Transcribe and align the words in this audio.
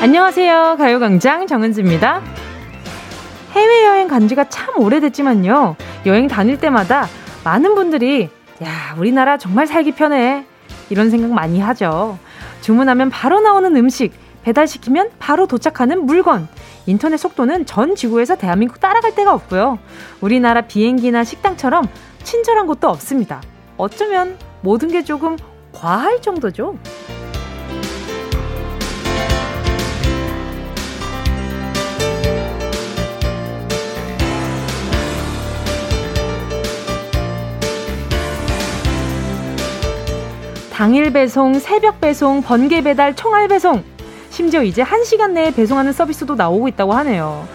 안녕하세요. 0.00 0.76
가요광장 0.78 1.48
정은지입니다. 1.48 2.22
해외여행 3.50 4.06
간 4.06 4.28
지가 4.28 4.48
참 4.48 4.78
오래됐지만요. 4.78 5.74
여행 6.06 6.28
다닐 6.28 6.60
때마다 6.60 7.08
많은 7.42 7.74
분들이, 7.74 8.30
야, 8.62 8.94
우리나라 8.96 9.38
정말 9.38 9.66
살기 9.66 9.92
편해. 9.92 10.46
이런 10.88 11.10
생각 11.10 11.32
많이 11.32 11.58
하죠. 11.60 12.16
주문하면 12.60 13.10
바로 13.10 13.40
나오는 13.40 13.74
음식, 13.74 14.12
배달시키면 14.44 15.10
바로 15.18 15.48
도착하는 15.48 16.06
물건. 16.06 16.46
인터넷 16.86 17.16
속도는 17.16 17.66
전 17.66 17.96
지구에서 17.96 18.36
대한민국 18.36 18.78
따라갈 18.78 19.16
데가 19.16 19.34
없고요. 19.34 19.80
우리나라 20.20 20.60
비행기나 20.60 21.24
식당처럼 21.24 21.88
친절한 22.22 22.68
곳도 22.68 22.88
없습니다. 22.88 23.42
어쩌면 23.76 24.38
모든 24.60 24.90
게 24.90 25.02
조금 25.02 25.36
과할 25.72 26.22
정도죠. 26.22 26.76
당일 40.78 41.12
배송, 41.12 41.54
새벽 41.54 42.00
배송, 42.00 42.40
번개 42.40 42.82
배달, 42.82 43.16
총알 43.16 43.48
배송. 43.48 43.82
심지어 44.30 44.62
이제 44.62 44.84
1시간 44.84 45.32
내에 45.32 45.50
배송하는 45.50 45.92
서비스도 45.92 46.36
나오고 46.36 46.68
있다고 46.68 46.92
하네요. 46.92 47.48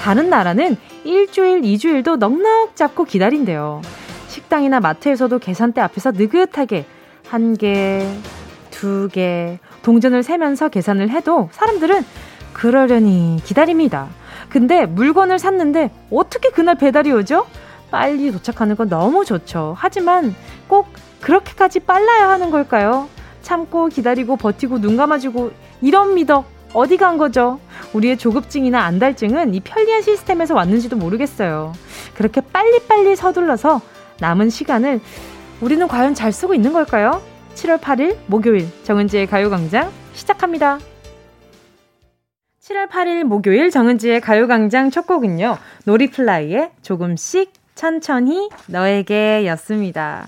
다른 0.00 0.30
나라는 0.30 0.78
일주일, 1.04 1.62
이주일도 1.62 2.16
넉넉 2.16 2.74
잡고 2.76 3.04
기다린대요. 3.04 3.82
식당이나 4.28 4.80
마트에서도 4.80 5.38
계산대 5.40 5.82
앞에서 5.82 6.12
느긋하게 6.12 6.86
한 7.28 7.54
개, 7.58 8.02
두 8.70 9.10
개, 9.12 9.58
동전을 9.82 10.22
세면서 10.22 10.70
계산을 10.70 11.10
해도 11.10 11.50
사람들은 11.52 12.02
그러려니 12.54 13.42
기다립니다. 13.44 14.08
근데 14.48 14.86
물건을 14.86 15.38
샀는데 15.38 15.90
어떻게 16.10 16.48
그날 16.48 16.76
배달이 16.76 17.12
오죠? 17.12 17.46
빨리 17.90 18.32
도착하는 18.32 18.74
건 18.74 18.88
너무 18.88 19.26
좋죠. 19.26 19.74
하지만 19.76 20.34
꼭 20.66 20.86
그렇게까지 21.20 21.80
빨라야 21.80 22.28
하는 22.28 22.50
걸까요? 22.50 23.08
참고 23.42 23.88
기다리고 23.88 24.36
버티고 24.36 24.80
눈 24.80 24.96
감아주고 24.96 25.52
이런 25.82 26.14
미덕 26.14 26.46
어디 26.72 26.96
간 26.96 27.18
거죠? 27.18 27.58
우리의 27.92 28.16
조급증이나 28.16 28.80
안달증은 28.80 29.54
이 29.54 29.60
편리한 29.60 30.02
시스템에서 30.02 30.54
왔는지도 30.54 30.96
모르겠어요. 30.96 31.72
그렇게 32.14 32.40
빨리빨리 32.40 33.16
서둘러서 33.16 33.80
남은 34.20 34.50
시간을 34.50 35.00
우리는 35.60 35.86
과연 35.88 36.14
잘 36.14 36.32
쓰고 36.32 36.54
있는 36.54 36.72
걸까요? 36.72 37.22
7월 37.54 37.80
8일 37.80 38.16
목요일 38.26 38.68
정은지의 38.84 39.26
가요광장 39.26 39.90
시작합니다. 40.14 40.78
7월 42.62 42.88
8일 42.88 43.24
목요일 43.24 43.70
정은지의 43.70 44.20
가요광장 44.20 44.90
첫 44.90 45.06
곡은요. 45.06 45.58
노리플라이의 45.84 46.70
조금씩 46.82 47.52
천천히 47.74 48.48
너에게 48.66 49.44
였습니다. 49.46 50.26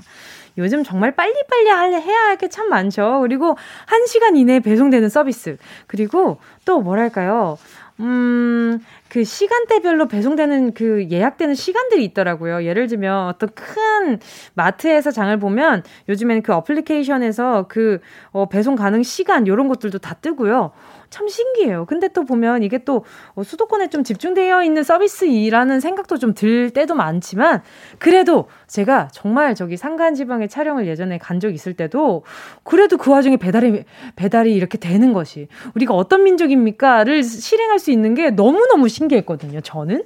요즘 0.58 0.84
정말 0.84 1.12
빨리빨리 1.12 1.66
해야 1.68 2.18
할 2.26 2.36
게 2.36 2.48
참 2.48 2.68
많죠. 2.68 3.20
그리고 3.22 3.56
1시간 3.86 4.36
이내에 4.36 4.60
배송되는 4.60 5.08
서비스. 5.08 5.56
그리고 5.86 6.38
또 6.64 6.80
뭐랄까요. 6.80 7.58
음, 8.00 8.80
그 9.08 9.22
시간대별로 9.22 10.08
배송되는 10.08 10.74
그 10.74 11.06
예약되는 11.10 11.54
시간들이 11.54 12.04
있더라고요. 12.06 12.64
예를 12.64 12.86
들면 12.88 13.26
어떤 13.28 13.50
큰 13.54 14.18
마트에서 14.54 15.10
장을 15.10 15.36
보면 15.38 15.82
요즘에는 16.08 16.42
그 16.42 16.52
어플리케이션에서 16.54 17.66
그 17.68 18.00
어, 18.32 18.48
배송 18.48 18.74
가능 18.74 19.02
시간 19.02 19.46
요런 19.46 19.68
것들도 19.68 19.98
다 19.98 20.14
뜨고요. 20.14 20.72
참 21.12 21.28
신기해요. 21.28 21.84
근데 21.86 22.08
또 22.08 22.24
보면 22.24 22.64
이게 22.64 22.78
또 22.78 23.04
어, 23.36 23.44
수도권에 23.44 23.88
좀 23.90 24.02
집중되어 24.02 24.64
있는 24.64 24.82
서비스이라는 24.82 25.78
생각도 25.80 26.18
좀 26.18 26.34
들 26.34 26.70
때도 26.70 26.94
많지만 26.94 27.62
그래도 27.98 28.48
제가 28.66 29.08
정말 29.12 29.54
저기 29.54 29.76
산간 29.76 30.14
지방에 30.14 30.48
촬영을 30.48 30.86
예전에 30.88 31.18
간 31.18 31.38
적 31.40 31.54
있을 31.54 31.74
때도 31.74 32.24
그래도 32.64 32.96
그 32.96 33.10
와중에 33.10 33.36
배달이 33.36 33.84
배달이 34.16 34.54
이렇게 34.54 34.78
되는 34.78 35.12
것이 35.12 35.48
우리가 35.74 35.94
어떤 35.94 36.24
민족입니까를 36.24 37.22
실행할 37.22 37.78
수 37.78 37.90
있는 37.90 38.14
게 38.14 38.30
너무너무 38.30 38.88
신기했거든요. 38.88 39.60
저는 39.60 40.04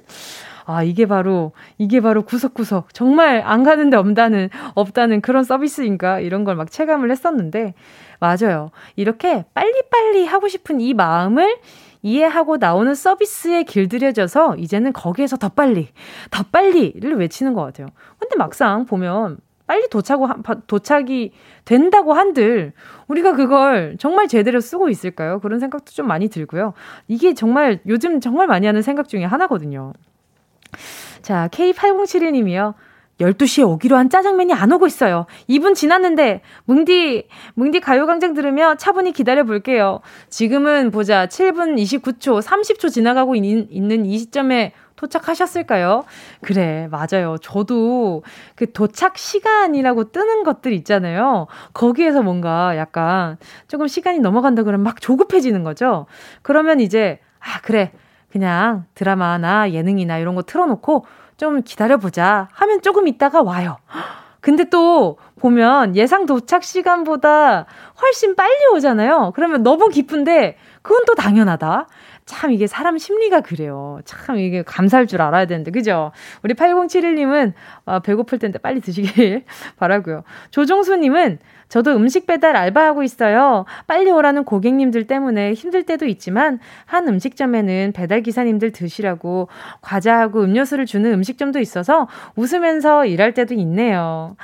아, 0.69 0.83
이게 0.83 1.05
바로, 1.05 1.53
이게 1.77 2.01
바로 2.01 2.23
구석구석. 2.23 2.93
정말 2.93 3.41
안 3.45 3.63
가는데 3.63 3.95
없다는, 3.95 4.49
없다는 4.75 5.21
그런 5.21 5.45
서비스인가? 5.45 6.19
이런 6.19 6.43
걸 6.43 6.55
막 6.57 6.69
체감을 6.69 7.09
했었는데, 7.09 7.73
맞아요. 8.19 8.71
이렇게 8.95 9.45
빨리빨리 9.53 10.25
하고 10.25 10.47
싶은 10.47 10.81
이 10.81 10.93
마음을 10.93 11.57
이해하고 12.01 12.57
나오는 12.57 12.93
서비스에 12.93 13.63
길들여져서 13.63 14.57
이제는 14.57 14.93
거기에서 14.93 15.37
더 15.37 15.49
빨리, 15.49 15.89
더 16.31 16.43
빨리를 16.51 17.17
외치는 17.17 17.53
것 17.53 17.63
같아요. 17.63 17.87
근데 18.19 18.35
막상 18.37 18.85
보면 18.85 19.37
빨리 19.65 19.89
도착하고, 19.89 20.61
도착이 20.67 21.33
된다고 21.65 22.13
한들 22.13 22.71
우리가 23.07 23.33
그걸 23.33 23.97
정말 23.99 24.27
제대로 24.27 24.61
쓰고 24.61 24.89
있을까요? 24.89 25.39
그런 25.39 25.59
생각도 25.59 25.91
좀 25.91 26.07
많이 26.07 26.29
들고요. 26.29 26.73
이게 27.07 27.33
정말 27.33 27.81
요즘 27.87 28.21
정말 28.21 28.47
많이 28.47 28.65
하는 28.65 28.81
생각 28.81 29.09
중에 29.09 29.25
하나거든요. 29.25 29.91
자, 31.21 31.49
K8071님이요. 31.51 32.73
12시에 33.19 33.67
오기로 33.67 33.97
한 33.97 34.09
짜장면이 34.09 34.53
안 34.53 34.71
오고 34.71 34.87
있어요. 34.87 35.25
2분 35.49 35.75
지났는데, 35.75 36.41
뭉디, 36.65 37.27
뭉디 37.55 37.79
가요광장 37.79 38.33
들으며 38.33 38.75
차분히 38.75 39.11
기다려 39.11 39.43
볼게요. 39.43 40.01
지금은 40.29 40.91
보자. 40.91 41.27
7분 41.27 41.75
29초, 41.75 42.41
30초 42.41 42.91
지나가고 42.91 43.35
있, 43.35 43.67
있는 43.71 44.05
이 44.05 44.17
시점에 44.17 44.73
도착하셨을까요? 44.95 46.03
그래, 46.41 46.87
맞아요. 46.89 47.37
저도 47.41 48.23
그 48.55 48.71
도착 48.71 49.17
시간이라고 49.17 50.11
뜨는 50.11 50.43
것들 50.43 50.73
있잖아요. 50.73 51.47
거기에서 51.73 52.23
뭔가 52.23 52.75
약간 52.77 53.37
조금 53.67 53.87
시간이 53.87 54.19
넘어간다 54.19 54.63
그러면 54.63 54.83
막 54.83 54.99
조급해지는 54.99 55.63
거죠. 55.63 56.07
그러면 56.41 56.79
이제, 56.79 57.19
아, 57.39 57.61
그래. 57.61 57.91
그냥 58.29 58.85
드라마나 58.93 59.71
예능이나 59.71 60.17
이런 60.17 60.35
거 60.35 60.43
틀어놓고 60.43 61.05
좀 61.37 61.61
기다려보자 61.61 62.49
하면 62.51 62.81
조금 62.81 63.07
있다가 63.07 63.41
와요. 63.41 63.77
근데 64.41 64.65
또 64.65 65.17
보면 65.39 65.95
예상 65.95 66.25
도착 66.25 66.63
시간보다 66.63 67.65
훨씬 68.01 68.35
빨리 68.35 68.65
오잖아요. 68.73 69.31
그러면 69.35 69.63
너무 69.63 69.89
기쁜데 69.89 70.57
그건 70.81 71.05
또 71.05 71.15
당연하다. 71.15 71.87
참 72.25 72.51
이게 72.51 72.67
사람 72.67 72.97
심리가 72.97 73.41
그래요. 73.41 73.99
참 74.05 74.37
이게 74.37 74.61
감사할 74.61 75.07
줄 75.07 75.21
알아야 75.21 75.45
되는데, 75.45 75.71
그죠? 75.71 76.11
우리 76.43 76.53
8071님은 76.53 77.53
아, 77.85 77.99
배고플 77.99 78.37
텐데 78.39 78.59
빨리 78.59 78.81
드시길 78.81 79.43
바라고요. 79.77 80.23
조종수님은 80.51 81.39
저도 81.69 81.95
음식 81.95 82.27
배달 82.27 82.55
알바하고 82.55 83.03
있어요. 83.03 83.65
빨리 83.87 84.09
오라는 84.11 84.43
고객님들 84.43 85.05
때문에 85.07 85.53
힘들 85.53 85.83
때도 85.83 86.05
있지만 86.05 86.59
한 86.85 87.07
음식점에는 87.07 87.93
배달 87.93 88.21
기사님들 88.21 88.71
드시라고 88.71 89.49
과자하고 89.81 90.41
음료수를 90.41 90.85
주는 90.85 91.11
음식점도 91.13 91.59
있어서 91.59 92.07
웃으면서 92.35 93.05
일할 93.05 93.33
때도 93.33 93.53
있네요. 93.55 94.35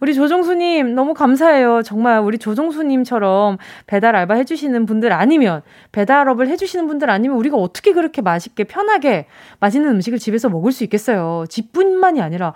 우리 0.00 0.14
조종수님 0.14 0.94
너무 0.94 1.14
감사해요. 1.14 1.82
정말 1.82 2.20
우리 2.20 2.38
조종수님처럼 2.38 3.58
배달 3.86 4.14
알바 4.14 4.34
해주시는 4.34 4.86
분들 4.86 5.12
아니면 5.12 5.62
배달업을 5.92 6.48
해주시는 6.48 6.86
분들 6.86 7.10
아니면 7.10 7.36
우리가 7.38 7.56
어떻게 7.56 7.92
그렇게 7.92 8.22
맛있게 8.22 8.64
편하게 8.64 9.26
맛있는 9.60 9.90
음식을 9.90 10.18
집에서 10.18 10.48
먹을 10.48 10.72
수 10.72 10.84
있겠어요. 10.84 11.44
집뿐만이 11.48 12.20
아니라 12.20 12.54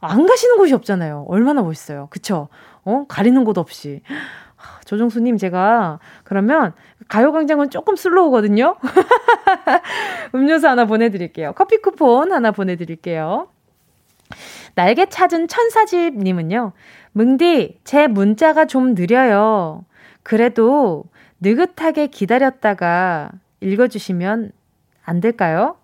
안 0.00 0.26
가시는 0.26 0.56
곳이 0.56 0.74
없잖아요. 0.74 1.26
얼마나 1.28 1.62
멋있어요. 1.62 2.08
그쵸? 2.10 2.48
어? 2.84 3.04
가리는 3.08 3.42
곳 3.44 3.58
없이. 3.58 4.02
조정수님, 4.84 5.36
제가 5.36 5.98
그러면 6.24 6.72
가요광장은 7.08 7.70
조금 7.70 7.96
슬로우거든요? 7.96 8.76
음료수 10.34 10.68
하나 10.68 10.84
보내드릴게요. 10.84 11.52
커피 11.52 11.78
쿠폰 11.78 12.32
하나 12.32 12.50
보내드릴게요. 12.50 13.48
날개 14.74 15.06
찾은 15.06 15.48
천사집님은요, 15.48 16.72
뭉디, 17.12 17.80
제 17.84 18.06
문자가 18.06 18.66
좀 18.66 18.94
느려요. 18.94 19.84
그래도 20.22 21.04
느긋하게 21.40 22.08
기다렸다가 22.08 23.30
읽어주시면 23.60 24.52
안 25.04 25.20
될까요? 25.20 25.76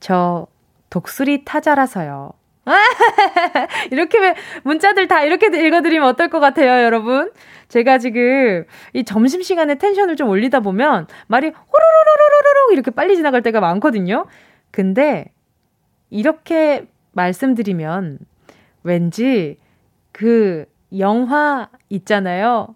저 0.00 0.46
독수리 0.90 1.44
타자라서요. 1.44 2.32
이렇게 3.90 4.34
문자들 4.62 5.08
다 5.08 5.22
이렇게 5.24 5.46
읽어드리면 5.46 6.06
어떨 6.08 6.28
것 6.28 6.40
같아요, 6.40 6.84
여러분? 6.84 7.32
제가 7.68 7.98
지금 7.98 8.64
이 8.92 9.04
점심시간에 9.04 9.76
텐션을 9.76 10.16
좀 10.16 10.28
올리다 10.28 10.60
보면 10.60 11.06
말이 11.28 11.46
호로로로로로로 11.48 12.72
이렇게 12.72 12.90
빨리 12.90 13.16
지나갈 13.16 13.42
때가 13.42 13.60
많거든요. 13.60 14.26
근데 14.70 15.32
이렇게 16.10 16.86
말씀드리면 17.12 18.18
왠지 18.82 19.58
그 20.12 20.66
영화 20.98 21.68
있잖아요. 21.88 22.74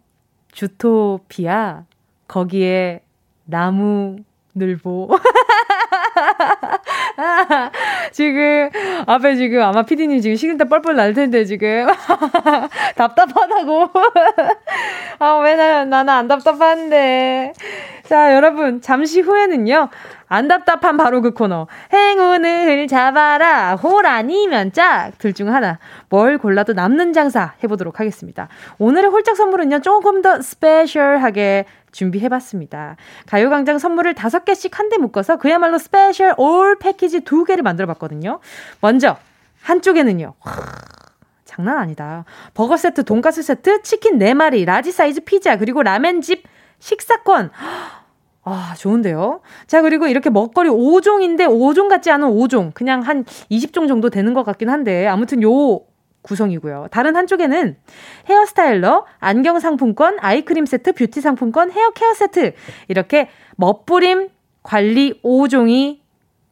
주토피아. 0.52 1.84
거기에 2.28 3.02
나무 3.44 4.16
늘보. 4.54 5.08
지금, 8.12 8.70
앞에 9.06 9.36
지금 9.36 9.62
아마 9.62 9.82
피디님 9.82 10.20
지금 10.20 10.36
식은땀 10.36 10.68
뻘뻘 10.68 10.96
날 10.96 11.14
텐데, 11.14 11.44
지금. 11.44 11.86
답답하다고. 12.96 13.90
아, 15.20 15.34
왜 15.44 15.56
나, 15.56 15.84
나는 15.84 16.12
안 16.12 16.28
답답한데. 16.28 17.52
자, 18.04 18.34
여러분, 18.34 18.80
잠시 18.80 19.20
후에는요. 19.20 19.88
안 20.26 20.48
답답한 20.48 20.96
바로 20.96 21.20
그 21.22 21.32
코너. 21.32 21.68
행운을 21.92 22.86
잡아라. 22.88 23.76
홀 23.76 24.06
아니면 24.06 24.72
짝. 24.72 25.12
둘 25.18 25.32
중 25.34 25.52
하나. 25.54 25.78
뭘 26.08 26.38
골라도 26.38 26.72
남는 26.72 27.12
장사 27.12 27.54
해보도록 27.62 28.00
하겠습니다. 28.00 28.48
오늘의 28.78 29.10
홀짝 29.10 29.36
선물은요. 29.36 29.80
조금 29.80 30.22
더 30.22 30.40
special하게 30.40 31.66
준비해봤습니다. 31.94 32.96
가요광장 33.26 33.78
선물을 33.78 34.14
다섯 34.14 34.44
개씩 34.44 34.78
한 34.78 34.84
대 34.90 34.98
묶어서 34.98 35.36
그야말로 35.38 35.78
special 35.78 36.34
all 36.36 36.78
패키지 36.78 37.20
두 37.20 37.44
개를 37.44 37.62
만들어봤거든요. 37.62 38.40
먼저 38.82 39.16
한쪽에는요. 39.62 40.34
와, 40.44 40.52
장난 41.46 41.78
아니다. 41.78 42.24
버거 42.52 42.76
세트, 42.76 43.04
돈가스 43.04 43.42
세트, 43.42 43.82
치킨 43.82 44.18
4마리, 44.18 44.66
large 44.66 44.92
사이즈 44.92 45.20
피자, 45.22 45.56
그리고 45.56 45.82
라멘집 45.82 46.42
식사권. 46.80 47.50
아, 48.46 48.74
좋은데요? 48.76 49.40
자, 49.66 49.80
그리고 49.80 50.06
이렇게 50.06 50.28
먹거리 50.28 50.68
5종인데 50.68 51.46
5종 51.48 51.88
같지 51.88 52.10
않은 52.10 52.28
5종. 52.28 52.74
그냥 52.74 53.00
한 53.00 53.24
20종 53.50 53.88
정도 53.88 54.10
되는 54.10 54.34
것 54.34 54.44
같긴 54.44 54.68
한데, 54.68 55.06
아무튼 55.06 55.42
요 55.42 55.80
구성이고요. 56.24 56.88
다른 56.90 57.16
한쪽에는 57.16 57.76
헤어스타일러, 58.28 59.06
안경 59.18 59.60
상품권, 59.60 60.16
아이크림 60.20 60.66
세트, 60.66 60.92
뷰티 60.92 61.20
상품권, 61.20 61.70
헤어 61.70 61.90
케어 61.90 62.12
세트. 62.14 62.54
이렇게 62.88 63.28
멋부림 63.56 64.28
관리 64.62 65.20
5종이 65.22 66.03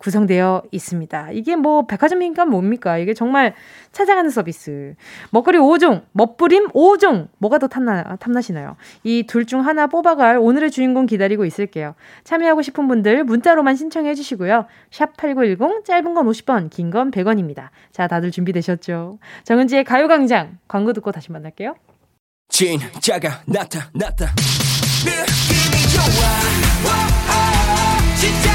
구성되어 0.02 0.64
있습니다. 0.72 1.30
이게 1.32 1.54
뭐 1.54 1.86
백화점이니까 1.86 2.44
뭡니까? 2.44 2.98
이게 2.98 3.14
정말 3.14 3.54
찾아가는 3.92 4.28
서비스. 4.30 4.94
먹거리 5.30 5.58
5종, 5.58 6.02
멋부림 6.12 6.70
5종. 6.70 7.28
뭐가 7.38 7.58
더 7.58 7.68
탐나, 7.68 8.16
탐나시나요? 8.16 8.76
이 9.04 9.22
둘 9.28 9.46
중 9.46 9.64
하나 9.64 9.86
뽑아갈 9.86 10.38
오늘의 10.38 10.70
주인공 10.70 11.06
기다리고 11.06 11.44
있을게요. 11.44 11.94
참여하고 12.24 12.62
싶은 12.62 12.88
분들 12.88 13.24
문자로만 13.24 13.76
신청해 13.76 14.14
주시고요. 14.14 14.66
샵 14.90 15.16
8910, 15.16 15.84
짧은 15.84 16.14
건 16.14 16.26
50원, 16.26 16.68
긴 16.70 16.90
건 16.90 17.10
100원입니다. 17.10 17.68
자, 17.92 18.06
다들 18.08 18.30
준비되셨죠? 18.32 19.18
정은지의 19.44 19.84
가요광장 19.84 20.58
광고 20.68 20.92
듣고 20.92 21.12
다시 21.12 21.30
만날게요. 21.32 21.74
진짜가 22.48 23.42
나타났다. 23.46 24.26
느낌이 25.04 25.82
좋아. 25.92 26.04
오, 26.84 26.88
오, 26.88 28.12
오, 28.12 28.16
진짜 28.16 28.51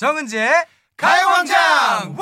정은지의 0.00 0.50
가요광장 0.96 2.16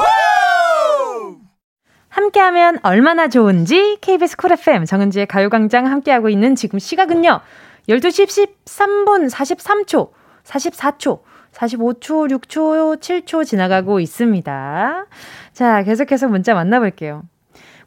함께하면 2.08 2.80
얼마나 2.82 3.28
좋은지 3.28 3.98
KBS 4.00 4.36
쿨 4.36 4.50
FM 4.50 4.84
정은지의 4.84 5.26
가요광장 5.26 5.86
함께하고 5.86 6.28
있는 6.28 6.56
지금 6.56 6.80
시각은요 6.80 7.40
12시 7.88 8.50
13분 8.64 9.30
43초 9.30 10.10
44초 10.42 11.20
45초, 11.52 12.40
6초, 12.40 13.00
7초 13.00 13.46
지나가고 13.46 14.00
있습니다. 14.00 15.06
자, 15.52 15.82
계속해서 15.82 16.28
문자 16.28 16.54
만나볼게요. 16.54 17.22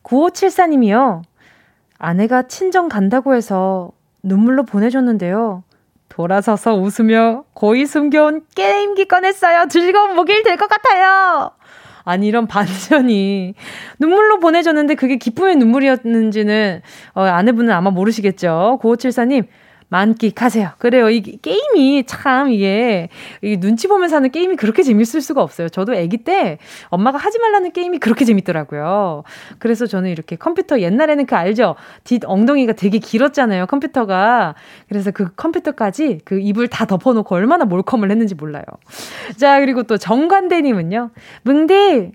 9574님이요. 0.03 1.21
아내가 1.97 2.43
친정 2.43 2.89
간다고 2.89 3.35
해서 3.35 3.91
눈물로 4.23 4.63
보내줬는데요. 4.63 5.63
돌아서서 6.11 6.75
웃으며 6.75 7.45
고이 7.53 7.85
숨겨온 7.85 8.41
게임기 8.53 9.05
꺼냈어요. 9.05 9.67
즐거운 9.69 10.13
목요일 10.15 10.43
될 10.43 10.57
것 10.57 10.67
같아요. 10.67 11.51
아니, 12.03 12.27
이런 12.27 12.47
반전이. 12.47 13.53
눈물로 13.99 14.39
보내줬는데 14.39 14.95
그게 14.95 15.15
기쁨의 15.17 15.55
눈물이었는지는, 15.55 16.81
어, 17.13 17.21
아내분은 17.21 17.71
아마 17.71 17.91
모르시겠죠. 17.91 18.79
9574님, 18.81 19.45
만끽하세요. 19.91 20.71
그래요. 20.77 21.09
이 21.09 21.21
게임이 21.21 22.05
참 22.07 22.49
이게, 22.49 23.09
이 23.41 23.57
눈치 23.57 23.89
보면서 23.89 24.15
하는 24.15 24.31
게임이 24.31 24.55
그렇게 24.55 24.83
재밌을 24.83 25.19
수가 25.19 25.43
없어요. 25.43 25.67
저도 25.67 25.93
아기 25.93 26.17
때 26.17 26.59
엄마가 26.87 27.17
하지 27.17 27.39
말라는 27.39 27.73
게임이 27.73 27.99
그렇게 27.99 28.23
재밌더라고요. 28.23 29.23
그래서 29.59 29.85
저는 29.85 30.09
이렇게 30.09 30.37
컴퓨터 30.37 30.79
옛날에는 30.79 31.25
그 31.25 31.35
알죠? 31.35 31.75
뒷 32.05 32.23
엉덩이가 32.25 32.73
되게 32.73 32.99
길었잖아요. 32.99 33.65
컴퓨터가. 33.65 34.55
그래서 34.87 35.11
그 35.11 35.33
컴퓨터까지 35.35 36.19
그 36.23 36.39
입을 36.39 36.69
다 36.69 36.85
덮어놓고 36.85 37.35
얼마나 37.35 37.65
몰컴을 37.65 38.09
했는지 38.11 38.33
몰라요. 38.33 38.63
자, 39.35 39.59
그리고 39.59 39.83
또 39.83 39.97
정관대님은요. 39.97 41.09
뭉디! 41.43 42.11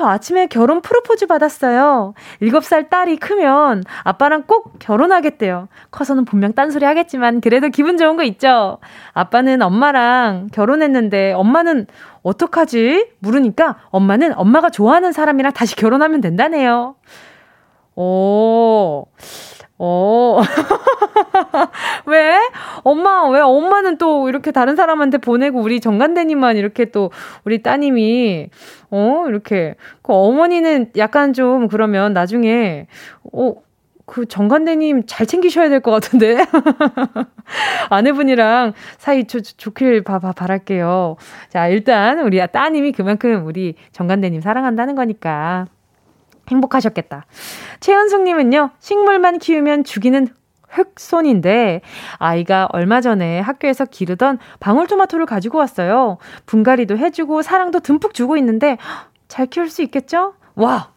저 0.00 0.06
아침에 0.06 0.46
결혼 0.46 0.80
프로포즈 0.80 1.26
받았어요. 1.26 2.14
7살 2.40 2.88
딸이 2.88 3.18
크면 3.18 3.84
아빠랑 4.02 4.44
꼭 4.46 4.78
결혼하겠대요. 4.78 5.68
커서는 5.90 6.24
분명 6.24 6.54
딴소리 6.54 6.86
하겠지만 6.86 7.42
그래도 7.42 7.68
기분 7.68 7.98
좋은 7.98 8.16
거 8.16 8.22
있죠? 8.22 8.78
아빠는 9.12 9.60
엄마랑 9.60 10.48
결혼했는데 10.54 11.34
엄마는 11.34 11.86
어떡하지? 12.22 13.10
물으니까 13.18 13.76
엄마는 13.90 14.32
엄마가 14.38 14.70
좋아하는 14.70 15.12
사람이랑 15.12 15.52
다시 15.52 15.76
결혼하면 15.76 16.22
된다네요. 16.22 16.94
오. 17.94 19.04
어. 19.82 20.40
왜? 22.06 22.36
엄마, 22.84 23.26
왜 23.30 23.40
엄마는 23.40 23.96
또 23.96 24.28
이렇게 24.28 24.50
다른 24.52 24.76
사람한테 24.76 25.18
보내고 25.18 25.58
우리 25.60 25.80
정간대님만 25.80 26.56
이렇게 26.58 26.84
또 26.86 27.10
우리 27.44 27.62
따님이, 27.62 28.50
어, 28.90 29.24
이렇게. 29.28 29.76
그 30.02 30.12
어머니는 30.12 30.92
약간 30.98 31.32
좀 31.32 31.66
그러면 31.68 32.12
나중에, 32.12 32.88
어, 33.32 33.54
그 34.06 34.26
정관대님 34.26 35.04
잘 35.06 35.26
챙기셔야 35.26 35.68
될 35.70 35.80
것 35.80 35.92
같은데. 35.92 36.36
아내분이랑 37.88 38.74
사이 38.98 39.24
좋, 39.24 39.40
좋길 39.42 40.02
바, 40.02 40.18
바, 40.18 40.32
바랄게요. 40.32 41.16
자, 41.48 41.68
일단 41.68 42.20
우리 42.20 42.38
따님이 42.46 42.92
그만큼 42.92 43.46
우리 43.46 43.76
정관대님 43.92 44.42
사랑한다는 44.42 44.94
거니까. 44.94 45.66
행복하셨겠다. 46.50 47.26
최현숙님은요, 47.80 48.70
식물만 48.78 49.38
키우면 49.38 49.84
죽이는 49.84 50.28
흑손인데, 50.68 51.80
아이가 52.18 52.68
얼마 52.72 53.00
전에 53.00 53.40
학교에서 53.40 53.84
기르던 53.84 54.38
방울토마토를 54.60 55.26
가지고 55.26 55.58
왔어요. 55.58 56.18
분갈이도 56.46 56.96
해주고 56.96 57.42
사랑도 57.42 57.80
듬뿍 57.80 58.14
주고 58.14 58.36
있는데, 58.36 58.78
잘 59.28 59.46
키울 59.46 59.68
수 59.68 59.82
있겠죠? 59.82 60.34
와! 60.54 60.89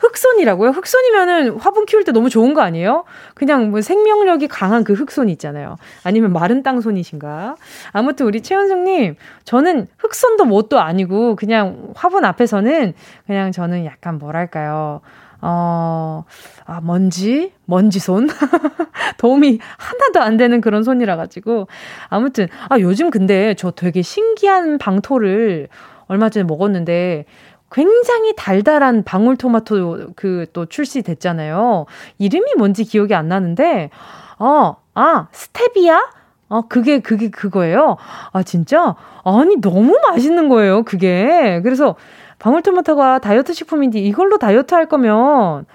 흑손이라고요? 0.00 0.70
흑손이면은 0.70 1.56
화분 1.58 1.86
키울 1.86 2.04
때 2.04 2.12
너무 2.12 2.28
좋은 2.28 2.54
거 2.54 2.62
아니에요? 2.62 3.04
그냥 3.34 3.70
뭐 3.70 3.80
생명력이 3.80 4.48
강한 4.48 4.82
그 4.82 4.94
흑손 4.94 5.28
있잖아요. 5.30 5.76
아니면 6.02 6.32
마른 6.32 6.62
땅손이신가? 6.62 7.56
아무튼 7.92 8.26
우리 8.26 8.40
최현숙님, 8.40 9.16
저는 9.44 9.86
흑손도 9.98 10.46
뭣도 10.46 10.80
아니고 10.80 11.36
그냥 11.36 11.92
화분 11.94 12.24
앞에서는 12.24 12.94
그냥 13.26 13.52
저는 13.52 13.84
약간 13.84 14.18
뭐랄까요. 14.18 15.00
어, 15.42 16.24
아, 16.66 16.80
먼지? 16.82 17.52
먼지 17.64 17.98
손? 17.98 18.28
도움이 19.16 19.58
하나도 19.78 20.20
안 20.20 20.36
되는 20.36 20.60
그런 20.60 20.82
손이라 20.82 21.16
가지고. 21.16 21.66
아무튼, 22.08 22.48
아, 22.68 22.78
요즘 22.78 23.10
근데 23.10 23.54
저 23.54 23.70
되게 23.70 24.02
신기한 24.02 24.76
방토를 24.76 25.68
얼마 26.08 26.28
전에 26.28 26.44
먹었는데, 26.44 27.24
굉장히 27.70 28.34
달달한 28.36 29.04
방울토마토 29.04 30.14
그 30.16 30.46
또 30.52 30.66
출시됐잖아요. 30.66 31.86
이름이 32.18 32.54
뭔지 32.58 32.84
기억이 32.84 33.14
안 33.14 33.28
나는데, 33.28 33.90
어, 34.38 34.76
아, 34.94 35.28
스테비아? 35.32 36.00
어, 36.48 36.62
그게, 36.62 36.98
그게 37.00 37.30
그거예요. 37.30 37.96
아, 38.32 38.42
진짜? 38.42 38.96
아니, 39.24 39.60
너무 39.60 39.96
맛있는 40.08 40.48
거예요, 40.48 40.82
그게. 40.82 41.60
그래서 41.62 41.94
방울토마토가 42.40 43.20
다이어트 43.20 43.52
식품인데 43.52 44.00
이걸로 44.00 44.38
다이어트 44.38 44.74
할 44.74 44.86
거면, 44.86 45.66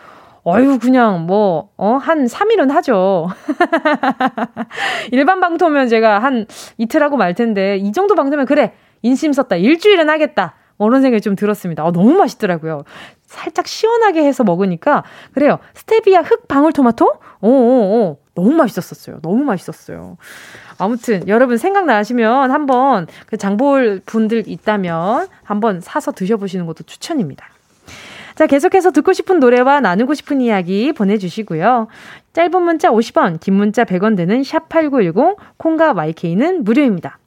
어유 0.48 0.78
그냥 0.80 1.26
뭐, 1.26 1.70
어, 1.78 1.96
한 1.96 2.26
3일은 2.26 2.70
하죠. 2.72 3.28
일반 5.12 5.40
방토면 5.40 5.88
제가 5.88 6.20
한 6.20 6.46
이틀 6.78 7.02
하고 7.04 7.18
말 7.18 7.34
텐데, 7.34 7.78
이 7.78 7.92
정도 7.92 8.16
방토면 8.16 8.46
그래, 8.46 8.74
인심 9.02 9.34
썼다. 9.34 9.56
일주일은 9.56 10.10
하겠다. 10.10 10.56
그런 10.78 11.02
생각이 11.02 11.22
좀 11.22 11.36
들었습니다. 11.36 11.86
어, 11.86 11.92
너무 11.92 12.14
맛있더라고요. 12.14 12.84
살짝 13.26 13.68
시원하게 13.68 14.24
해서 14.24 14.44
먹으니까 14.44 15.04
그래요. 15.34 15.60
스테비아 15.74 16.22
흑 16.22 16.48
방울토마토? 16.48 17.14
오오오. 17.42 18.18
너무 18.36 18.52
맛있었었어요. 18.52 19.20
너무 19.22 19.44
맛있었어요. 19.44 20.18
아무튼 20.78 21.28
여러분 21.28 21.58
생각나시면 21.58 22.52
한번 22.52 23.08
그 23.28 23.38
장볼 23.38 24.02
분들 24.06 24.44
있다면 24.48 25.28
한번 25.44 25.80
사서 25.80 26.12
드셔보시는 26.12 26.66
것도 26.66 26.84
추천입니다. 26.84 27.48
자, 28.36 28.48
계속해서 28.48 28.92
듣고 28.92 29.14
싶은 29.14 29.40
노래와 29.40 29.80
나누고 29.80 30.14
싶은 30.14 30.42
이야기 30.42 30.92
보내주시고요. 30.92 31.88
짧은 32.34 32.62
문자 32.62 32.92
50원, 32.92 33.40
긴 33.40 33.54
문자 33.54 33.86
100원 33.86 34.18
되는 34.18 34.42
샵8910, 34.42 35.38
콩과 35.56 35.94
YK는 35.94 36.66
무료입니다. 36.66 37.18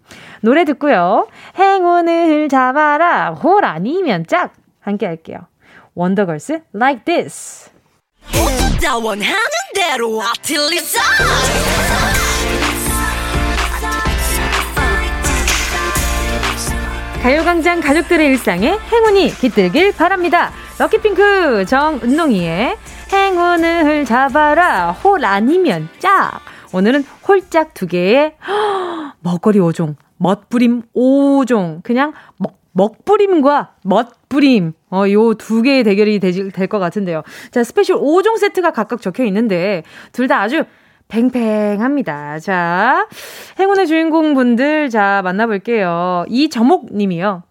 노래 0.41 0.65
듣고요. 0.65 1.27
행운을 1.59 2.49
잡아라, 2.49 3.31
홀 3.31 3.65
아니면 3.65 4.25
짝! 4.27 4.53
함께 4.81 5.07
할게요. 5.07 5.39
원더걸스, 5.95 6.61
like 6.75 7.05
this. 7.05 7.71
가요광장 17.23 17.81
가족들의 17.81 18.27
일상에 18.29 18.79
행운이 18.79 19.29
깃들길 19.31 19.93
바랍니다. 19.93 20.53
lucky 20.79 21.26
pink 21.26 21.65
정은동이의 21.67 22.77
행운을 23.13 24.05
잡아라 24.05 24.93
홀 24.93 25.25
아니면 25.25 25.89
짝 25.99 26.41
오늘은 26.73 27.05
홀짝 27.27 27.75
두 27.75 27.87
개의 27.87 28.37
먹거리 29.21 29.59
5종 29.59 29.97
멋부림 30.19 30.83
5종 30.95 31.83
그냥 31.83 32.13
먹, 32.37 32.59
먹부림과 32.73 33.75
멋부림 33.85 34.73
어, 34.91 35.05
요 35.11 35.35
두 35.35 35.63
개의 35.63 35.83
대결이 35.85 36.19
될 36.21 36.69
것 36.69 36.79
같은데요. 36.79 37.23
자, 37.51 37.65
special 37.65 37.97
5종 37.97 38.39
세트가 38.39 38.71
각각 38.73 39.01
적혀 39.01 39.25
있는데 39.25 39.83
둘 40.13 40.29
다 40.29 40.41
아주 40.41 40.65
팽팽합니다. 41.09 42.39
자, 42.39 43.09
행운의 43.59 43.87
주인공 43.87 44.35
분들 44.35 44.91
자 44.91 45.23
만나볼게요. 45.25 46.25
이저목 46.29 46.93
님이요. 46.93 47.43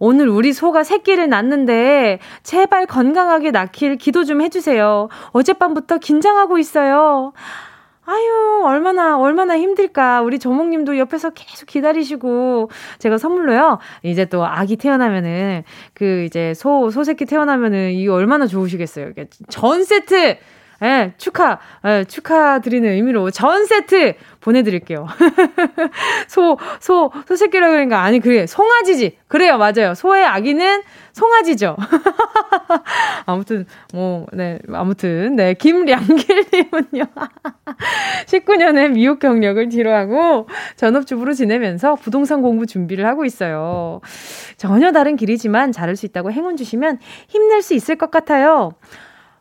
오늘 0.00 0.28
우리 0.28 0.52
소가 0.52 0.84
새끼를 0.84 1.28
낳는데 1.28 2.18
제발 2.42 2.86
건강하게 2.86 3.50
낳길 3.50 3.96
기도 3.96 4.24
좀 4.24 4.40
해주세요. 4.42 5.08
어젯밤부터 5.32 5.98
긴장하고 5.98 6.58
있어요. 6.58 7.32
아유, 8.10 8.62
얼마나, 8.64 9.18
얼마나 9.18 9.58
힘들까. 9.58 10.22
우리 10.22 10.38
조목님도 10.38 10.96
옆에서 10.96 11.28
계속 11.30 11.66
기다리시고, 11.66 12.70
제가 12.98 13.18
선물로요, 13.18 13.80
이제 14.02 14.24
또 14.24 14.46
아기 14.46 14.76
태어나면은, 14.76 15.62
그 15.92 16.24
이제 16.24 16.54
소, 16.54 16.88
소새끼 16.90 17.26
태어나면은, 17.26 17.92
이거 17.92 18.14
얼마나 18.14 18.46
좋으시겠어요. 18.46 19.12
전 19.50 19.84
세트! 19.84 20.38
예, 20.82 21.12
축하, 21.18 21.58
예, 21.84 22.04
축하드리는 22.04 22.88
의미로 22.88 23.30
전 23.30 23.66
세트 23.66 24.14
보내드릴게요. 24.40 25.08
소, 26.28 26.56
소, 26.78 27.10
소새끼라 27.26 27.68
그러니까, 27.68 28.02
아니, 28.02 28.20
그게 28.20 28.46
송아지지. 28.46 29.18
그래요, 29.26 29.58
맞아요. 29.58 29.94
소의 29.94 30.24
아기는 30.24 30.82
송아지죠. 31.12 31.76
아무튼, 33.26 33.66
뭐, 33.92 34.26
네, 34.32 34.60
아무튼, 34.72 35.34
네, 35.34 35.54
김량길님은요. 35.54 37.06
19년의 38.26 38.90
미국 38.92 39.18
경력을 39.18 39.68
뒤로하고 39.68 40.48
전업주부로 40.76 41.32
지내면서 41.32 41.96
부동산 41.96 42.40
공부 42.40 42.66
준비를 42.66 43.04
하고 43.04 43.24
있어요. 43.24 44.00
전혀 44.56 44.92
다른 44.92 45.16
길이지만 45.16 45.72
잘할 45.72 45.96
수 45.96 46.06
있다고 46.06 46.30
행운 46.30 46.56
주시면 46.56 46.98
힘낼 47.28 47.62
수 47.62 47.74
있을 47.74 47.96
것 47.96 48.12
같아요. 48.12 48.72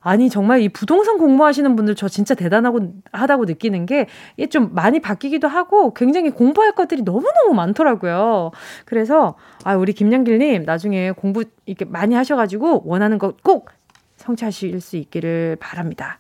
아니 0.02 0.30
정말 0.30 0.62
이 0.62 0.70
부동산 0.70 1.18
공부하시는 1.18 1.76
분들 1.76 1.96
저 1.96 2.08
진짜 2.08 2.36
대단하고 2.36 2.94
하다고 3.12 3.46
느끼는 3.46 3.86
게 3.86 4.08
이게 4.38 4.48
좀 4.48 4.74
많이 4.74 5.00
바뀌기도 5.00 5.48
하고 5.48 5.94
굉장히 5.94 6.30
공부할 6.30 6.74
것들이 6.74 7.02
너무너무 7.02 7.54
많더라고요. 7.56 8.52
그래서 8.86 9.36
아 9.64 9.76
우리 9.76 9.94
김양길 9.94 10.38
님 10.40 10.64
나중에 10.64 11.12
공부 11.12 11.44
이렇게 11.66 11.86
많이 11.86 12.16
하셔 12.16 12.36
가지고 12.36 12.84
원하는 12.86 13.18
것 13.18 13.38
꼭 13.44 13.70
성취하실 14.18 14.82
수 14.82 14.98
있기를 14.98 15.58
바랍니다. 15.60 16.18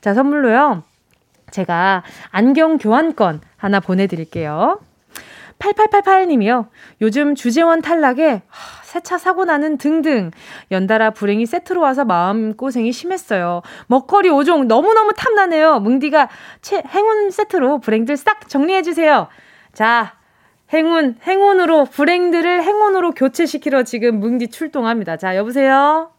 자, 0.00 0.14
선물로요. 0.14 0.82
제가 1.50 2.04
안경 2.30 2.78
교환권 2.78 3.40
하나 3.56 3.80
보내 3.80 4.06
드릴게요. 4.06 4.80
8888님이요. 5.60 6.66
요즘 7.00 7.34
주재원 7.34 7.80
탈락에 7.80 8.42
세차 8.82 9.18
사고 9.18 9.44
나는 9.44 9.78
등등 9.78 10.32
연달아 10.72 11.10
불행이 11.10 11.46
세트로 11.46 11.80
와서 11.80 12.04
마음고생이 12.04 12.90
심했어요. 12.90 13.62
먹거리 13.86 14.28
5종 14.30 14.66
너무너무 14.66 15.12
탐나네요. 15.16 15.78
뭉디가 15.80 16.28
채, 16.60 16.82
행운 16.88 17.30
세트로 17.30 17.78
불행들 17.78 18.16
싹 18.16 18.48
정리해 18.48 18.82
주세요. 18.82 19.28
자, 19.72 20.14
행운, 20.72 21.16
행운으로, 21.24 21.84
불행들을 21.84 22.62
행운으로 22.62 23.12
교체시키러 23.12 23.84
지금 23.84 24.18
뭉디 24.20 24.48
출동합니다. 24.48 25.16
자, 25.16 25.36
여보세요? 25.36 26.10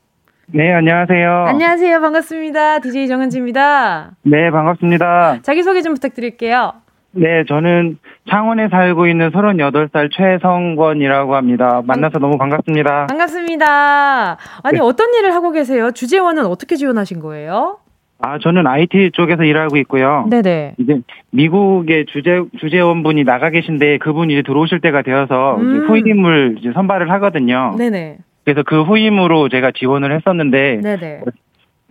네, 0.47 0.73
안녕하세요. 0.73 1.45
안녕하세요. 1.47 2.01
반갑습니다. 2.01 2.79
DJ 2.79 3.07
정은지입니다. 3.07 4.11
네, 4.23 4.51
반갑습니다. 4.51 5.39
자기소개 5.43 5.81
좀 5.81 5.93
부탁드릴게요. 5.93 6.73
네, 7.13 7.43
저는 7.47 7.97
창원에 8.29 8.69
살고 8.69 9.07
있는 9.07 9.31
38살 9.31 10.09
최성권이라고 10.11 11.35
합니다. 11.35 11.81
만나서 11.85 12.19
너무 12.19 12.37
반갑습니다. 12.37 13.07
반갑습니다. 13.07 14.37
아니, 14.63 14.77
네. 14.77 14.79
어떤 14.81 15.13
일을 15.13 15.33
하고 15.33 15.51
계세요? 15.51 15.91
주재원은 15.91 16.45
어떻게 16.45 16.75
지원하신 16.75 17.19
거예요? 17.19 17.77
아, 18.23 18.37
저는 18.37 18.67
IT 18.67 19.11
쪽에서 19.13 19.43
일하고 19.43 19.77
있고요. 19.77 20.27
네네. 20.29 20.75
이제 20.77 21.01
미국의 21.31 22.05
주재, 22.13 22.43
주재원분이 22.59 23.23
나가 23.23 23.49
계신데 23.49 23.97
그분이 23.97 24.33
이제 24.33 24.43
들어오실 24.43 24.79
때가 24.79 25.01
되어서 25.01 25.57
음. 25.57 25.87
후임을 25.87 26.57
이제 26.59 26.71
선발을 26.73 27.09
하거든요. 27.11 27.75
네네. 27.77 28.19
그래서 28.45 28.63
그 28.63 28.83
후임으로 28.83 29.49
제가 29.49 29.71
지원을 29.75 30.15
했었는데 30.15 30.81
네네. 30.81 31.21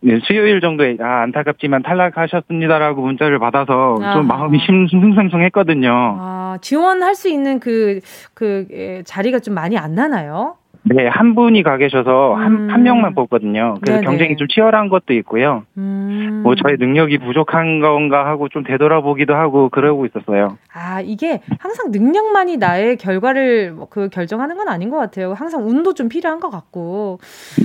네, 0.02 0.18
수요일 0.24 0.60
정도에 0.60 0.96
아 1.00 1.22
안타깝지만 1.22 1.82
탈락하셨습니다라고 1.82 3.02
문자를 3.02 3.38
받아서 3.38 3.98
아하. 4.00 4.14
좀 4.14 4.26
마음이 4.26 4.58
싱숭생숭했거든요. 4.58 5.90
아 6.18 6.58
지원할 6.62 7.14
수 7.14 7.28
있는 7.28 7.60
그그 7.60 8.00
그, 8.34 8.66
그 8.68 9.02
자리가 9.04 9.40
좀 9.40 9.54
많이 9.54 9.76
안 9.76 9.94
나나요? 9.94 10.56
네, 10.82 11.06
한 11.06 11.34
분이 11.34 11.62
가 11.62 11.76
계셔서 11.76 12.34
한, 12.34 12.52
음. 12.52 12.70
한 12.70 12.82
명만 12.82 13.14
뽑거든요. 13.14 13.74
그래서 13.80 14.00
네네. 14.00 14.06
경쟁이 14.06 14.36
좀 14.36 14.48
치열한 14.48 14.88
것도 14.88 15.12
있고요. 15.14 15.64
음. 15.76 16.40
뭐 16.42 16.54
저의 16.54 16.76
능력이 16.78 17.18
부족한 17.18 17.80
건가 17.80 18.26
하고 18.26 18.48
좀 18.48 18.64
되돌아보기도 18.64 19.34
하고 19.34 19.68
그러고 19.68 20.06
있었어요. 20.06 20.56
아, 20.72 21.00
이게 21.02 21.40
항상 21.58 21.90
능력만이 21.90 22.56
나의 22.56 22.96
결과를 22.96 23.72
뭐그 23.72 24.08
결정하는 24.10 24.56
건 24.56 24.68
아닌 24.68 24.88
것 24.90 24.96
같아요. 24.96 25.34
항상 25.34 25.68
운도 25.68 25.94
좀 25.94 26.08
필요한 26.08 26.40
것 26.40 26.48
같고. 26.50 27.18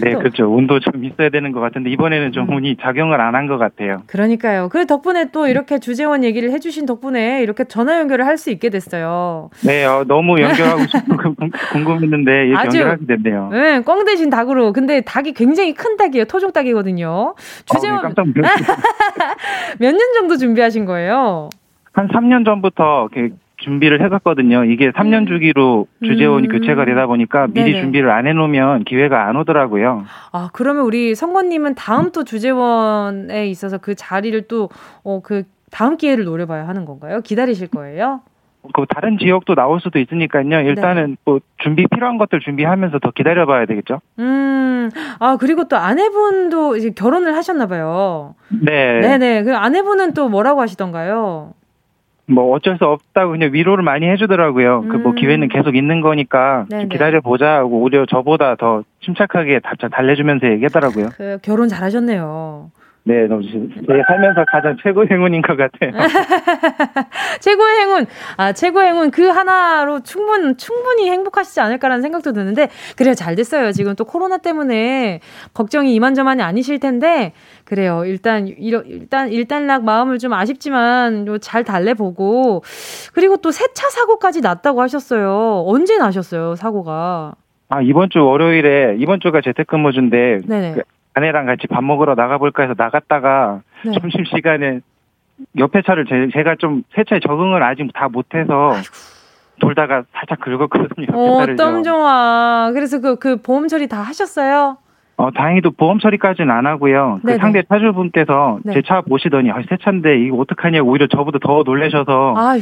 네, 0.04 0.12
또. 0.12 0.20
그렇죠. 0.20 0.46
운도 0.54 0.80
좀 0.82 1.06
있어야 1.06 1.30
되는 1.30 1.52
것 1.52 1.60
같은데 1.62 1.90
이번에는 1.92 2.32
좀 2.34 2.50
음. 2.50 2.56
운이 2.58 2.78
작용을 2.82 3.22
안 3.22 3.36
한 3.36 3.48
것 3.48 3.58
같아요. 3.58 3.98
그러니까요. 4.08 4.70
그 4.70 4.86
덕분에 4.86 5.26
또 5.32 5.48
이렇게 5.48 5.78
주재원 5.80 6.24
얘기를 6.24 6.52
해주신 6.52 6.86
덕분에 6.86 7.42
이렇게 7.44 7.64
전화 7.66 8.00
연결을 8.00 8.26
할 8.26 8.36
수 8.38 8.50
있게 8.52 8.70
됐어요. 8.70 9.50
네, 9.66 9.86
어, 9.86 10.04
너무 10.06 10.40
연결하고 10.42 10.82
싶고 10.88 11.16
궁금했는데 11.72 12.48
이렇게 12.48 12.66
연결하게 12.80 13.05
됐네요. 13.08 13.50
네, 13.52 13.82
꽝 13.82 14.06
대신 14.06 14.30
닭으로. 14.30 14.74
근데 14.74 15.02
닭이 15.02 15.34
굉장히 15.34 15.74
큰 15.74 15.98
닭이에요. 15.98 16.26
토종 16.26 16.52
닭이거든요. 16.52 17.36
주재원 17.66 18.06
어, 18.06 18.10
네, 18.10 18.42
몇년 19.80 20.14
정도 20.14 20.38
준비하신 20.38 20.86
거예요? 20.86 21.50
한 21.94 22.08
3년 22.10 22.46
전부터 22.46 23.10
준비를 23.58 24.04
해갔거든요. 24.04 24.66
이게 24.66 24.92
3년 24.92 25.22
음. 25.22 25.28
주기로 25.28 25.88
주재원이 26.04 26.48
음. 26.48 26.52
교체가 26.52 26.86
되다 26.86 27.08
보니까 27.08 27.48
미리 27.48 27.72
네네. 27.72 27.82
준비를 27.82 28.12
안 28.12 28.28
해놓으면 28.28 28.84
기회가 28.84 29.28
안 29.28 29.36
오더라고요. 29.38 30.04
아 30.32 30.50
그러면 30.54 30.84
우리 30.84 31.16
성권님은 31.16 31.76
다음 31.76 32.12
또 32.12 32.24
주재원에 32.24 33.48
있어서 33.48 33.78
그 33.78 33.96
자리를 33.96 34.48
또어그 34.48 35.44
다음 35.72 35.98
기회를 35.98 36.26
노려봐야 36.26 36.68
하는 36.68 36.86
건가요? 36.86 37.22
기다리실 37.22 37.68
거예요? 37.68 38.22
그 38.74 38.86
다른 38.90 39.18
지역도 39.18 39.56
나올 39.56 39.80
수도 39.80 40.00
있으니까요. 40.00 40.62
일단은 40.62 41.12
네. 41.12 41.16
뭐 41.26 41.40
준비 41.58 41.86
필요한 41.88 42.18
것들 42.18 42.40
준비하면서 42.40 43.00
더 43.00 43.12
기다려봐야 43.12 43.66
되겠죠. 43.66 44.02
음, 44.20 44.90
아 45.20 45.38
그리고 45.40 45.68
또 45.68 45.78
아내분도 45.78 46.78
이제 46.78 46.92
결혼을 46.92 47.36
하셨나봐요. 47.36 48.36
네. 48.62 49.02
네네. 49.02 49.44
그 49.44 49.56
아내분은 49.56 50.14
또 50.14 50.30
뭐라고 50.30 50.62
하시던가요? 50.62 51.54
뭐 52.28 52.56
어쩔 52.56 52.78
수 52.78 52.86
없다고 52.86 53.32
그냥 53.32 53.54
위로를 53.54 53.84
많이 53.84 54.08
해주더라고요. 54.08 54.80
음. 54.80 54.90
그뭐 54.90 55.14
기회는 55.14 55.48
계속 55.50 55.76
있는 55.76 56.02
거니까 56.02 56.66
기다려 56.90 57.22
보자 57.22 57.58
하고 57.58 57.82
오히려 57.82 58.06
저보다 58.06 58.56
더 58.56 58.84
침착하게 59.04 59.60
다 59.60 59.74
달래주면서 59.92 60.48
얘기하더라고요. 60.48 61.10
그 61.16 61.38
결혼 61.44 61.68
잘하셨네요. 61.68 62.72
네, 63.08 63.28
너무 63.28 63.44
제 63.44 63.52
살면서 64.08 64.46
가장 64.48 64.76
최고의 64.82 65.08
행운인 65.12 65.44
것 65.44 65.56
같아요. 65.56 65.92
최고의 67.40 67.80
행운. 67.82 68.08
아, 68.36 68.52
최고의 68.52 68.88
행운 68.88 69.12
그 69.12 69.28
하나로 69.28 70.00
충분 70.00 70.58
충분히 70.58 71.12
행복하시지 71.12 71.60
않을까라는 71.60 72.02
생각도 72.02 72.34
드는데 72.34 72.68
그래요. 72.98 73.14
잘 73.14 73.36
됐어요. 73.36 73.72
지금 73.74 73.96
또 73.96 74.06
코로나 74.06 74.38
때문에 74.40 75.20
걱정이 75.54 75.94
이만저만이 75.94 76.42
아니실 76.42 76.80
텐데 76.80 77.34
그래요. 77.64 78.06
일단 78.06 78.48
일단 78.48 79.30
일단락 79.32 79.84
마음을 79.84 80.18
좀 80.18 80.34
아쉽지만 80.34 81.28
잘 81.42 81.64
달래보고 81.64 82.64
그리고 83.14 83.38
또 83.38 83.52
세차 83.52 83.88
사고까지 83.88 84.42
났다고 84.42 84.82
하셨어요. 84.82 85.64
언제 85.68 86.00
나셨어요? 86.00 86.56
사고가? 86.56 87.36
아 87.70 87.82
이번 87.82 88.10
주 88.10 88.26
월요일에 88.26 88.96
이번 88.98 89.20
주가 89.20 89.42
재택근무주인데 89.42 90.40
그 90.48 90.82
아내랑 91.16 91.46
같이 91.46 91.68
밥 91.68 91.84
먹으러 91.84 92.14
나가볼까 92.14 92.64
해서 92.64 92.76
나갔다가 92.78 93.62
네. 93.84 93.92
점심 94.00 94.24
시간에 94.26 94.82
옆에 95.58 95.82
차를 95.82 96.06
제, 96.06 96.44
가좀 96.44 96.84
세차에 96.94 97.20
적응을 97.20 97.64
아직 97.64 97.90
다 97.94 98.08
못해서. 98.10 98.74
돌다가 99.60 100.04
살짝 100.12 100.42
긁었거든요. 100.42 101.08
어, 101.14 101.42
어떤 101.42 101.82
좋아. 101.82 102.72
그래서 102.74 103.00
그, 103.00 103.16
그 103.16 103.42
보험 103.42 103.70
처리 103.70 103.88
다 103.88 104.02
하셨어요? 104.02 104.78
어, 105.18 105.32
다행히도 105.32 105.72
보험 105.72 106.00
처리까지는 106.00 106.52
안 106.52 106.66
하고요. 106.66 107.22
그 107.26 107.38
상대 107.38 107.64
차주분께서 107.64 108.60
네. 108.66 108.74
제차 108.74 109.00
보시더니, 109.00 109.50
아, 109.52 109.62
새 109.70 109.78
차인데 109.82 110.20
이거 110.20 110.38
어떡하냐고 110.40 110.90
오히려 110.90 111.08
저보다 111.08 111.40
더 111.42 111.64
놀라셔서. 111.66 112.34
아휴. 112.36 112.60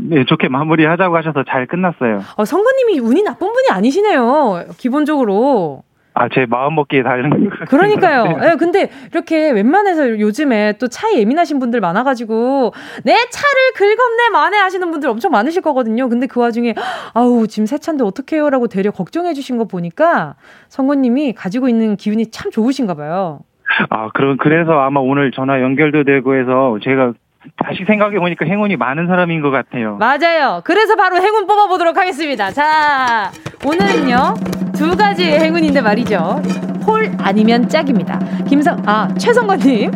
네, 0.00 0.24
좋게 0.24 0.48
마무리 0.48 0.84
하자고 0.84 1.16
하셔서 1.16 1.44
잘 1.48 1.66
끝났어요. 1.66 2.22
어, 2.36 2.44
성구님이 2.44 2.98
운이 2.98 3.22
나쁜 3.22 3.52
분이 3.52 3.68
아니시네요. 3.70 4.64
기본적으로. 4.78 5.84
아, 6.14 6.28
제 6.28 6.44
마음 6.46 6.74
먹기에 6.74 7.02
다른 7.02 7.30
거 7.30 7.64
그러니까요. 7.66 8.24
예, 8.42 8.48
네, 8.50 8.56
근데 8.56 8.90
이렇게 9.12 9.50
웬만해서 9.50 10.20
요즘에 10.20 10.74
또 10.78 10.88
차에 10.88 11.18
예민하신 11.18 11.58
분들 11.58 11.80
많아가지고 11.80 12.72
내 13.04 13.12
차를 13.14 13.72
긁었네 13.76 14.28
만에 14.30 14.58
하시는 14.58 14.90
분들 14.90 15.08
엄청 15.08 15.30
많으실 15.30 15.62
거거든요. 15.62 16.08
근데 16.08 16.26
그 16.26 16.40
와중에 16.40 16.74
아우 17.14 17.46
지금 17.46 17.66
새 17.66 17.78
차인데 17.78 18.04
어떡해요 18.04 18.50
라고 18.50 18.66
되려 18.66 18.90
걱정해 18.90 19.32
주신 19.32 19.56
거 19.56 19.64
보니까 19.64 20.34
성우님이 20.68 21.32
가지고 21.32 21.68
있는 21.68 21.96
기운이 21.96 22.30
참 22.30 22.50
좋으신가 22.50 22.94
봐요. 22.94 23.40
아, 23.88 24.10
그럼 24.12 24.36
그래서 24.36 24.72
아마 24.80 25.00
오늘 25.00 25.30
전화 25.32 25.62
연결도 25.62 26.04
되고 26.04 26.34
해서 26.34 26.78
제가 26.82 27.14
다시 27.62 27.84
생각해 27.86 28.18
보니까 28.18 28.44
행운이 28.44 28.76
많은 28.76 29.06
사람인 29.06 29.40
것 29.40 29.50
같아요. 29.50 29.96
맞아요. 29.96 30.60
그래서 30.64 30.94
바로 30.96 31.16
행운 31.16 31.46
뽑아보도록 31.46 31.96
하겠습니다. 31.96 32.50
자, 32.52 33.30
오늘은요 33.64 34.34
두 34.76 34.96
가지의 34.96 35.40
행운인데 35.40 35.80
말이죠. 35.80 36.42
홀 36.86 37.12
아니면 37.18 37.68
짝입니다. 37.68 38.18
김성 38.48 38.82
아 38.86 39.08
최성건님 39.18 39.90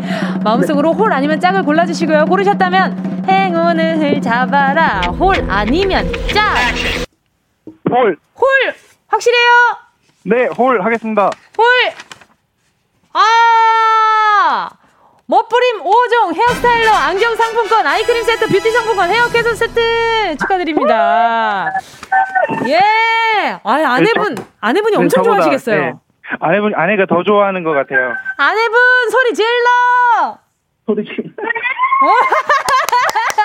마음속으로 0.45 0.93
홀 0.93 1.13
아니면 1.13 1.41
짝을 1.41 1.63
골라주시고요. 1.65 2.27
고르셨다면 2.27 3.25
행운을 3.29 4.21
잡아라. 4.21 5.01
홀 5.19 5.35
아니면 5.49 6.07
짝. 6.33 6.55
홀. 7.91 8.17
홀 8.37 8.49
확실해요? 9.09 9.49
네, 10.25 10.47
홀 10.57 10.83
하겠습니다. 10.85 11.31
홀. 11.57 11.67
아. 13.13 14.69
멋부림 15.29 15.83
5종 15.83 16.35
헤어스타일러 16.37 16.93
안경 16.93 17.35
상품권 17.35 17.85
아이크림 17.87 18.23
세트 18.23 18.47
뷰티 18.47 18.71
상품권 18.71 19.11
헤어 19.11 19.27
캐선 19.29 19.57
세트 19.57 20.37
축하드립니다. 20.39 21.73
예. 22.69 22.79
아, 23.65 23.73
아내분 23.73 24.37
아내분이 24.61 24.93
네, 24.97 25.03
엄청 25.03 25.25
저보다, 25.25 25.43
좋아하시겠어요. 25.43 25.81
네. 25.81 25.93
아내분 26.41 26.75
아내가 26.77 27.07
더 27.07 27.25
좋아하는 27.25 27.65
것 27.65 27.73
같아요. 27.73 28.15
아내분 28.37 28.75
소리 29.11 29.35
질러. 29.35 30.39
소리 30.87 31.05
질러. 31.05 31.31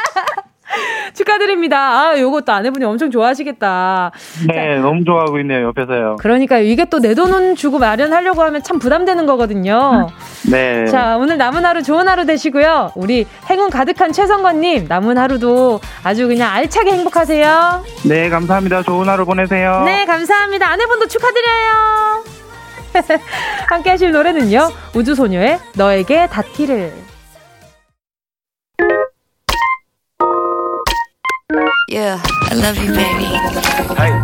축하드립니다. 1.14 1.78
아, 2.12 2.20
요것도 2.20 2.52
아내분이 2.52 2.86
엄청 2.86 3.12
좋아하시겠다. 3.12 4.12
네, 4.48 4.76
자, 4.78 4.82
너무 4.82 5.04
좋아하고 5.04 5.40
있네요, 5.40 5.68
옆에서요. 5.68 6.18
그러니까 6.20 6.58
이게 6.60 6.86
또 6.86 7.02
내 7.02 7.16
돈은 7.16 7.56
주고 7.56 7.80
마련하려고 7.80 8.44
하면 8.44 8.62
참 8.64 8.78
부담되는 8.78 9.26
거거든요. 9.26 10.10
네. 10.52 10.86
자, 10.86 11.18
오늘 11.18 11.38
남은 11.38 11.66
하루 11.66 11.82
좋은 11.82 12.08
하루 12.08 12.26
되시고요. 12.28 12.92
우리 12.96 13.26
행운 13.50 13.70
가득한 13.72 14.12
최성건님, 14.12 14.86
남은 14.88 15.18
하루도 15.18 15.80
아주 16.04 16.28
그냥 16.28 16.54
알차게 16.54 16.92
행복하세요. 16.92 17.84
네, 18.06 18.30
감사합니다. 18.30 18.84
좋은 18.84 19.10
하루 19.10 19.26
보내세요. 19.26 19.82
네, 19.86 20.06
감사합니다. 20.06 20.68
아내분도 20.70 21.08
축하드려요. 21.08 22.24
함께 23.68 23.90
하실 23.90 24.12
노래는요, 24.12 24.70
우주소녀의 24.96 25.60
너에게 25.76 26.28
닿기를. 26.28 26.94
Yeah, 31.92 32.22
I 32.50 32.56
love 32.56 32.78
you, 32.80 32.94
baby. 32.94 33.28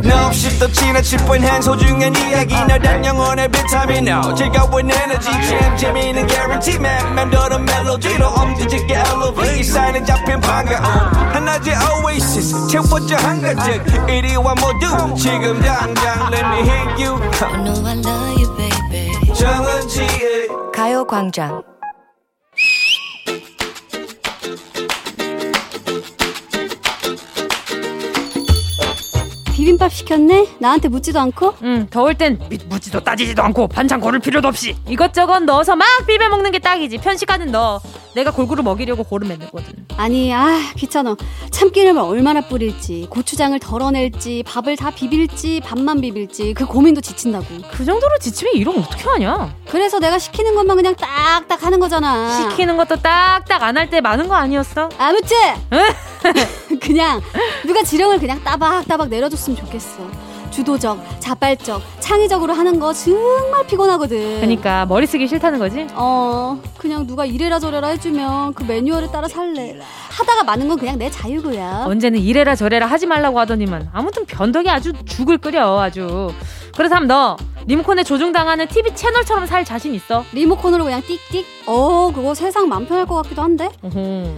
No, 0.05 0.27
없이 0.27 0.57
또 0.57 0.71
지나칠 0.71 1.19
뻔한 1.25 1.61
소중한 1.61 2.15
이야기. 2.15 2.55
너란 2.65 3.03
영혼의 3.03 3.49
비타민 3.51 4.07
O 4.07 4.33
즐거운 4.33 4.89
에너지. 4.89 5.29
참 5.29 5.75
재미있는 5.75 6.25
guarantee 6.29 6.79
man. 6.79 7.13
맘대로 7.13 7.59
멜로디로 7.59 8.25
엄지짓게 8.25 8.93
elevate 8.93 9.59
이 9.59 9.63
사인은 9.65 10.05
잡힌 10.05 10.39
반가움. 10.39 10.85
하나의 11.33 11.75
oasis. 12.05 12.67
채워져 12.69 13.17
한가득 13.17 14.09
이리와 14.09 14.55
모두. 14.55 15.15
지금 15.17 15.61
당장 15.61 16.31
let 16.31 16.45
me 16.45 16.59
hit 16.61 17.03
you. 17.03 17.19
I 17.43 17.63
know 17.63 17.85
I 17.85 17.97
love 17.97 18.41
you, 18.41 18.47
baby. 18.55 19.33
정은지의 19.33 20.47
가요광장 20.73 21.61
비빔밥 29.57 29.91
시켰네? 29.91 30.49
나한테 30.59 30.87
묻지도 30.87 31.19
않고? 31.19 31.55
응, 31.63 31.87
더울 31.89 32.13
땐 32.13 32.39
묻지도 32.69 32.99
따지지도 32.99 33.41
않고 33.41 33.67
반찬 33.67 33.99
고를 33.99 34.19
필요도 34.19 34.47
없이 34.47 34.75
이것저것 34.87 35.39
넣어서 35.39 35.75
막 35.75 35.87
비벼 36.05 36.29
먹는 36.29 36.51
게 36.51 36.59
딱이지. 36.59 36.99
편식하는 36.99 37.51
너. 37.51 37.81
내가 38.13 38.29
골고루 38.29 38.61
먹이려고 38.61 39.03
고를 39.03 39.27
맨거든 39.27 39.73
아니, 39.97 40.31
아, 40.31 40.59
귀찮아. 40.75 41.15
참기름을 41.49 41.99
얼마나 41.99 42.41
뿌릴지, 42.41 43.07
고추장을 43.09 43.57
덜어낼지, 43.59 44.43
밥을 44.45 44.75
다 44.75 44.91
비빌지, 44.91 45.61
밥만 45.61 46.01
비빌지, 46.01 46.53
그 46.53 46.65
고민도 46.67 47.01
지친다고. 47.01 47.45
그 47.71 47.83
정도로 47.83 48.17
지치면 48.19 48.53
이런 48.53 48.77
어떻게 48.77 49.09
하냐? 49.09 49.55
그래서 49.67 49.97
내가 49.99 50.19
시키는 50.19 50.53
것만 50.53 50.75
그냥 50.77 50.93
딱딱 50.95 51.63
하는 51.63 51.79
거잖아. 51.79 52.31
시키는 52.31 52.77
것도 52.77 52.97
딱딱 52.97 53.63
안 53.63 53.75
할 53.77 53.89
때 53.89 54.01
많은 54.01 54.27
거 54.27 54.35
아니었어? 54.35 54.89
아무튼! 54.99 55.35
그냥 56.79 57.21
누가 57.65 57.83
지령을 57.83 58.19
그냥 58.19 58.43
따박따박 58.43 59.09
내려줬으면 59.09 59.57
좋겠어. 59.57 60.09
주도적, 60.51 61.16
자발적, 61.27 61.81
창의적으로 61.99 62.53
하는 62.53 62.79
거 62.79 62.93
정말 62.93 63.67
피곤하거든. 63.67 64.37
그러니까 64.37 64.85
머리 64.85 65.05
쓰기 65.05 65.27
싫다는 65.27 65.59
거지? 65.59 65.85
어, 65.93 66.57
그냥 66.77 67.05
누가 67.05 67.25
이래라 67.25 67.59
저래라 67.59 67.89
해주면 67.89 68.53
그 68.53 68.63
매뉴얼에 68.63 69.07
따라 69.11 69.27
살래. 69.27 69.77
하다가 70.09 70.43
많은 70.45 70.69
건 70.69 70.79
그냥 70.79 70.97
내 70.97 71.09
자유고요. 71.09 71.83
언제는 71.85 72.19
이래라 72.19 72.55
저래라 72.55 72.85
하지 72.85 73.05
말라고 73.07 73.39
하더니만 73.41 73.89
아무튼 73.93 74.25
변덕이 74.25 74.69
아주 74.69 74.93
죽을 75.05 75.37
끓여 75.37 75.79
아주. 75.81 76.31
그렇다면 76.77 77.07
너 77.07 77.35
리모컨에 77.65 78.03
조종당하는 78.03 78.67
TV 78.67 78.95
채널처럼 78.95 79.45
살 79.47 79.65
자신 79.65 79.93
있어? 79.95 80.23
리모컨으로 80.31 80.85
그냥 80.85 81.01
띡띡? 81.01 81.43
어, 81.65 82.11
그거 82.15 82.33
세상 82.33 82.69
맘 82.69 82.85
편할 82.85 83.05
것 83.05 83.15
같기도 83.15 83.41
한데? 83.41 83.69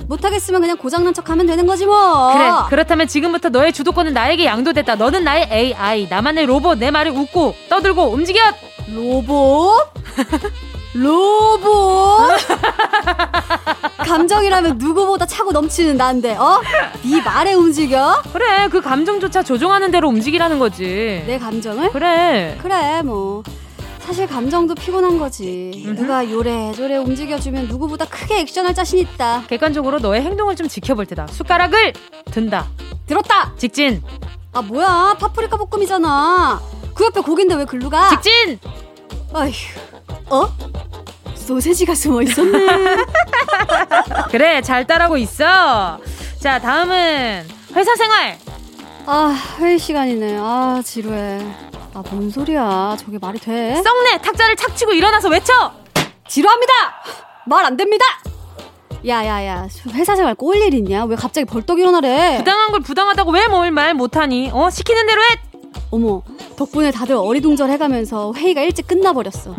못하겠으면 0.07 0.61
그냥 0.61 0.77
고장난 0.77 1.13
척 1.13 1.29
하면 1.29 1.45
되는 1.45 1.67
거지 1.67 1.85
뭐. 1.85 2.33
그래, 2.33 2.49
그렇다면 2.69 3.07
지금부터 3.07 3.49
너의 3.49 3.71
주도권은 3.73 4.13
나에게 4.13 4.45
양도됐다. 4.45 4.95
너는 4.95 5.23
나의 5.25 5.47
AI, 5.51 6.07
나만의 6.09 6.47
로봇, 6.47 6.78
내 6.79 6.91
말을 6.91 7.11
웃고 7.11 7.55
떠들고 7.69 8.03
움직여! 8.13 8.39
로봇? 8.93 9.91
로봇? 10.95 12.39
감정이라면 13.97 14.77
누구보다 14.79 15.25
차고 15.25 15.51
넘치는 15.51 15.97
난데, 15.97 16.35
어? 16.37 16.61
네 17.03 17.21
말에 17.21 17.53
움직여? 17.53 18.23
그래, 18.33 18.67
그 18.69 18.81
감정조차 18.81 19.43
조종하는 19.43 19.91
대로 19.91 20.07
움직이라는 20.07 20.57
거지. 20.57 21.23
내 21.27 21.37
감정을? 21.37 21.91
그래. 21.91 22.57
그래, 22.61 23.01
뭐. 23.03 23.43
사실 23.99 24.25
감정도 24.25 24.73
피곤한 24.73 25.19
거지. 25.19 25.83
음흠. 25.85 25.95
누가 26.01 26.27
요래조래 26.27 26.97
움직여주면 26.97 27.67
누구보다 27.67 28.05
크게 28.05 28.39
액션할 28.39 28.73
자신 28.73 28.97
있다. 28.97 29.43
객관적으로 29.47 29.99
너의 29.99 30.21
행동을 30.23 30.55
좀 30.55 30.67
지켜볼 30.67 31.05
테다. 31.05 31.27
숟가락을 31.27 31.93
든다. 32.31 32.67
들었다! 33.05 33.53
직진! 33.57 34.01
아, 34.51 34.61
뭐야. 34.61 35.15
파프리카 35.19 35.57
볶음이잖아. 35.57 36.61
그 36.95 37.05
옆에 37.05 37.21
고기인데 37.21 37.55
왜 37.55 37.65
글로 37.65 37.89
가? 37.89 38.09
직진! 38.09 38.59
아휴. 39.33 39.51
어? 40.29 40.49
소세지가 41.35 41.95
숨어 41.95 42.21
있었네. 42.23 42.67
그래, 44.31 44.61
잘 44.61 44.85
따라고 44.85 45.17
있어. 45.17 45.99
자, 46.39 46.59
다음은 46.59 47.47
회사 47.75 47.95
생활. 47.95 48.37
아, 49.05 49.35
회의 49.59 49.79
시간이네. 49.79 50.37
아, 50.39 50.81
지루해. 50.83 51.39
아, 51.93 52.03
뭔 52.11 52.29
소리야. 52.29 52.95
저게 52.99 53.17
말이 53.19 53.39
돼? 53.39 53.81
썩네! 53.81 54.19
탁자를 54.19 54.55
착 54.55 54.75
치고 54.75 54.93
일어나서 54.93 55.29
외쳐! 55.29 55.71
지루합니다! 56.27 56.73
말 57.45 57.65
안 57.65 57.75
됩니다! 57.77 58.05
야야야 59.07 59.67
회사 59.93 60.15
생활 60.15 60.35
꼴일 60.35 60.73
있냐? 60.75 61.05
왜 61.05 61.15
갑자기 61.15 61.45
벌떡 61.45 61.79
일어나래? 61.79 62.37
부당한 62.37 62.71
걸 62.71 62.81
부당하다고 62.81 63.31
왜 63.31 63.45
뭘 63.47 63.73
말 63.73 63.93
못하니? 63.93 64.49
어 64.53 64.69
시키는 64.69 65.05
대로 65.07 65.21
해. 65.21 65.25
어머 65.91 66.21
덕분에 66.57 66.91
다들 66.91 67.15
어리둥절 67.15 67.69
해가면서 67.71 68.33
회의가 68.35 68.61
일찍 68.61 68.87
끝나버렸어. 68.87 69.55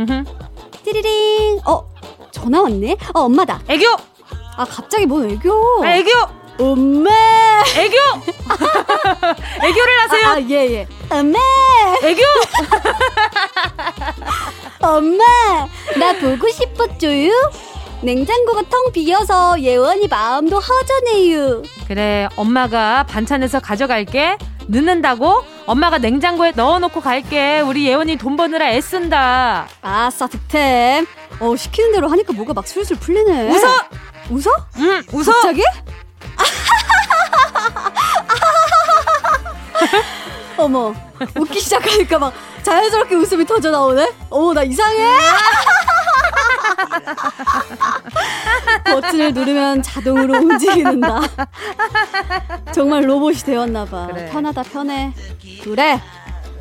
띠리링 0.84 1.60
어 1.66 1.82
전화 2.30 2.60
왔네? 2.62 2.96
어 3.14 3.20
엄마다. 3.20 3.60
애교. 3.68 3.84
아 4.56 4.64
갑자기 4.64 5.06
뭔 5.06 5.30
애교? 5.30 5.84
아, 5.84 5.96
애교. 5.96 6.10
엄마. 6.58 7.10
애교. 7.78 7.96
애교를 9.66 10.00
하세요. 10.00 10.26
아, 10.28 10.40
예, 10.42 10.72
예. 10.72 10.86
엄마. 11.10 11.38
애교. 12.02 12.20
엄마, 14.82 15.24
나 15.98 16.12
보고 16.18 16.48
싶었죠요? 16.48 17.30
냉장고가 18.02 18.62
텅 18.70 18.92
비어서 18.92 19.60
예원이 19.60 20.08
마음도 20.08 20.58
허전해요. 20.58 21.62
그래, 21.86 22.28
엄마가 22.36 23.04
반찬에서 23.04 23.60
가져갈게. 23.60 24.38
늦는다고? 24.68 25.44
엄마가 25.66 25.98
냉장고에 25.98 26.52
넣어놓고 26.52 27.00
갈게. 27.00 27.60
우리 27.60 27.86
예원이 27.86 28.16
돈 28.16 28.36
버느라 28.36 28.70
애쓴다. 28.70 29.68
아싸, 29.82 30.26
득템. 30.28 31.06
어, 31.40 31.56
시키는 31.56 31.92
대로 31.92 32.08
하니까 32.08 32.32
뭐가 32.32 32.54
막 32.54 32.66
술술 32.66 32.96
풀리네. 32.98 33.50
웃어! 33.50 33.68
웃어? 34.30 34.50
응, 34.78 35.02
웃어! 35.12 35.32
갑자기? 35.32 35.62
어머, 40.56 40.94
웃기 41.36 41.60
시작하니까 41.60 42.18
막 42.18 42.32
자연스럽게 42.62 43.14
웃음이 43.14 43.46
터져 43.46 43.70
나오네? 43.70 44.12
어머, 44.28 44.52
나 44.52 44.62
이상해! 44.62 44.98
버튼을 48.84 49.32
누르면 49.34 49.82
자동으로 49.82 50.34
움직이는다. 50.38 51.20
정말 52.72 53.08
로봇이 53.08 53.38
되었나봐. 53.38 54.06
그래. 54.08 54.28
편하다, 54.30 54.62
편해. 54.64 55.12
그래. 55.62 56.00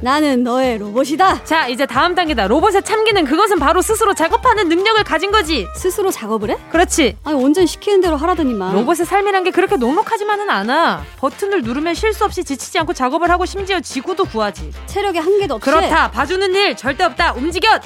나는 0.01 0.43
너의 0.43 0.77
로봇이다. 0.77 1.43
자, 1.43 1.67
이제 1.67 1.85
다음 1.85 2.15
단계다. 2.15 2.47
로봇의 2.47 2.83
참기는 2.83 3.25
그것은 3.25 3.59
바로 3.59 3.81
스스로 3.81 4.13
작업하는 4.13 4.69
능력을 4.69 5.03
가진 5.03 5.29
거지. 5.29 5.67
스스로 5.75 6.09
작업을 6.09 6.51
해? 6.51 6.57
그렇지. 6.71 7.17
아니, 7.25 7.43
완전 7.43 7.65
시키는 7.65 7.99
대로 7.99 8.15
하라더니만. 8.15 8.73
로봇의 8.75 9.05
삶이란 9.05 9.43
게 9.43 9.51
그렇게 9.51 9.75
녹록하지만은 9.75 10.49
않아. 10.49 11.03
버튼을 11.17 11.63
누르면 11.63 11.95
실수 11.95 12.23
없이 12.23 12.45
지치지 12.45 12.79
않고 12.79 12.93
작업을 12.93 13.29
하고 13.29 13.45
심지어 13.45 13.81
지구도 13.81 14.23
구하지. 14.23 14.71
체력에 14.85 15.19
한계도 15.19 15.55
없이. 15.55 15.69
그렇다. 15.69 16.11
봐주는 16.11 16.55
일 16.55 16.77
절대 16.77 17.03
없다. 17.03 17.33
움직여. 17.33 17.81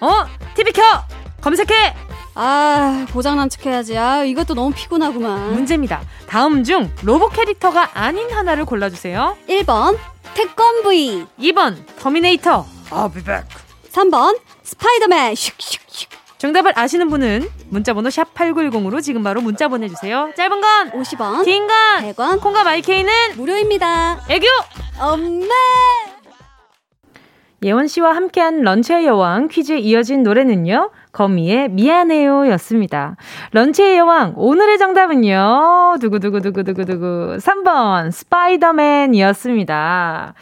어? 0.00 0.24
TV 0.54 0.72
켜. 0.72 0.82
검색해. 1.40 1.94
아, 2.34 3.06
고장난 3.12 3.48
척 3.48 3.66
해야지. 3.66 3.96
아, 3.98 4.22
이것도 4.24 4.54
너무 4.54 4.72
피곤하구만. 4.74 5.52
문제입니다. 5.54 6.00
다음 6.26 6.62
중 6.64 6.90
로봇 7.02 7.32
캐릭터가 7.32 7.90
아닌 7.94 8.30
하나를 8.30 8.64
골라주세요. 8.64 9.36
1번, 9.48 9.98
태권브이. 10.34 11.26
2번, 11.38 11.76
터미네이터. 11.98 12.64
I'll 12.90 13.12
be 13.12 13.22
back. 13.22 13.46
3번, 13.92 14.38
스파이더맨. 14.62 15.34
슉슉슉. 15.34 16.06
정답을 16.38 16.72
아시는 16.74 17.10
분은 17.10 17.50
문자번호 17.68 18.08
샵 18.08 18.32
8910으로 18.32 19.02
지금 19.02 19.22
바로 19.22 19.42
문자 19.42 19.68
보내주세요. 19.68 20.32
짧은 20.36 20.60
건 20.62 20.90
50원, 20.92 21.44
긴 21.44 21.66
건 21.66 21.76
100원, 22.14 22.40
콩과 22.40 22.64
마이케이는 22.64 23.36
무료입니다. 23.36 24.20
애교! 24.30 24.46
엄마! 24.98 25.54
예원 27.62 27.88
씨와 27.88 28.16
함께한 28.16 28.62
런치의 28.62 29.04
여왕 29.04 29.48
퀴즈에 29.48 29.78
이어진 29.78 30.22
노래는요. 30.22 30.90
거미의 31.12 31.68
미안해요 31.68 32.48
였습니다. 32.52 33.16
런치의 33.52 33.98
여왕, 33.98 34.32
오늘의 34.36 34.78
정답은요. 34.78 35.96
두구두구두구두구두구. 36.00 37.36
3번, 37.38 38.12
스파이더맨 38.12 39.12
이었습니다. 39.12 40.32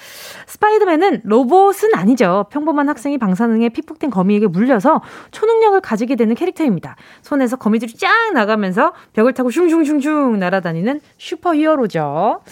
스파이더맨은 0.46 1.22
로봇은 1.24 1.94
아니죠. 1.94 2.46
평범한 2.50 2.88
학생이 2.88 3.18
방사능에 3.18 3.70
피폭된 3.70 4.10
거미에게 4.10 4.46
물려서 4.46 5.02
초능력을 5.32 5.80
가지게 5.80 6.14
되는 6.14 6.36
캐릭터입니다. 6.36 6.94
손에서 7.22 7.56
거미줄이 7.56 7.94
쫙 7.94 8.32
나가면서 8.32 8.92
벽을 9.14 9.32
타고 9.34 9.50
슝슝슝슝 9.50 10.38
날아다니는 10.38 11.00
슈퍼 11.16 11.52
히어로죠. 11.52 12.42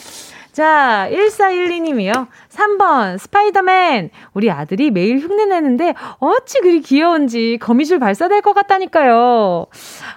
자, 0.56 1.06
1412님이요. 1.12 2.28
3번, 2.48 3.18
스파이더맨. 3.18 4.08
우리 4.32 4.50
아들이 4.50 4.90
매일 4.90 5.18
흉내내는데, 5.18 5.92
어찌 6.18 6.60
그리 6.60 6.80
귀여운지 6.80 7.58
거미줄 7.60 7.98
발사될 7.98 8.40
것 8.40 8.54
같다니까요. 8.54 9.66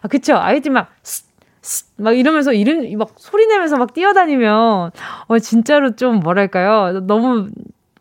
아, 0.02 0.08
그쵸. 0.08 0.38
아이들 0.38 0.72
막, 0.72 0.92
막 1.98 2.18
이러면서 2.18 2.54
이름, 2.54 2.98
막 2.98 3.16
소리 3.18 3.48
내면서 3.48 3.76
막 3.76 3.94
뛰어다니면, 3.94 4.92
어, 5.28 5.40
진짜로 5.40 5.98
좀 5.98 6.22
뭐랄까요. 6.22 7.02
너무 7.02 7.50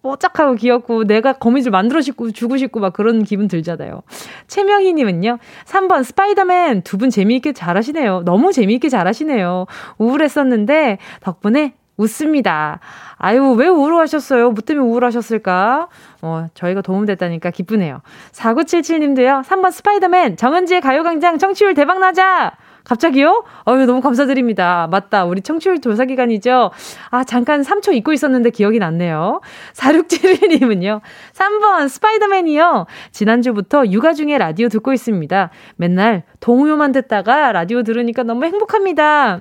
뽀짝하고 0.03 0.55
귀엽고 0.55 1.09
내가 1.09 1.33
거미줄 1.33 1.73
만들어 1.73 2.01
싶고 2.01 2.31
주고 2.31 2.57
싶고 2.57 2.79
막 2.79 2.93
그런 2.93 3.25
기분 3.25 3.49
들잖아요. 3.49 4.03
최명희 4.47 4.93
님은요. 4.93 5.39
3번 5.65 6.05
스파이더맨 6.05 6.83
두 6.83 6.99
분 6.99 7.11
재미있게 7.11 7.53
잘하시네요. 7.53 8.23
너무 8.25 8.53
재미있게 8.53 8.89
잘하시네요. 8.91 9.67
우울했었는데 9.99 10.99
덕분에 11.21 11.75
웃습니다. 11.99 12.81
아유, 13.17 13.53
왜 13.53 13.69
우울하셨어요? 13.69 14.53
뭐 14.53 14.63
때문에 14.65 14.87
우울하셨을까? 14.89 15.89
어, 16.23 16.47
저희가 16.55 16.81
도움됐다니까 16.81 17.51
기쁘네요. 17.51 18.01
4977님도요, 18.33 19.45
3번 19.45 19.71
스파이더맨, 19.71 20.37
정은지의 20.37 20.81
가요광장 20.81 21.39
청취율 21.39 21.75
대박나자! 21.75 22.53
갑자기요? 22.89 23.45
어유 23.69 23.85
너무 23.85 24.01
감사드립니다. 24.01 24.89
맞다. 24.91 25.27
우리 25.27 25.43
청취율 25.43 25.81
조사 25.81 26.07
기간이죠? 26.07 26.71
아, 27.11 27.25
잠깐 27.25 27.61
3초 27.61 27.95
잊고 27.95 28.15
있었는데 28.15 28.49
기억이 28.49 28.79
났네요. 28.79 29.43
4671님은요. 29.75 31.03
3번 31.35 31.89
스파이더맨이요. 31.91 32.87
지난주부터 33.13 33.87
육아 33.89 34.15
중에 34.15 34.39
라디오 34.39 34.69
듣고 34.69 34.95
있습니다. 34.95 35.51
맨날 35.77 36.23
동요만 36.41 36.93
듣다가 36.93 37.53
라디오 37.53 37.83
들으니까 37.83 38.23
너무 38.23 38.47
행복합니다. 38.47 39.41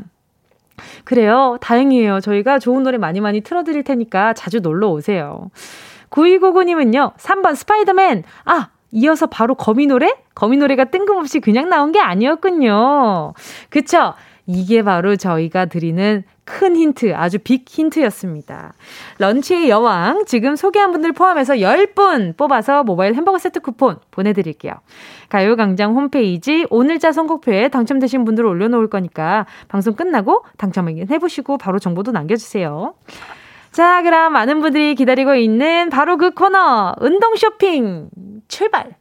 그래요. 1.03 1.57
다행이에요. 1.61 2.19
저희가 2.19 2.59
좋은 2.59 2.83
노래 2.83 2.97
많이 2.97 3.21
많이 3.21 3.41
틀어드릴 3.41 3.83
테니까 3.83 4.33
자주 4.33 4.59
놀러 4.59 4.89
오세요. 4.89 5.49
9299님은요, 6.09 7.15
3번 7.15 7.55
스파이더맨. 7.55 8.23
아, 8.45 8.69
이어서 8.91 9.27
바로 9.27 9.55
거미 9.55 9.85
노래? 9.85 10.15
거미 10.33 10.57
노래가 10.57 10.85
뜬금없이 10.85 11.39
그냥 11.39 11.69
나온 11.69 11.91
게 11.91 11.99
아니었군요. 11.99 13.33
그쵸? 13.69 14.13
이게 14.47 14.81
바로 14.81 15.15
저희가 15.17 15.65
드리는 15.65 16.23
큰 16.45 16.77
힌트, 16.77 17.13
아주 17.13 17.37
빅 17.37 17.65
힌트였습니다. 17.67 18.73
런치의 19.19 19.69
여왕, 19.69 20.23
지금 20.25 20.55
소개한 20.55 20.91
분들 20.91 21.11
포함해서 21.11 21.55
10분 21.55 22.37
뽑아서 22.37 22.83
모바일 22.83 23.13
햄버거 23.15 23.37
세트 23.37 23.59
쿠폰 23.59 23.99
보내드릴게요. 24.09 24.73
가요광장 25.27 25.93
홈페이지 25.93 26.65
오늘자 26.69 27.11
선곡표에 27.11 27.67
당첨되신 27.67 28.23
분들 28.23 28.45
올려놓을 28.45 28.89
거니까 28.89 29.45
방송 29.67 29.93
끝나고 29.93 30.45
당첨 30.57 30.87
확인해보시고 30.87 31.57
바로 31.57 31.79
정보도 31.79 32.13
남겨주세요. 32.13 32.93
자, 33.73 34.01
그럼 34.01 34.31
많은 34.33 34.61
분들이 34.61 34.95
기다리고 34.95 35.35
있는 35.35 35.89
바로 35.89 36.17
그 36.17 36.31
코너, 36.31 36.95
운동 37.01 37.35
쇼핑 37.35 38.09
출발! 38.47 38.95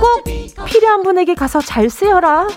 꼭 0.00 0.24
필요한 0.66 1.02
분에게 1.02 1.34
가서 1.34 1.60
잘 1.60 1.88
쓰여라. 1.88 2.48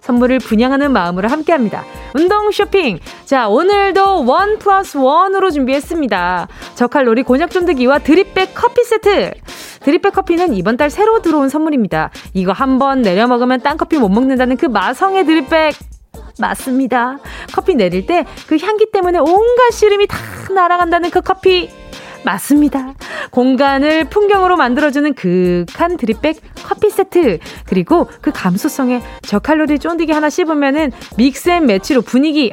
선물을 0.00 0.38
분양하는 0.40 0.92
마음으로 0.92 1.28
함께 1.28 1.52
합니다. 1.52 1.84
운동 2.14 2.50
쇼핑. 2.50 2.98
자, 3.24 3.48
오늘도 3.48 4.24
원 4.24 4.58
플러스 4.58 4.96
원으로 4.96 5.50
준비했습니다. 5.50 6.48
저칼로리 6.74 7.22
곤약 7.22 7.50
쫀득이와 7.50 8.00
드립백 8.00 8.54
커피 8.54 8.84
세트. 8.84 9.32
드립백 9.80 10.12
커피는 10.14 10.54
이번 10.54 10.76
달 10.76 10.90
새로 10.90 11.22
들어온 11.22 11.48
선물입니다. 11.48 12.10
이거 12.34 12.52
한번 12.52 13.02
내려 13.02 13.26
먹으면 13.26 13.60
딴 13.60 13.76
커피 13.76 13.98
못 13.98 14.08
먹는다는 14.08 14.56
그 14.56 14.66
마성의 14.66 15.24
드립백. 15.24 15.74
맞습니다. 16.38 17.18
커피 17.54 17.74
내릴 17.74 18.06
때 18.06 18.24
그 18.46 18.56
향기 18.58 18.90
때문에 18.90 19.18
온갖 19.18 19.70
시름이 19.72 20.06
다 20.06 20.16
날아간다는 20.54 21.10
그 21.10 21.20
커피. 21.20 21.70
맞습니다. 22.24 22.94
공간을 23.32 24.04
풍경으로 24.04 24.56
만들어주는 24.56 25.12
극한 25.14 25.96
드립백 25.96 26.36
커피 26.64 26.88
세트. 26.88 27.38
그리고 27.66 28.08
그 28.20 28.30
감수성에 28.32 29.02
저칼로리 29.22 29.80
쫀디기 29.80 30.12
하나 30.12 30.30
씹으면은 30.30 30.92
mix 31.16 31.50
and 31.50 31.66
match로 31.66 32.02
분위기 32.02 32.52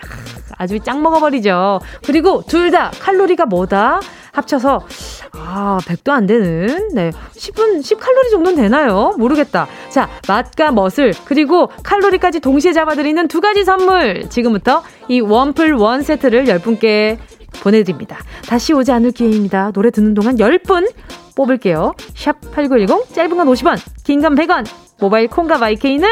아주 0.57 0.79
짱 0.79 1.03
먹어버리죠. 1.03 1.81
그리고 2.03 2.43
둘 2.47 2.71
다 2.71 2.91
칼로리가 2.99 3.45
뭐다? 3.45 3.99
합쳐서 4.31 4.85
아, 5.33 5.77
100도 5.81 6.09
안 6.11 6.25
되는 6.25 6.89
네. 6.93 7.11
10분 7.35 7.79
10칼로리 7.81 8.31
정도는 8.31 8.61
되나요? 8.63 9.13
모르겠다. 9.17 9.67
자, 9.89 10.09
맛과 10.27 10.71
멋을 10.71 11.13
그리고 11.25 11.69
칼로리까지 11.83 12.39
동시에 12.39 12.73
잡아 12.73 12.95
드리는 12.95 13.27
두 13.27 13.41
가지 13.41 13.63
선물. 13.63 14.29
지금부터 14.29 14.83
이 15.07 15.19
원플 15.21 15.73
원 15.73 16.01
세트를 16.03 16.45
10분께 16.45 17.17
보내드립니다. 17.63 18.17
다시 18.47 18.73
오지 18.73 18.91
않을 18.91 19.11
기회입니다. 19.11 19.71
노래 19.71 19.89
듣는 19.91 20.13
동안 20.13 20.35
10분 20.35 20.91
뽑을게요. 21.35 21.93
샵 22.15 22.39
8910, 22.51 23.13
짧은 23.13 23.37
건 23.37 23.47
50원, 23.47 23.77
긴 24.03 24.21
건 24.21 24.35
100원, 24.35 24.65
모바일 24.99 25.27
콩과 25.27 25.57
마이케이는 25.57 26.07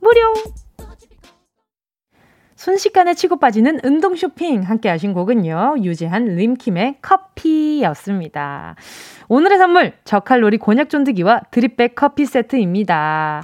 무료! 0.00 0.61
순식간에 2.62 3.14
치고 3.14 3.40
빠지는 3.40 3.80
운동 3.82 4.14
쇼핑 4.14 4.62
함께 4.62 4.88
하신 4.88 5.14
곡은요. 5.14 5.78
유재한 5.82 6.26
림킴의 6.26 6.98
커피였습니다. 7.02 8.76
오늘의 9.26 9.58
선물 9.58 9.94
저칼로리 10.04 10.58
곤약 10.58 10.88
쫀득이와 10.88 11.40
드립백 11.50 11.96
커피 11.96 12.24
세트입니다. 12.24 13.42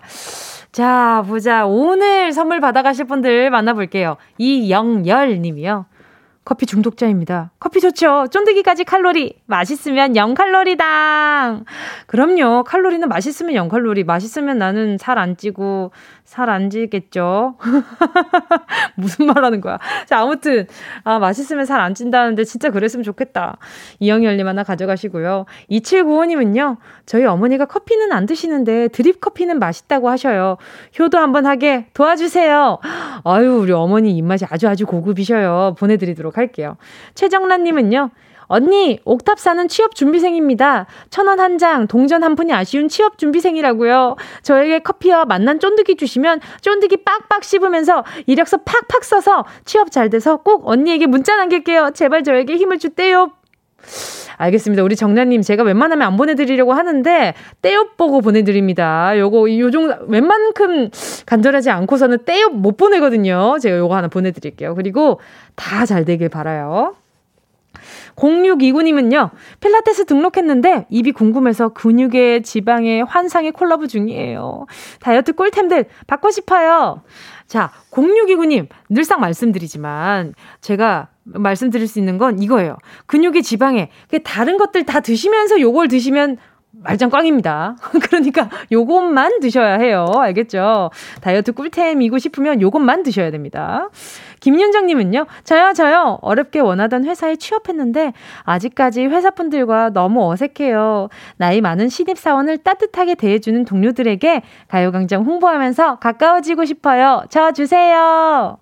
자, 0.71 1.25
보자. 1.27 1.67
오늘 1.67 2.33
선물 2.33 2.61
받아가실 2.61 3.07
분들 3.07 3.51
만나볼게요. 3.51 4.19
이영열 4.39 5.41
님이요. 5.41 5.87
커피 6.45 6.65
중독자입니다. 6.65 7.51
커피 7.61 7.81
좋죠? 7.81 8.29
쫀득이까지 8.31 8.85
칼로리. 8.85 9.35
맛있으면 9.45 10.15
0칼로리당. 10.15 11.65
그럼요. 12.07 12.65
칼로리는 12.65 13.07
맛있으면 13.07 13.69
0칼로리. 13.69 14.07
맛있으면 14.07 14.57
나는 14.57 14.97
살 14.97 15.19
안 15.19 15.37
찌고 15.37 15.91
살 16.29 16.51
안 16.51 16.69
찌겠죠? 16.69 17.57
무슨 18.97 19.27
말 19.27 19.43
하는 19.43 19.63
거야? 19.63 19.79
자, 20.07 20.21
아무튼, 20.21 20.67
아, 21.03 21.19
맛있으면 21.19 21.65
살 21.65 21.81
안 21.81 21.95
찐다는데 21.95 22.45
진짜 22.45 22.71
그랬으면 22.71 23.03
좋겠다. 23.03 23.57
이영열님 24.01 24.47
하나 24.47 24.63
가져가시고요. 24.63 25.47
2795님은요, 25.71 26.77
저희 27.07 27.25
어머니가 27.25 27.65
커피는 27.65 28.13
안 28.13 28.27
드시는데 28.27 28.89
드립 28.89 29.23
커피는 29.23 29.59
맛있다고 29.59 30.11
하셔요. 30.11 30.59
효도 30.99 31.17
한번 31.19 31.47
하게 31.47 31.87
도와주세요. 31.95 32.79
아유, 33.25 33.59
우리 33.63 33.73
어머니 33.73 34.15
입맛이 34.15 34.45
아주 34.51 34.69
아주 34.69 34.85
고급이셔요. 34.85 35.77
보내드리도록 35.79 36.37
할게요. 36.37 36.77
최정란님은요, 37.15 38.11
언니, 38.49 38.99
옥탑사는 39.05 39.69
취업 39.69 39.95
준비생입니다. 39.95 40.87
천 41.11 41.29
원 41.29 41.39
한 41.39 41.59
장, 41.59 41.87
동전 41.87 42.25
한 42.25 42.35
푼이 42.35 42.53
아쉬운 42.53 42.89
취업 42.89 43.19
준비생이라고요. 43.19 44.17
저에게 44.43 44.81
커피와 44.81 45.25
만난 45.27 45.61
쫀득이 45.61 45.97
주시면 45.97 46.41
쫀득이 46.63 46.99
빡빡 47.05 47.45
씹으면서 47.45 48.05
이력서 48.27 48.59
팍팍 48.59 49.05
써서 49.05 49.45
취업 49.65 49.91
잘 49.91 50.11
돼서 50.11 50.39
꼭 50.39 50.67
언니에게 50.67 51.07
문자 51.07 51.37
남길게요. 51.37 51.91
제발 51.95 52.25
저에게 52.25 52.57
힘을 52.57 52.79
주대요. 52.79 53.31
알겠습니다. 54.39 54.83
우리 54.85 54.95
정나님, 54.97 55.43
제가 55.43 55.63
웬만하면 55.65 56.07
안 56.07 56.17
보내드리려고 56.17 56.73
하는데, 56.73 57.35
떼엽 57.61 57.97
보고 57.97 58.21
보내드립니다. 58.21 59.19
요거, 59.19 59.51
요정, 59.59 60.07
웬만큼 60.09 60.91
간절하지 61.27 61.71
않고서는 61.71 62.19
떼엽 62.25 62.55
못 62.55 62.77
보내거든요. 62.77 63.59
제가 63.61 63.77
요거 63.79 63.97
하나 63.97 64.09
보내드릴게요. 64.09 64.75
그리고 64.77 65.21
다 65.57 65.87
잘 65.87 66.05
되길 66.05 66.29
바라요. 66.29 66.95
0629님은요, 68.19 69.31
필라테스 69.61 70.05
등록했는데 70.07 70.87
입이 70.91 71.13
궁금해서 71.13 71.71
근육에 71.71 72.43
지방에 72.43 73.03
환상의 73.03 73.53
콜라보 73.53 73.87
중이에요. 73.87 74.67
다이어트 75.01 75.33
꿀템들 75.33 75.87
받고 76.07 76.31
싶어요. 76.31 77.03
자, 77.47 77.71
0629님, 77.93 78.69
늘상 78.91 79.21
말씀드리지만, 79.21 80.35
제가 80.61 81.09
말씀드릴 81.25 81.87
수 81.87 81.99
있는 81.99 82.19
건 82.19 82.43
이거예요. 82.43 82.77
근육의 83.07 83.43
지방에, 83.43 83.91
다른 84.25 84.59
것들 84.59 84.85
다 84.85 85.01
드시면서 85.01 85.61
요걸 85.61 85.89
드시면 85.89 86.37
말짱 86.71 87.11
꽝입니다. 87.11 87.77
그러니까 88.09 88.49
요것만 88.71 89.41
드셔야 89.41 89.79
해요. 89.79 90.07
알겠죠? 90.17 90.91
다이어트 91.21 91.53
꿀템이고 91.53 92.19
싶으면 92.19 92.61
요것만 92.61 93.03
드셔야 93.03 93.31
됩니다. 93.31 93.89
김윤정님은요, 94.41 95.27
저요, 95.45 95.73
저요. 95.73 96.19
어렵게 96.23 96.61
원하던 96.61 97.05
회사에 97.05 97.37
취업했는데, 97.37 98.13
아직까지 98.45 99.07
회사분들과 99.07 99.91
너무 99.91 100.31
어색해요. 100.31 101.09
나이 101.37 101.61
많은 101.61 101.89
신입사원을 101.89 102.59
따뜻하게 102.59 103.17
대해주는 103.17 103.65
동료들에게 103.65 104.43
가요광장 104.69 105.25
홍보하면서 105.25 105.99
가까워지고 105.99 106.67
싶어요. 106.67 107.25
저 107.31 107.51
주세요. 107.51 108.59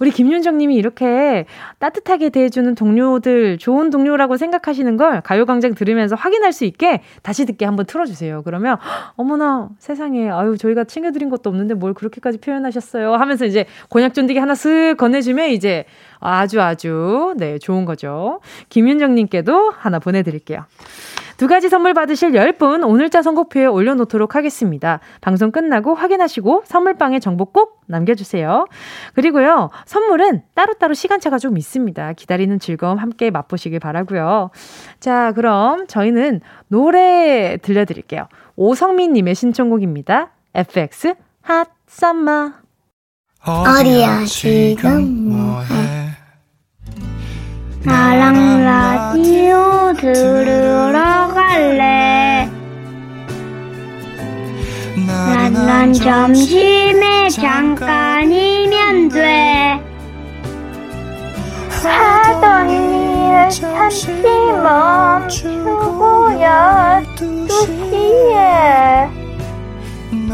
우리 0.00 0.10
김윤정 0.10 0.58
님이 0.58 0.76
이렇게 0.76 1.46
따뜻하게 1.78 2.30
대해주는 2.30 2.74
동료들, 2.74 3.58
좋은 3.58 3.90
동료라고 3.90 4.36
생각하시는 4.36 4.96
걸 4.96 5.20
가요광장 5.20 5.74
들으면서 5.74 6.16
확인할 6.16 6.52
수 6.52 6.64
있게 6.64 7.02
다시 7.22 7.44
듣게 7.46 7.64
한번 7.64 7.86
틀어주세요. 7.86 8.42
그러면, 8.44 8.78
어머나, 9.16 9.68
세상에, 9.78 10.28
아유, 10.30 10.56
저희가 10.56 10.84
챙겨드린 10.84 11.30
것도 11.30 11.50
없는데 11.50 11.74
뭘 11.74 11.94
그렇게까지 11.94 12.38
표현하셨어요. 12.38 13.14
하면서 13.14 13.44
이제 13.44 13.66
곤약 13.88 14.14
쫀디기 14.14 14.38
하나 14.38 14.54
쓱 14.54 14.96
건네주면 14.96 15.50
이제 15.50 15.84
아주 16.18 16.60
아주, 16.60 17.34
네, 17.36 17.58
좋은 17.58 17.84
거죠. 17.84 18.40
김윤정 18.68 19.14
님께도 19.14 19.72
하나 19.76 19.98
보내드릴게요. 19.98 20.64
두 21.36 21.48
가지 21.48 21.68
선물 21.68 21.92
받으실 21.92 22.32
10분 22.32 22.86
오늘자 22.88 23.22
선곡표에 23.22 23.66
올려놓도록 23.66 24.34
하겠습니다. 24.34 25.00
방송 25.20 25.50
끝나고 25.50 25.94
확인하시고 25.94 26.62
선물방에 26.64 27.20
정보 27.20 27.44
꼭 27.44 27.82
남겨주세요. 27.86 28.66
그리고요, 29.14 29.70
선물은 29.84 30.42
따로따로 30.54 30.94
시간차가 30.94 31.38
좀 31.38 31.58
있습니다. 31.58 32.14
기다리는 32.14 32.58
즐거움 32.58 32.98
함께 32.98 33.30
맛보시길 33.30 33.80
바라고요. 33.80 34.50
자, 34.98 35.32
그럼 35.32 35.86
저희는 35.86 36.40
노래 36.68 37.58
들려드릴게요. 37.60 38.28
오성민님의 38.56 39.34
신청곡입니다. 39.34 40.30
FX 40.54 41.14
핫 41.42 41.68
썸머 41.86 42.52
어디야 43.46 44.24
지금 44.24 45.28
뭐해 45.28 46.06
나랑 47.84 48.64
라디오 48.64 49.92
들으러 49.92 51.25
갈래? 51.56 52.50
난, 55.06 55.52
난 55.52 55.92
점심에 55.92 57.30
잠깐이면 57.30 59.08
돼. 59.08 59.80
하던 61.82 62.68
일 62.68 63.48
잠시 63.48 64.08
멈추고 64.62 66.32
열두 66.40 67.48
시에 67.48 69.08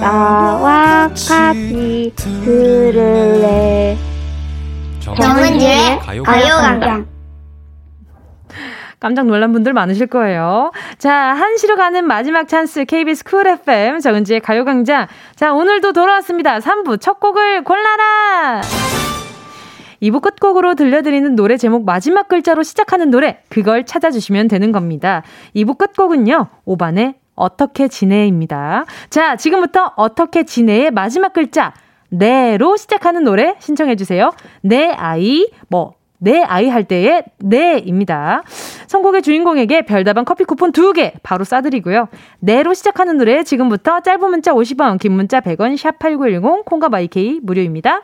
나와 0.01 1.09
같이 1.09 2.13
들을래? 2.17 3.97
정은지의 5.01 6.01
가요광장 6.01 7.12
깜짝 9.03 9.27
놀란 9.27 9.51
분들 9.51 9.73
많으실 9.73 10.07
거예요. 10.07 10.71
자, 10.97 11.13
한시로 11.13 11.75
가는 11.75 12.07
마지막 12.07 12.47
찬스 12.47 12.85
KBS 12.85 13.25
쿨 13.25 13.49
FM 13.49 13.99
정은지의 13.99 14.39
가요광장. 14.39 15.09
자, 15.35 15.53
오늘도 15.53 15.93
돌아왔습니다. 15.93 16.61
3부 16.61 17.01
첫 17.01 17.19
곡을 17.19 17.65
골라라! 17.65 18.61
2부 20.01 20.21
끝곡으로 20.21 20.77
들려드리는 20.77 21.35
노래 21.35 21.57
제목 21.57 21.85
마지막 21.85 22.29
글자로 22.29 22.63
시작하는 22.63 23.11
노래, 23.11 23.41
그걸 23.49 23.85
찾아주시면 23.85 24.47
되는 24.47 24.71
겁니다. 24.71 25.25
2부 25.57 25.79
끝곡은요, 25.79 26.47
5반의 26.65 27.15
어떻게 27.35 27.89
지내입니다. 27.89 28.85
자, 29.11 29.35
지금부터 29.35 29.95
어떻게 29.97 30.45
지내의 30.45 30.93
마지막 30.93 31.33
글자, 31.33 31.75
네로 32.11 32.77
시작하는 32.77 33.25
노래 33.25 33.57
신청해주세요. 33.59 34.33
내 34.61 34.91
아이, 34.93 35.51
뭐, 35.69 35.95
내 36.23 36.41
아이 36.43 36.69
할 36.69 36.85
때의 36.85 37.25
네입니다. 37.39 38.45
선곡의 38.87 39.23
주인공에게 39.23 39.83
별다방 39.83 40.25
커피 40.25 40.45
쿠폰 40.45 40.71
2개 40.71 41.15
바로 41.25 41.43
싸드리고요. 41.43 42.09
네로 42.39 42.75
시작하는 42.75 43.19
노래 43.19 43.43
지금부터 43.43 44.01
짧은 44.01 44.31
문자 44.31 44.53
50원, 44.53 45.01
긴 45.01 45.13
문자 45.13 45.41
100원, 45.41 45.77
샵 45.77 45.99
8910, 45.99 46.65
콩과 46.65 46.91
마이케이 46.91 47.41
무료입니다. 47.43 48.03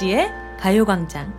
정은지의 0.00 0.32
가요광장. 0.58 1.30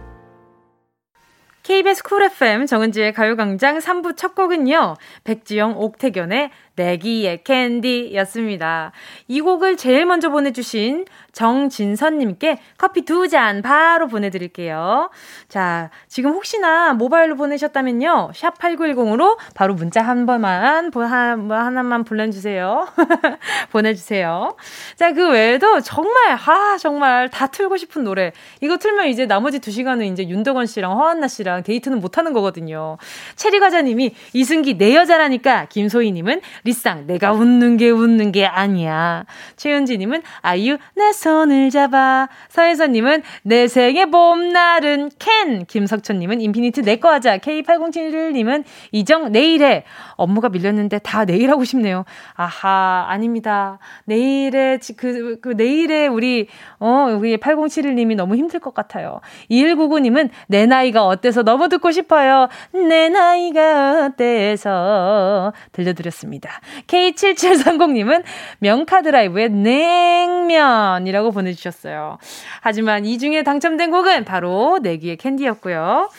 KBS 1.63 2.03
쿨 2.03 2.23
FM 2.23 2.67
정은지의 2.67 3.13
가요광장 3.13 3.79
3부 3.79 4.15
첫 4.15 4.35
곡은요. 4.35 4.95
백지영, 5.23 5.77
옥택연의 5.77 6.51
내 6.75 7.04
귀에 7.04 7.43
캔디였습니다. 7.43 8.91
이 9.27 9.41
곡을 9.41 9.77
제일 9.77 10.05
먼저 10.05 10.29
보내주신 10.29 11.05
정진선님께 11.31 12.59
커피 12.77 13.03
두 13.03 13.21
잔 13.31 13.61
바로 13.61 14.07
보내드릴게요. 14.07 15.09
자, 15.47 15.89
지금 16.07 16.31
혹시나 16.31 16.93
모바일로 16.93 17.35
보내셨다면요. 17.35 18.31
샵 18.35 18.57
8910으로 18.59 19.37
바로 19.53 19.73
문자 19.73 20.01
한 20.01 20.25
번만, 20.25 20.91
뭐 20.91 21.05
하나만 21.05 22.03
보내주세요. 22.03 22.87
보내주세요. 23.71 24.57
자, 24.95 25.13
그 25.13 25.29
외에도 25.31 25.79
정말, 25.79 26.33
아, 26.33 26.77
정말 26.77 27.29
다 27.29 27.47
틀고 27.47 27.77
싶은 27.77 28.03
노래. 28.03 28.33
이거 28.59 28.77
틀면 28.77 29.07
이제 29.07 29.25
나머지 29.25 29.59
두 29.59 29.71
시간은 29.71 30.07
이제 30.07 30.27
윤덕원 30.27 30.65
씨랑 30.65 30.91
허안나 30.97 31.27
씨랑 31.27 31.63
데이트는 31.63 31.99
못 32.01 32.17
하는 32.17 32.33
거거든요. 32.33 32.97
체리과자님이 33.35 34.13
이승기 34.33 34.77
내 34.77 34.95
여자라니까 34.95 35.67
김소희님은 35.69 36.41
리쌍 36.63 37.07
내가 37.07 37.31
웃는 37.33 37.77
게 37.77 37.89
웃는 37.89 38.31
게 38.31 38.45
아니야. 38.45 39.25
최은지님은 39.57 40.21
아이유 40.41 40.77
내 40.95 41.11
손을 41.11 41.69
잡아. 41.69 42.29
서혜선님은 42.49 43.23
내 43.43 43.67
생의 43.67 44.09
봄날은 44.11 45.11
캔. 45.19 45.65
김석천님은 45.65 46.39
인피니트 46.41 46.81
내 46.81 46.95
거 47.01 47.11
하자. 47.11 47.39
K8071님은 47.39 48.63
이정 48.91 49.31
내일해. 49.31 49.83
업무가 50.21 50.49
밀렸는데 50.49 50.99
다 50.99 51.25
내일 51.25 51.49
하고 51.49 51.63
싶네요. 51.63 52.05
아하 52.35 53.05
아닙니다. 53.09 53.79
내일에 54.05 54.79
그, 54.97 55.39
그 55.41 55.49
내일에 55.49 56.07
우리 56.07 56.47
어 56.79 57.07
우리 57.17 57.37
8071님이 57.37 58.15
너무 58.15 58.35
힘들 58.35 58.59
것 58.59 58.73
같아요. 58.73 59.19
2199님은 59.49 60.29
내 60.47 60.65
나이가 60.65 61.05
어때서 61.05 61.43
너무 61.43 61.69
듣고 61.69 61.91
싶어요. 61.91 62.47
내 62.71 63.09
나이가 63.09 64.05
어때서 64.05 65.53
들려드렸습니다. 65.71 66.61
K7730님은 66.87 68.23
명카 68.59 69.01
드라이브의 69.01 69.49
냉면이라고 69.49 71.31
보내주셨어요. 71.31 72.17
하지만 72.61 73.05
이 73.05 73.17
중에 73.17 73.43
당첨된 73.43 73.91
곡은 73.91 74.25
바로 74.25 74.79
내기의 74.81 75.17
캔디였고요. 75.17 76.09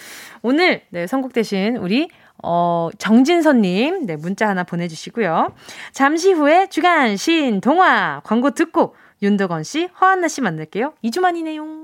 오늘 0.43 0.83
네, 0.91 1.07
선곡되신 1.07 1.77
우리 1.77 2.09
어, 2.42 2.90
정진선님, 2.98 4.07
네, 4.07 4.16
문자 4.16 4.48
하나 4.48 4.64
보내주시고요. 4.64 5.55
잠시 5.92 6.33
후에 6.33 6.66
주간 6.68 7.16
신 7.16 7.61
동화 7.61 8.20
광고 8.24 8.50
듣고 8.50 8.94
윤덕원 9.22 9.62
씨, 9.62 9.88
허한나 10.00 10.28
씨 10.28 10.40
만날게요. 10.40 10.94
2주 11.05 11.20
만이네요. 11.20 11.83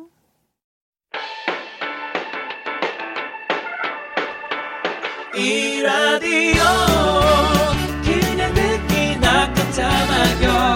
이 5.35 5.83
라디오 5.83 6.62
그냥 8.03 8.53
듣기나 8.55 9.53
깜짝마요 9.55 10.75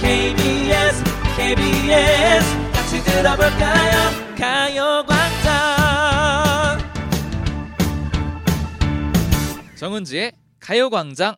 KBS 0.02 1.04
KBS 1.38 2.72
같이 2.74 3.02
들어볼까요? 3.02 4.12
가요광장. 4.38 5.52
정은지의 9.76 10.34
가요광장. 10.60 11.36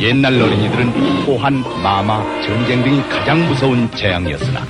옛날 0.00 0.42
어린이들은 0.42 1.22
호환, 1.22 1.60
마마, 1.80 2.42
전쟁 2.42 2.82
등이 2.82 3.08
가장 3.08 3.46
무서운 3.48 3.88
재앙이었으나 3.92 4.60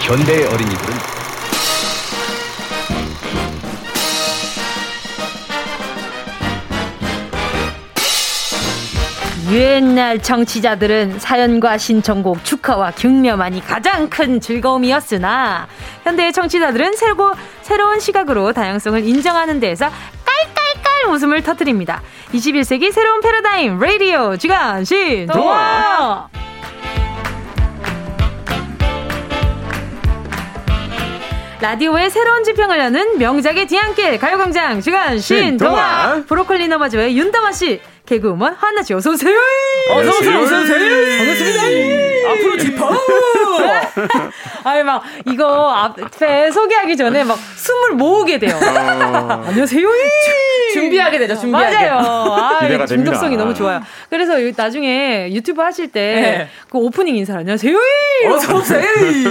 현대의 0.00 0.46
어린이들은 0.46 0.97
옛날 9.50 10.18
청취자들은 10.18 11.18
사연과 11.20 11.78
신청곡, 11.78 12.44
축하와 12.44 12.90
격려만이 12.90 13.64
가장 13.64 14.10
큰 14.10 14.40
즐거움이었으나 14.40 15.66
현대의 16.04 16.34
청취자들은 16.34 16.92
새고, 16.94 17.32
새로운 17.62 17.98
시각으로 17.98 18.52
다양성을 18.52 19.02
인정하는 19.06 19.58
데에서 19.58 19.88
깔깔깔 20.24 21.14
웃음을 21.14 21.42
터뜨립니다. 21.42 22.02
21세기 22.32 22.92
새로운 22.92 23.22
패러다임 23.22 23.78
라디오 23.78 24.36
주간 24.36 24.84
신동화 24.84 26.28
라디오의 31.60 32.10
새로운 32.10 32.44
지평을 32.44 32.78
여는 32.78 33.18
명작의 33.18 33.66
뒤안길 33.66 34.18
가요광장 34.18 34.80
주간 34.80 35.18
신동화 35.18 36.22
브로콜리 36.28 36.68
너바즈의 36.68 37.16
윤동화 37.18 37.50
씨 37.52 37.80
개그우먼 38.08 38.54
하나 38.54 38.82
씨 38.82 38.94
어서 38.94 39.10
오세요. 39.10 39.38
어서 39.90 40.10
오세요. 40.10 40.38
어서 40.40 40.62
오세요. 40.62 41.18
반갑습니다. 41.18 42.30
앞으로 42.30 42.56
짚어. 42.56 42.90
아니 44.64 44.82
막 44.82 45.02
이거 45.26 45.70
앞에 45.70 46.50
소개하기 46.50 46.96
전에 46.96 47.24
막 47.24 47.38
숨을 47.56 47.92
모으게 47.92 48.38
돼요. 48.38 48.56
어... 48.56 49.44
안녕하세요. 49.46 49.88
준비하게 50.72 51.18
되죠. 51.18 51.36
준비하게. 51.36 51.74
맞아요. 51.88 51.98
아, 51.98 52.86
중독성이 52.86 53.36
너무 53.36 53.54
좋아요. 53.54 53.80
그래서 54.10 54.34
나중에 54.56 55.30
유튜브 55.32 55.62
하실 55.62 55.88
때그 55.90 56.20
네. 56.20 56.48
그 56.70 56.78
오프닝 56.78 57.14
인사 57.16 57.34
안녕하세요. 57.36 57.76
어서 58.32 58.54
오세요. 58.56 58.82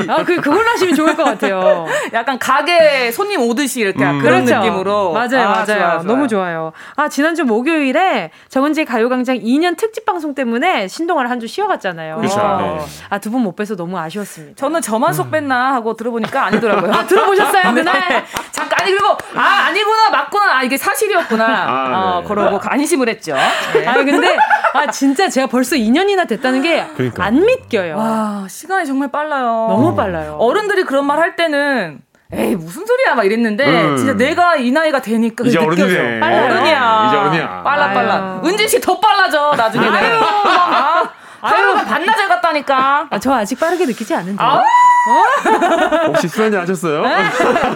아 0.09 0.23
그 0.27 0.35
그걸로 0.41 0.67
하시면 0.69 0.95
좋을 0.95 1.15
것 1.15 1.23
같아요. 1.23 1.85
약간 2.13 2.37
가게 2.39 3.11
손님 3.11 3.41
오듯이 3.41 3.79
이렇게 3.81 4.03
음. 4.03 4.19
그런 4.19 4.45
그렇죠. 4.45 4.59
느낌으로. 4.63 5.11
맞아요, 5.13 5.47
아, 5.47 5.49
맞아요. 5.51 5.65
좋아요, 5.65 5.77
좋아요. 5.77 6.03
너무 6.03 6.27
좋아요. 6.27 6.71
아 6.95 7.07
지난주 7.09 7.43
목요일에 7.45 8.31
정은지 8.49 8.85
가요광장 8.85 9.37
2년 9.39 9.77
특집 9.77 10.05
방송 10.05 10.33
때문에 10.35 10.87
신동아를 10.87 11.29
한 11.31 11.37
주 11.37 11.45
쉬어갔잖아요. 11.47 12.15
그렇죠. 12.17 12.37
네. 12.39 12.79
아 13.09 13.19
두 13.19 13.29
분 13.31 13.41
못 13.43 13.55
뵈서 13.55 13.75
너무 13.75 13.97
아쉬웠습니다. 13.99 14.55
저는 14.57 14.81
저만 14.81 15.13
속 15.13 15.29
뺐나 15.31 15.73
하고 15.75 15.95
들어보니까 15.95 16.45
아니더라고요. 16.45 16.91
아 16.91 17.05
들어보셨어요 17.05 17.73
그날? 17.75 17.99
네. 18.09 18.23
잠깐 18.51 18.79
아니 18.81 18.91
그리고 18.91 19.15
아 19.35 19.65
아니구나 19.67 20.09
맞구나 20.09 20.57
아 20.57 20.63
이게 20.63 20.77
사실이었 20.77 21.26
구나. 21.27 21.45
아, 21.45 22.17
어, 22.17 22.21
네. 22.21 22.27
그러고 22.27 22.59
안심을 22.63 23.09
했죠. 23.09 23.33
네. 23.73 23.85
아 23.87 23.93
근데 24.03 24.35
아 24.73 24.87
진짜 24.91 25.29
제가 25.29 25.47
벌써 25.47 25.75
2년이나 25.75 26.27
됐다는 26.27 26.61
게안 26.61 27.45
믿겨요. 27.45 27.97
와 27.97 28.45
시간이 28.49 28.85
정말 28.85 29.09
빨라요. 29.11 29.45
너무 29.69 29.95
빨라요. 29.95 30.37
어른들이 30.39 30.83
그런 30.83 31.05
말 31.05 31.17
할 31.19 31.35
때는 31.35 31.99
에이 32.33 32.55
무슨 32.57 32.85
소리야 32.85 33.15
막 33.15 33.25
이랬는데 33.25 33.65
음. 33.85 33.97
진짜 33.97 34.13
내가 34.13 34.55
이 34.57 34.69
나이가 34.71 35.01
되니까 35.01 35.45
이제. 35.45 35.57
어른이네. 35.57 36.19
빨라 36.19 36.43
어른이야. 36.45 37.05
이제 37.07 37.17
어른이야. 37.17 37.63
빨라 37.63 37.93
빨라. 37.93 38.41
은진 38.43 38.67
씨 38.67 38.79
더 38.81 38.99
빨라져 38.99 39.53
나중에는. 39.55 39.93
아유, 39.95 40.19
아, 41.41 41.47
하루가 41.47 41.83
반나절 41.85 42.27
같다니까. 42.27 43.07
아, 43.09 43.19
저 43.19 43.33
아직 43.33 43.59
빠르게 43.59 43.85
느끼지 43.85 44.13
않는데. 44.13 44.43
아? 44.43 44.61
어? 45.07 46.07
혹시 46.07 46.27
술 46.27 46.43
한잔 46.45 46.61
하셨어요? 46.61 47.01
네. 47.01 47.31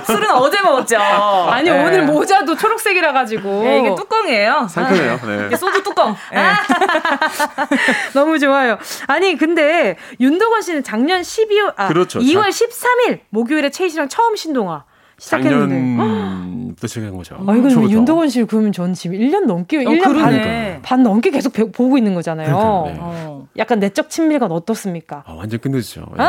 술은 0.06 0.32
어제 0.32 0.62
먹었죠. 0.62 0.98
아니 0.98 1.70
네. 1.70 1.84
오늘 1.84 2.06
모자도 2.06 2.56
초록색이라 2.58 3.14
가지고. 3.14 3.64
네, 3.64 3.80
이게 3.80 3.96
뚜껑이에요. 3.96 4.68
상큼해요. 4.70 5.20
네. 5.26 5.46
이게 5.48 5.56
소주 5.56 5.82
뚜껑. 5.82 6.16
네. 6.32 6.44
너무 8.14 8.38
좋아요. 8.38 8.78
아니 9.08 9.38
근데 9.38 9.96
윤도건 10.20 10.62
씨는 10.62 10.84
작년 10.84 11.22
12월 11.22 11.74
아 11.78 11.88
그렇죠. 11.88 12.20
2월 12.20 12.50
13일 12.50 13.22
목요일에 13.30 13.70
최희 13.70 13.90
씨랑 13.90 14.10
처음 14.10 14.36
신동아. 14.36 14.84
시작했는데. 15.22 16.74
부터 16.76 16.88
시작한 16.88 17.16
거죠. 17.16 17.36
아, 17.48 17.54
이거 17.56 17.70
윤도건 17.70 18.30
씨 18.30 18.44
그러면 18.44 18.72
전 18.72 18.96
지금 18.96 19.18
1년 19.18 19.46
넘게, 19.46 19.78
어, 19.78 19.82
1년 19.82 20.04
반, 20.04 20.82
반 20.82 21.04
넘게 21.04 21.30
계속 21.30 21.54
배, 21.54 21.72
보고 21.72 21.96
있는 21.98 22.16
거잖아요. 22.16 22.48
네. 22.88 22.98
어. 23.00 23.48
약간 23.58 23.80
내적 23.80 24.10
친밀감 24.10 24.52
어떻습니까? 24.52 25.24
아, 25.28 25.34
완전 25.34 25.60
끝내주죠. 25.60 26.08
네. 26.18 26.24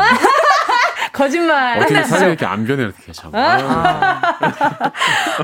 거짓말. 1.13 1.77
어떻게 1.77 2.03
사실 2.03 2.27
이렇게 2.27 2.45
안 2.45 2.65
변해 2.65 2.83
이렇게 2.83 3.11
참. 3.13 3.31
아. 3.33 4.19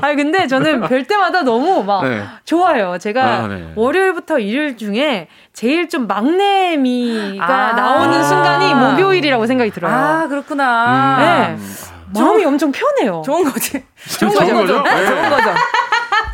아 0.02 0.14
근데 0.16 0.46
저는 0.48 0.82
별 0.88 1.04
때마다 1.04 1.42
너무 1.42 1.84
막 1.84 2.02
네. 2.02 2.24
좋아요. 2.44 2.98
제가 2.98 3.24
아, 3.24 3.46
네. 3.46 3.72
월요일부터 3.76 4.40
일요일 4.40 4.76
중에 4.76 5.28
제일 5.52 5.88
좀 5.88 6.08
막내미가 6.08 7.44
아~ 7.44 7.72
나오는 7.72 8.24
순간이 8.24 8.74
목요일이라고 8.74 9.46
생각이 9.46 9.70
들어요. 9.70 9.94
아 9.94 10.26
그렇구나. 10.26 11.54
음. 11.54 11.56
네. 11.56 12.20
마음이 12.20 12.44
엄청 12.44 12.72
편해요. 12.72 13.22
좋은 13.24 13.44
거지. 13.44 13.84
좋은, 14.18 14.32
좋은 14.32 14.54
거죠. 14.54 14.82
네. 14.82 15.06
좋은 15.06 15.30
거죠. 15.30 15.54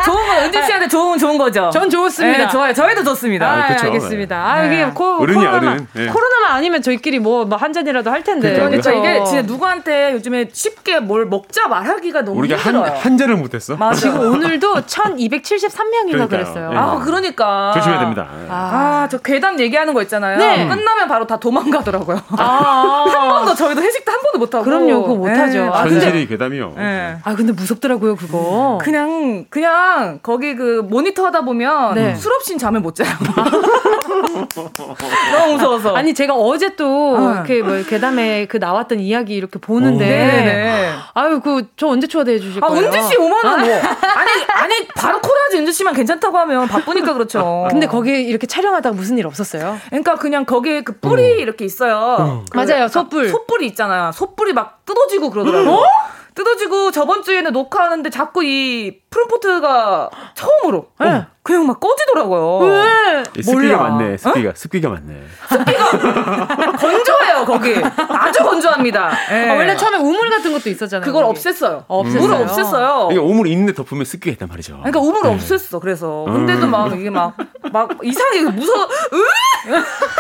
좋은 0.05 0.27
거 0.27 0.45
은지 0.45 0.63
씨한테 0.65 0.89
좋은 0.89 1.19
좋은 1.19 1.39
거죠. 1.39 1.71
전 1.73 1.91
좋습니다. 1.91 2.39
네, 2.39 2.49
좋아요. 2.49 2.73
저희도 2.73 3.03
좋습니다. 3.05 3.47
아, 3.47 3.55
아 3.57 3.77
알겠습니다. 3.83 4.37
아, 4.37 4.65
이게 4.65 4.85
네. 4.85 4.91
코, 4.93 5.19
코로나만 5.19 5.89
네. 5.93 6.07
코로나만 6.07 6.51
아니면 6.53 6.83
저희끼리 6.83 7.19
뭐 7.19 7.47
한 7.57 7.73
잔이라도 7.73 8.11
할 8.11 8.23
텐데. 8.23 8.55
그러니까 8.55 8.93
이게 8.93 9.25
진짜 9.25 9.43
누구한테 9.43 10.13
요즘에 10.13 10.49
쉽게 10.53 11.01
뭘 11.01 11.27
먹자 11.27 11.69
말하기가 11.69 12.23
너무 12.23 12.39
우리가 12.41 12.57
힘들어요. 12.57 12.85
한, 12.85 12.97
한 12.97 13.17
잔을 13.19 13.37
못했어. 13.37 13.77
맞아. 13.77 14.01
지금 14.01 14.21
오늘도 14.21 14.75
1,273명인가 14.75 16.29
그랬어요. 16.29 16.71
네. 16.71 16.77
아 16.77 16.99
그러니까 17.05 17.73
조심해야 17.75 18.01
됩니다. 18.01 18.29
아저 18.49 19.17
아, 19.17 19.21
괴담 19.25 19.59
얘기하는 19.61 19.95
거 19.95 20.03
있잖아요. 20.03 20.39
네. 20.39 20.69
끝나면 20.69 21.09
바로 21.09 21.27
다 21.27 21.39
도망가더라고요. 21.39 22.21
아. 22.39 23.05
한 23.09 23.29
번도 23.29 23.55
저희도 23.55 23.81
회식도 23.83 24.13
한 24.13 24.21
번도 24.23 24.39
못 24.39 24.55
하고. 24.55 24.65
그럼요, 24.65 25.03
그거 25.03 25.15
못 25.15 25.29
하죠. 25.29 25.65
네. 25.65 25.71
아, 25.73 25.83
현실이 25.83 26.27
괴담이요. 26.29 26.75
네. 26.77 27.17
아 27.23 27.35
근데 27.35 27.53
무섭더라고요 27.53 28.17
그거. 28.17 28.79
그냥 28.83 29.47
그냥 29.51 29.73
거기 30.23 30.55
그 30.55 30.83
모니터 30.89 31.25
하다 31.27 31.43
보면 31.43 31.95
네. 31.95 32.15
술 32.15 32.33
없인 32.33 32.59
잠을 32.59 32.81
못 32.81 32.95
자요. 32.95 33.09
너무 35.33 35.53
무서워서. 35.55 35.95
아니 35.95 36.15
제가 36.15 36.35
어제 36.35 36.77
또 36.77 37.17
어. 37.17 37.33
이렇게 37.33 37.63
뭐 37.63 37.83
괴담에 37.83 38.47
그 38.47 38.57
나왔던 38.57 39.01
이야기 39.01 39.35
이렇게 39.35 39.59
보는데 39.59 40.93
아유 41.15 41.41
그 41.41 41.67
저 41.77 41.89
언제 41.89 42.07
초대해 42.07 42.39
주실 42.39 42.63
아, 42.65 42.69
거예요? 42.69 42.87
은지 42.87 43.03
씨 43.03 43.17
오면은 43.17 43.43
뭐 43.43 43.51
아니 43.59 43.71
아니 44.49 44.89
바로 44.95 45.21
콜하지 45.21 45.59
은지 45.59 45.73
씨만 45.73 45.95
괜찮다고 45.95 46.39
하면 46.39 46.67
바쁘니까 46.69 47.13
그렇죠. 47.13 47.67
근데 47.71 47.87
거기 47.87 48.11
이렇게 48.23 48.47
촬영하다가 48.47 48.95
무슨 48.95 49.19
일 49.19 49.27
없었어요? 49.27 49.79
그러니까 49.89 50.15
그냥 50.15 50.45
거기에 50.45 50.83
그 50.83 50.99
뿔이 50.99 51.35
음. 51.35 51.39
이렇게 51.39 51.65
있어요. 51.65 52.17
음. 52.21 52.45
그, 52.51 52.57
맞아요 52.57 52.89
소뿔. 52.89 53.29
소뿔이 53.29 53.67
있잖아요. 53.69 54.13
소뿔이 54.13 54.53
막 54.53 54.85
뜯어지고 54.87 55.31
그러더라고요. 55.31 55.73
어? 55.75 55.83
뜯어지고 56.35 56.91
저번 56.93 57.23
주에는 57.23 57.53
녹화하는데 57.53 58.11
자꾸 58.11 58.45
이 58.45 59.01
프롬포트가 59.27 60.11
처음으로 60.35 60.87
네. 61.01 61.07
어, 61.09 61.27
그냥 61.43 61.67
막 61.67 61.79
꺼지더라고요. 61.81 62.59
왜? 62.67 63.43
습기가 63.43 63.77
많네. 63.79 64.17
습기가 64.17 64.51
어? 64.51 64.53
습기가 64.55 64.89
많네. 64.91 65.23
습기가 65.49 66.73
건조해요 66.77 67.45
거기. 67.47 67.77
아주 68.09 68.43
건조합니다. 68.43 69.11
네. 69.31 69.51
아, 69.51 69.55
원래 69.55 69.77
처음에 69.77 69.97
우물 69.99 70.29
같은 70.29 70.53
것도 70.53 70.69
있었잖아요. 70.69 71.05
그걸 71.07 71.25
거기. 71.25 71.39
없앴어요. 71.41 71.87
없앴어요. 71.87 72.17
우물 72.21 72.47
없앴어요. 72.47 73.11
이게 73.13 73.21
우물 73.21 73.47
있는데 73.49 73.73
덮으면 73.75 74.05
습기가 74.05 74.33
있단 74.33 74.49
말이죠. 74.49 74.79
그러니까 74.79 75.01
우물 75.01 75.23
네. 75.23 75.37
없앴어. 75.37 75.81
그래서 75.81 76.25
근데도 76.25 76.67
막 76.67 76.93
이게 76.99 77.11
막 77.11 77.35
막 77.73 77.91
이상하게 78.03 78.43
무서워. 78.43 78.87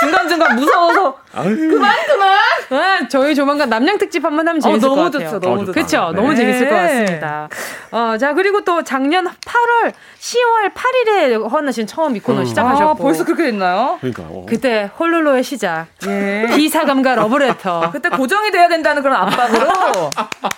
중간 0.00 0.28
중간 0.28 0.56
무서워서 0.56 1.16
그만 1.32 1.94
그만. 2.06 2.38
아, 2.70 3.08
저희 3.08 3.34
조만간 3.36 3.68
남양 3.68 3.98
특집 3.98 4.24
한번 4.24 4.46
하면 4.48 4.58
어, 4.58 4.60
재밌을 4.60 4.88
어, 4.88 4.94
것 4.94 5.04
같아요. 5.12 5.28
좋죠, 5.30 5.40
너무 5.40 5.58
좋죠. 5.60 5.72
그렇죠. 5.72 6.10
네. 6.12 6.20
너무 6.20 6.34
재밌을 6.34 6.68
것 6.68 6.74
같습니다. 6.74 7.48
어, 7.92 8.16
자 8.18 8.34
그리고 8.34 8.62
또 8.64 8.82
작년 8.86 9.26
8월 9.26 9.92
10월 10.20 10.72
8일에 10.72 11.50
허나 11.50 11.72
씨는 11.72 11.86
처음 11.88 12.16
이 12.16 12.20
코너 12.20 12.40
음. 12.40 12.44
시작하셨고 12.46 12.88
아, 12.88 12.94
벌써 12.94 13.24
그렇게 13.24 13.42
됐나요? 13.42 13.98
그러니까 14.00 14.22
어. 14.28 14.46
그때 14.48 14.88
홀로로의 14.98 15.42
시작. 15.42 15.86
예. 16.06 16.46
비사감과 16.54 17.16
러브레터. 17.16 17.90
그때 17.92 18.08
고정이 18.08 18.50
돼야 18.52 18.68
된다는 18.68 19.02
그런 19.02 19.16
압박으로 19.20 20.10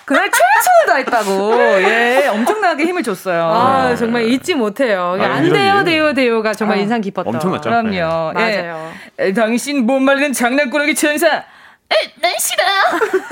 그날 0.05 0.29
최선을 0.31 1.05
다했다고. 1.09 1.53
예, 1.81 2.27
엄청나게 2.31 2.85
힘을 2.85 3.03
줬어요. 3.03 3.43
아, 3.45 3.95
정말 3.95 4.23
잊지 4.29 4.53
못해요. 4.53 5.17
아, 5.19 5.23
안 5.23 5.51
돼요, 5.51 5.83
돼요, 5.83 6.13
돼요가 6.13 6.53
정말 6.53 6.77
아, 6.77 6.81
인상 6.81 7.01
깊었던. 7.01 7.33
엄청났죠. 7.33 7.69
그럼요. 7.69 8.33
네. 8.35 8.61
맞아요. 8.61 8.91
예. 9.19 9.33
당신 9.33 9.85
못 9.85 9.99
말리는 9.99 10.33
장난꾸러기 10.33 10.93
천사. 10.95 11.43
에, 11.91 12.11
난 12.21 12.31
싫어. 12.39 12.63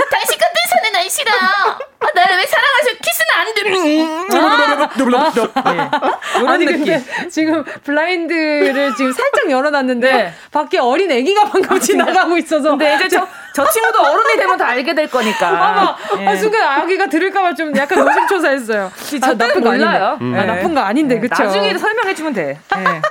당신 0.09 0.37
같은 0.39 0.55
사는 0.69 0.91
난 0.93 1.07
싫어. 1.09 1.31
아, 1.31 1.77
나를 2.15 2.37
왜 2.37 2.45
사랑하셔? 2.45 2.89
키스는 3.03 3.29
안 3.35 3.53
돼. 3.53 3.63
네. 3.63 3.69
아니 6.47 6.65
느낌. 6.65 6.85
근데 6.85 7.03
지금 7.29 7.63
블라인드를 7.83 8.95
지금 8.95 9.11
살짝 9.11 9.51
열어놨는데 9.51 10.11
네. 10.11 10.33
밖에 10.51 10.79
어린 10.79 11.11
아기가 11.11 11.43
방금 11.45 11.79
지나가고 11.79 12.35
있어서. 12.37 12.69
근데 12.71 12.95
이제 12.95 13.07
저, 13.09 13.27
저 13.53 13.69
친구도 13.69 13.99
어른이 14.01 14.37
되면 14.37 14.57
다 14.57 14.69
알게 14.69 14.95
될 14.95 15.07
거니까. 15.09 15.47
아마 15.49 15.95
예. 16.19 16.27
아, 16.27 16.35
순간 16.35 16.63
아기가 16.81 17.05
들을까봐 17.07 17.53
좀 17.53 17.75
약간 17.77 17.99
노심초사했어요. 18.03 18.91
아, 19.21 19.27
나쁜 19.33 19.61
거 19.61 19.69
몰라요. 19.71 20.17
음. 20.21 20.33
아, 20.35 20.43
나쁜 20.45 20.73
거 20.73 20.81
아닌데 20.81 21.15
네. 21.15 21.21
그쵸? 21.21 21.43
나중에 21.43 21.77
설명해주면 21.77 22.33
돼. 22.33 22.59
네. 22.75 23.01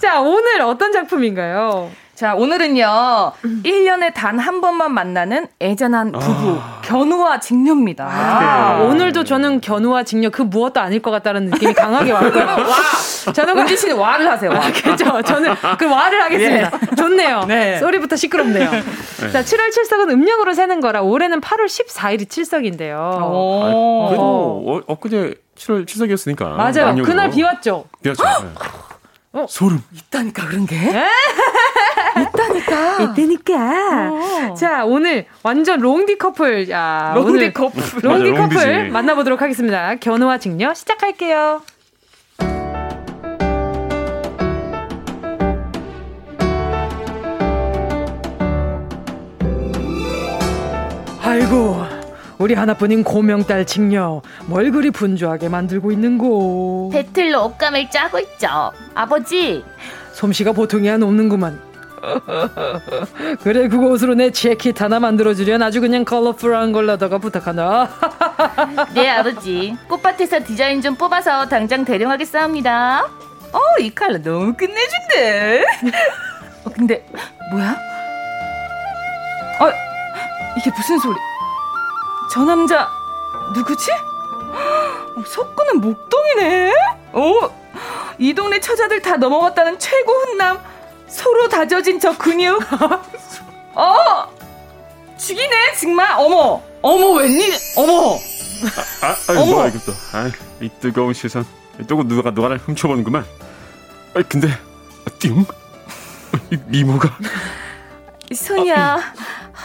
자 0.00 0.20
오늘 0.20 0.60
어떤 0.62 0.92
작품인가요? 0.92 1.90
자, 2.20 2.34
오늘은요, 2.34 3.32
음. 3.46 3.62
1년에 3.64 4.12
단 4.12 4.38
한 4.38 4.60
번만 4.60 4.92
만나는 4.92 5.46
애잔한 5.58 6.12
부부, 6.12 6.58
아. 6.60 6.80
견우와 6.84 7.40
직녀입니다. 7.40 8.04
아, 8.06 8.76
네. 8.78 8.84
오늘도 8.84 9.24
저는 9.24 9.62
견우와 9.62 10.02
직녀 10.02 10.28
그 10.28 10.42
무엇도 10.42 10.80
아닐 10.80 11.00
것 11.00 11.10
같다는 11.10 11.46
느낌이 11.46 11.72
강하게 11.72 12.12
왔고요. 12.12 12.44
와! 12.44 13.32
저는 13.32 13.56
은지 13.58 13.74
씨는 13.74 13.96
와를 13.96 14.30
하세요. 14.30 14.50
와. 14.50 14.60
그렇죠. 14.70 15.22
저는 15.22 15.54
그 15.78 15.86
와를 15.90 16.22
하겠습니다. 16.24 16.70
예. 16.92 16.94
좋네요. 16.94 17.44
네. 17.48 17.78
소리부터 17.78 18.16
시끄럽네요. 18.16 18.70
네. 18.70 19.30
자, 19.30 19.40
7월 19.42 19.70
7석은 19.70 20.10
음력으로 20.10 20.52
세는 20.52 20.82
거라 20.82 21.00
올해는 21.00 21.40
8월 21.40 21.64
14일이 21.64 22.28
7석인데요. 22.28 22.98
오. 23.32 24.04
아, 24.04 24.08
그래도 24.08 24.64
어, 24.66 24.80
엊그제 24.92 25.34
7월 25.56 25.86
7석이었으니까. 25.86 26.48
맞아요. 26.50 27.02
그날 27.02 27.30
비 27.30 27.42
왔죠. 27.42 27.86
비 28.02 28.10
왔죠. 28.10 28.24
네. 28.24 28.48
어? 29.32 29.46
소름. 29.48 29.80
있다니까 29.94 30.44
그런 30.48 30.66
게. 30.66 30.76
있다니까. 32.18 33.02
있다니까. 33.02 34.10
어. 34.50 34.54
자, 34.54 34.84
오늘 34.84 35.26
완전 35.42 35.80
롱디 35.80 36.18
커플. 36.18 36.68
야, 36.70 37.12
롱디 37.14 37.52
커플. 37.52 37.82
롱디 38.02 38.30
맞아, 38.32 38.42
커플 38.42 38.56
롱디지. 38.66 38.90
만나보도록 38.92 39.42
하겠습니다. 39.42 39.94
견우와 39.96 40.38
직녀 40.38 40.74
시작할게요. 40.74 41.62
아이고, 51.22 51.76
우리 52.38 52.54
하나뿐인 52.54 53.04
고명딸 53.04 53.66
직녀 53.66 54.22
뭘 54.46 54.70
그리 54.72 54.90
분주하게 54.90 55.50
만들고 55.50 55.92
있는고 55.92 56.90
배틀로 56.90 57.44
옷감을 57.44 57.90
짜고 57.90 58.18
있죠 58.18 58.72
아버지 58.94 59.62
솜씨가 60.14 60.52
보통이 60.52 60.90
아없는구만 60.90 61.60
그래 63.42 63.68
그곳으로 63.68 64.14
내 64.14 64.30
재킷 64.30 64.80
하나 64.80 65.00
만들어주련 65.00 65.62
아주 65.62 65.80
그냥 65.80 66.04
컬러풀한 66.04 66.72
걸로다가 66.72 67.18
부탁한다. 67.18 67.88
네 68.94 69.08
아버지. 69.08 69.76
꽃밭에서 69.88 70.44
디자인 70.44 70.80
좀 70.80 70.94
뽑아서 70.96 71.46
당장 71.48 71.84
대령하겠사옵니다. 71.84 73.08
어이 73.52 73.94
칼라 73.94 74.18
너무 74.18 74.54
끝내준대. 74.54 75.64
어, 76.64 76.70
근데 76.74 77.04
뭐야? 77.52 77.76
어 79.60 79.72
이게 80.56 80.70
무슨 80.76 80.98
소리? 80.98 81.16
저 82.32 82.44
남자 82.44 82.88
누구지? 83.54 83.90
어, 83.92 85.22
석구는 85.26 85.80
목동이네? 85.80 86.72
오, 87.12 87.50
이 88.18 88.32
동네 88.34 88.60
처자들 88.60 89.02
다 89.02 89.16
넘어갔다는 89.16 89.78
최고 89.78 90.12
훈남 90.12 90.58
서로 91.10 91.48
다져진 91.48 91.98
저 92.00 92.16
근육. 92.16 92.62
어! 93.74 94.26
죽이네, 95.18 95.74
정말. 95.78 96.14
어머! 96.18 96.62
어머, 96.82 97.10
웬일, 97.12 97.52
어머! 97.76 98.14
아, 99.02 99.06
아, 99.06 99.16
아니, 99.28 99.38
어머. 99.38 99.52
뭐야, 99.52 99.68
이것도. 99.68 99.92
아, 100.12 100.30
이 100.60 100.70
뜨거운 100.80 101.12
시선. 101.12 101.44
또 101.86 102.02
누가, 102.06 102.30
누가 102.32 102.48
를 102.48 102.58
훔쳐보는구만. 102.58 103.24
아, 104.14 104.22
근데, 104.28 104.48
띵? 105.18 105.44
이 106.50 106.58
미모가. 106.66 107.18
소녀, 108.34 108.74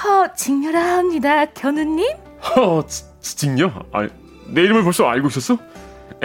허, 0.03 0.33
직녀라 0.35 0.97
합니다, 0.97 1.45
견우님? 1.45 2.05
허, 2.43 2.83
직녀? 3.21 3.71
아, 3.93 4.07
내 4.47 4.61
이름을 4.61 4.83
벌써 4.83 5.07
알고 5.07 5.27
있었어? 5.27 5.57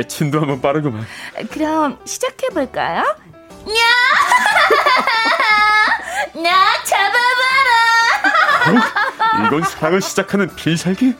친도 0.08 0.40
한번 0.40 0.60
빠르구만. 0.60 1.04
그럼 1.50 1.98
시작해볼까요? 2.04 3.04
냐! 3.66 3.72
나 6.42 6.82
잡아봐라! 6.84 7.70
어? 8.66 9.46
이건 9.46 9.62
사랑을 9.64 10.00
시작하는 10.00 10.54
필살기? 10.54 11.14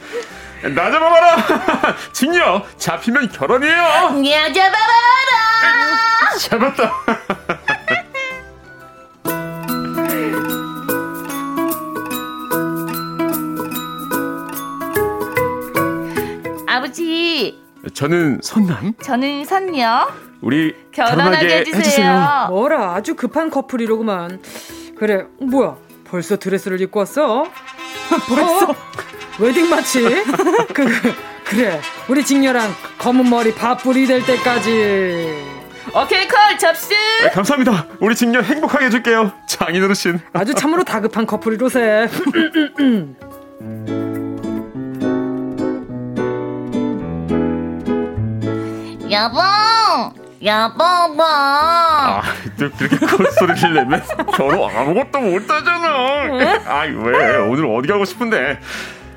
나 0.74 0.91
잡아봐라! 0.91 1.97
직녀, 2.12 2.62
잡히면 2.76 3.30
결혼이에요! 3.32 3.82
나 4.22 4.53
잡아봐라! 4.53 5.01
잡았다! 6.38 6.93
아버지. 16.66 17.59
저는 17.95 18.41
선남. 18.43 18.95
저는 19.03 19.45
선녀. 19.45 20.09
우리 20.41 20.74
결혼하게, 20.93 21.59
해주세요. 21.59 21.80
해주세요. 21.80 22.47
뭐라 22.51 22.95
아주 22.95 23.14
급한 23.14 23.51
커플이로구만. 23.51 24.41
그래 24.97 25.24
뭐야 25.41 25.76
벌써 26.05 26.36
드레스를 26.36 26.80
입고 26.80 27.01
왔어? 27.01 27.45
벌써 28.28 28.70
어? 28.70 28.74
웨딩 29.38 29.68
마치? 29.68 30.03
그, 30.74 31.14
그래 31.45 31.80
우리 32.09 32.24
직녀랑 32.24 32.74
검은 32.99 33.28
머리 33.28 33.55
밥풀이 33.55 34.07
될 34.07 34.24
때까지. 34.24 35.61
오케이 35.95 36.28
콜 36.28 36.38
접수. 36.59 36.91
네, 37.22 37.30
감사합니다. 37.30 37.86
우리 38.01 38.14
직녀 38.14 38.41
행복하게 38.41 38.86
해줄게요. 38.86 39.32
장인 39.47 39.82
어르신. 39.82 40.20
아주 40.32 40.55
참으로 40.55 40.84
다급한 40.84 41.26
커플이로세. 41.26 42.09
여보, 49.11 49.41
여보, 50.43 50.78
뭐. 51.14 51.26
아, 51.26 52.22
또 52.59 52.70
그렇게 52.70 52.97
큰 52.97 53.30
소리를 53.32 53.74
내면 53.74 54.03
서로 54.36 54.68
아무것도 54.70 55.20
못하잖아. 55.20 55.88
아이, 56.66 56.91
왜? 56.93 57.36
오늘 57.36 57.66
어디 57.66 57.88
가고 57.88 58.05
싶은데? 58.07 58.59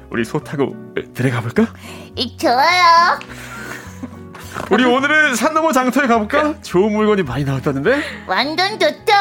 우리 0.09 0.25
소 0.25 0.39
타고 0.43 0.75
들어가 1.13 1.39
볼까? 1.41 1.65
이 2.15 2.37
좋아요. 2.37 3.19
우리 4.69 4.83
오늘은 4.85 5.35
산 5.35 5.53
넘어 5.53 5.71
장터에 5.71 6.07
가볼까? 6.07 6.55
좋은 6.61 6.93
물건이 6.93 7.23
많이 7.23 7.43
나왔다는데? 7.43 8.03
완전 8.27 8.79
좋죠. 8.79 9.13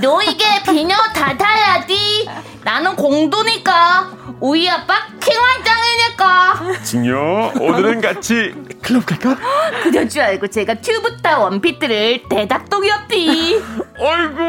너에게 0.00 0.44
비녀 0.64 0.94
닫아야지. 1.14 2.28
나는 2.64 2.96
공도니까. 2.96 4.10
우리 4.40 4.68
아빠 4.68 5.06
킹왕짱이니까. 5.20 6.82
진요, 6.82 7.52
오늘은 7.60 8.00
같이 8.00 8.54
클럽 8.82 9.06
갈까? 9.06 9.36
그럴 9.82 10.08
줄 10.08 10.22
알고 10.22 10.48
제가 10.48 10.74
튜브타 10.74 11.38
원피트를 11.38 12.22
대닥독이었디. 12.28 13.62
아이고, 13.98 14.42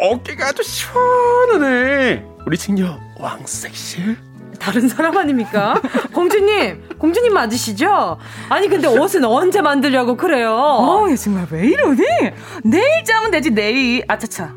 어깨가 0.00 0.48
아주 0.48 0.62
시원하네. 0.62 2.24
우리 2.46 2.56
진요, 2.56 2.98
왕섹시? 3.18 4.16
다른 4.64 4.88
사람 4.88 5.16
아닙니까? 5.18 5.78
공주님, 6.14 6.88
공주님 6.98 7.34
맞으시죠? 7.34 8.16
아니 8.48 8.66
근데 8.68 8.88
옷은 8.88 9.22
언제 9.24 9.60
만들려고 9.60 10.16
그래요? 10.16 10.54
어, 10.54 11.14
정말 11.16 11.46
왜 11.50 11.66
이러니? 11.66 12.02
내일 12.64 13.04
짜면 13.04 13.30
되지 13.30 13.50
내일. 13.50 14.02
아차차. 14.08 14.54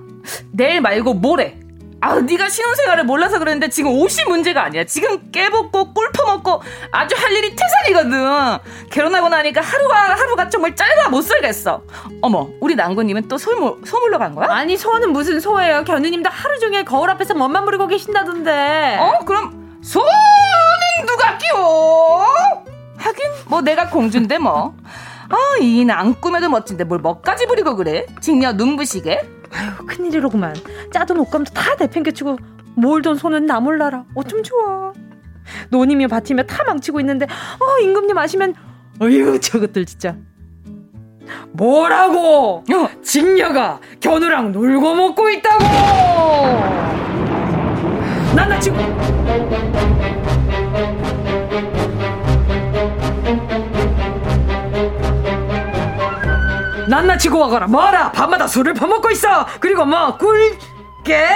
내일 0.54 0.80
말고 0.80 1.14
모레. 1.16 1.60
아, 2.00 2.14
네가 2.22 2.48
신혼생활을 2.48 3.04
몰라서 3.06 3.40
그랬는데 3.40 3.70
지금 3.70 3.92
옷이 3.92 4.24
문제가 4.30 4.64
아니야. 4.64 4.84
지금 4.86 5.30
깨벗고 5.32 5.94
꿀 5.94 6.10
퍼먹고 6.14 6.62
아주 6.92 7.16
할 7.18 7.32
일이 7.34 7.54
태산이거든. 7.56 8.60
결혼하고 8.92 9.28
나니까 9.30 9.60
하루가 9.62 9.96
하루가 10.16 10.48
정말 10.48 10.74
짧아 10.76 11.10
못 11.10 11.22
살겠어. 11.24 11.82
어머, 12.22 12.48
우리 12.62 12.76
남구님은 12.76 13.28
또 13.28 13.38
소물 13.38 13.84
소물로 13.84 14.20
간 14.20 14.36
거야? 14.36 14.48
아니 14.52 14.78
소는 14.78 15.12
무슨 15.12 15.40
소예요? 15.40 15.84
견우님도 15.84 16.30
하루 16.32 16.60
종일 16.60 16.86
거울 16.86 17.10
앞에서 17.10 17.34
멋만 17.34 17.66
부리고 17.66 17.88
계신다던데. 17.88 18.98
어, 19.02 19.26
그럼 19.26 19.57
뭐 23.58 23.62
내가 23.64 23.90
공주인데 23.90 24.38
뭐. 24.38 24.76
아, 25.30 25.36
이안 25.60 26.14
꾸며도 26.22 26.48
멋진데 26.48 26.84
뭘 26.84 27.00
먹까지 27.00 27.48
부리고 27.48 27.76
그래? 27.76 28.06
직녀 28.22 28.52
눈부시게? 28.54 29.28
아유, 29.52 29.72
큰일이로구만. 29.88 30.56
짜던 30.94 31.20
옷감도 31.22 31.52
다 31.54 31.74
내팽개치고 31.80 32.38
몰던 32.76 33.16
손은 33.16 33.48
나 33.48 33.60
몰라라. 33.60 34.06
어쩜 34.14 34.44
좋아. 34.44 34.94
노님이 35.70 36.06
밭이며 36.06 36.44
다 36.44 36.64
망치고 36.66 37.00
있는데 37.00 37.26
어, 37.26 37.80
임금님 37.82 38.16
아시면 38.16 38.54
어휴, 39.02 39.40
저것들 39.40 39.86
진짜. 39.88 40.16
뭐라고? 41.54 42.58
어, 42.72 42.90
직녀가 43.02 43.80
견우랑 44.00 44.52
놀고 44.52 44.94
먹고 44.94 45.30
있다고! 45.32 45.66
난나 48.36 48.60
지금 48.60 48.78
낱낱이고 56.88 57.38
와거라. 57.38 57.68
뭐라? 57.68 58.12
밤마다 58.12 58.48
술을 58.48 58.74
퍼먹고 58.74 59.12
있어. 59.12 59.46
그리고 59.60 59.86
뭐 59.86 60.18
꿀게? 60.18 61.28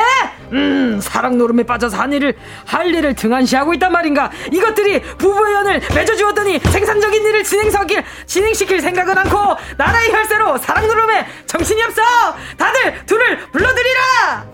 음 0.54 1.00
사랑 1.02 1.38
노름에 1.38 1.64
빠져서 1.64 1.96
한 1.98 2.12
일을 2.12 2.36
할 2.66 2.94
일을 2.94 3.16
등한시하고 3.16 3.74
있단 3.76 3.92
말인가? 3.92 4.30
이것들이 4.52 5.02
부부의 5.18 5.54
연을 5.54 5.82
맺어주었더니 5.96 6.60
생산적인 6.60 7.26
일을 7.26 7.44
진행시킬 7.44 8.04
진행시킬 8.26 8.82
생각은 8.82 9.18
않고 9.18 9.56
나라의 9.78 10.12
혈세로 10.12 10.58
사랑 10.58 10.88
노름에 10.88 11.26
정신이 11.46 11.82
없어. 11.84 12.02
다들 12.58 13.06
둘을 13.06 13.38
불러들이라! 13.52 14.46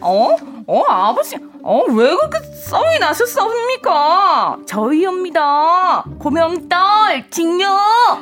어? 0.00 0.53
어, 0.66 0.82
아버지, 0.88 1.36
어, 1.62 1.82
왜 1.88 2.08
그렇게 2.16 2.38
썸이 2.40 2.98
나셨습니까? 2.98 4.56
저희입니다. 4.66 6.04
고명딸, 6.18 7.30
직녀. 7.30 7.68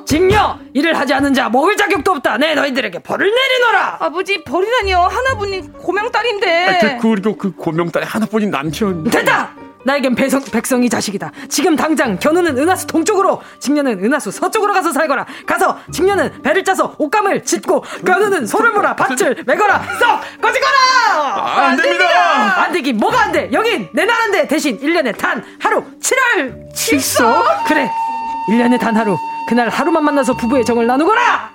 직녀! 0.05 0.59
일을 0.75 0.99
하지 0.99 1.15
않은 1.15 1.35
자 1.35 1.49
먹을 1.49 1.77
자격도 1.77 2.11
없다. 2.13 2.39
내 2.39 2.49
네, 2.49 2.55
너희들에게 2.55 2.99
벌을 3.01 3.31
내리노라. 3.33 3.97
아버지, 4.01 4.43
벌이라니요. 4.43 4.97
하나뿐인 4.97 5.73
고명딸인데. 5.75 6.69
아, 6.69 6.99
그리고 6.99 7.37
그 7.37 7.53
고명딸의 7.55 8.07
하나뿐인 8.07 8.51
남편. 8.51 9.05
됐다! 9.05 9.55
나에겐 9.85 10.15
배성, 10.15 10.43
백성이 10.45 10.89
자식이다. 10.89 11.33
지금 11.49 11.77
당장 11.77 12.19
견우는 12.19 12.57
은하수 12.59 12.87
동쪽으로, 12.87 13.41
직녀는 13.59 14.05
은하수 14.05 14.31
서쪽으로 14.31 14.73
가서 14.73 14.93
살거라. 14.93 15.27
가서 15.47 15.79
직녀는 15.93 16.43
배를 16.43 16.65
짜서 16.65 16.95
옷감을 16.99 17.45
짓고 17.45 17.85
견우는 18.07 18.47
소를 18.47 18.73
몰아 18.73 18.97
밭을 18.97 19.45
메거라. 19.47 19.83
썩 19.99 20.21
꺼지거라. 20.41 20.73
아, 21.15 21.59
안, 21.59 21.71
안 21.71 21.77
됩니다. 21.77 22.63
안 22.63 22.73
되기 22.73 22.93
뭐가 22.93 23.21
안 23.23 23.33
돼? 23.33 23.51
여긴 23.53 23.89
내 23.93 24.05
나라인데 24.05 24.49
대신 24.49 24.79
1년에 24.79 25.17
단 25.17 25.45
하루 25.61 25.85
7월 26.01 26.75
칠소. 26.75 27.25
그래. 27.67 27.91
1년에 28.51 28.79
단 28.79 28.97
하루. 28.97 29.17
그날 29.49 29.69
하루만 29.69 30.05
만나서 30.05 30.35
부부의 30.37 30.65
정을 30.65 30.87
나누거라. 30.87 31.51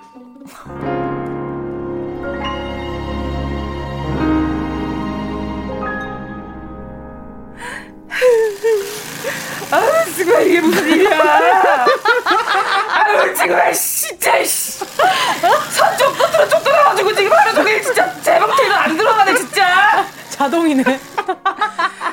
아유, 9.70 10.14
지금 10.16 10.40
이게 10.42 10.60
무슨 10.60 10.88
일이야? 10.88 11.10
아유, 12.94 13.34
지금 13.34 13.58
진짜 13.72 14.42
씨. 14.44 14.78
서쪽 15.70 16.16
끝으로 16.16 16.48
쭉 16.48 16.62
들어가지고 16.64 17.14
지금 17.14 17.32
하루 17.32 17.54
종일 17.54 17.82
진짜 17.82 18.10
제방태도 18.22 18.74
안 18.74 18.96
들어가네 18.96 19.34
진짜. 19.34 20.06
자동이네. 20.30 21.00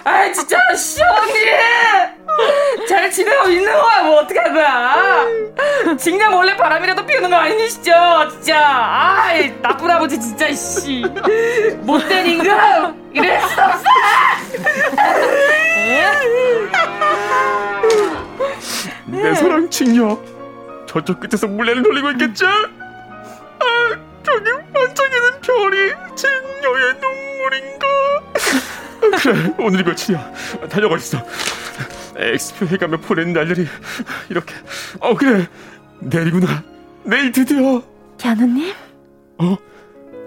아, 0.03 0.31
진짜 0.33 0.57
시원이. 0.75 1.33
잘 2.89 3.09
지내고 3.09 3.47
있는 3.49 3.71
거야? 3.71 4.03
뭐 4.03 4.19
어떻게 4.19 4.37
할 4.39 4.53
거야? 4.53 5.25
직녀 5.97 6.29
몰래 6.29 6.57
바람이라도 6.57 7.05
피우는 7.05 7.29
거 7.29 7.35
아니시죠? 7.37 7.91
진짜. 8.31 8.59
아이, 8.59 9.53
나쁜 9.61 9.89
아버지 9.91 10.19
진짜 10.19 10.51
씨. 10.53 11.05
못된 11.81 12.25
임금. 12.25 13.11
이럴 13.13 13.39
수 13.41 13.47
없어. 13.61 13.83
내 19.07 19.33
사랑 19.35 19.69
직녀 19.69 20.17
저쪽 20.87 21.19
끝에서 21.19 21.47
물레를 21.47 21.83
돌리고 21.83 22.11
있겠지? 22.11 22.45
아 22.45 23.97
저기 24.23 24.49
반짝이는 24.73 25.41
별이 25.41 25.93
직녀의 26.15 26.95
눈물인가? 27.01 27.87
그래 29.21 29.53
오늘이 29.59 29.83
며칠이야 29.83 30.31
달려가 30.69 30.97
있어 30.97 31.17
엑스표에 32.17 32.77
가면 32.77 33.01
보낸 33.01 33.33
날들이 33.33 33.67
이렇게 34.29 34.55
어 34.99 35.15
그래 35.15 35.47
내일구나 35.99 36.63
내일 37.03 37.31
드디어 37.31 37.81
견우님? 38.17 38.73
어? 39.37 39.57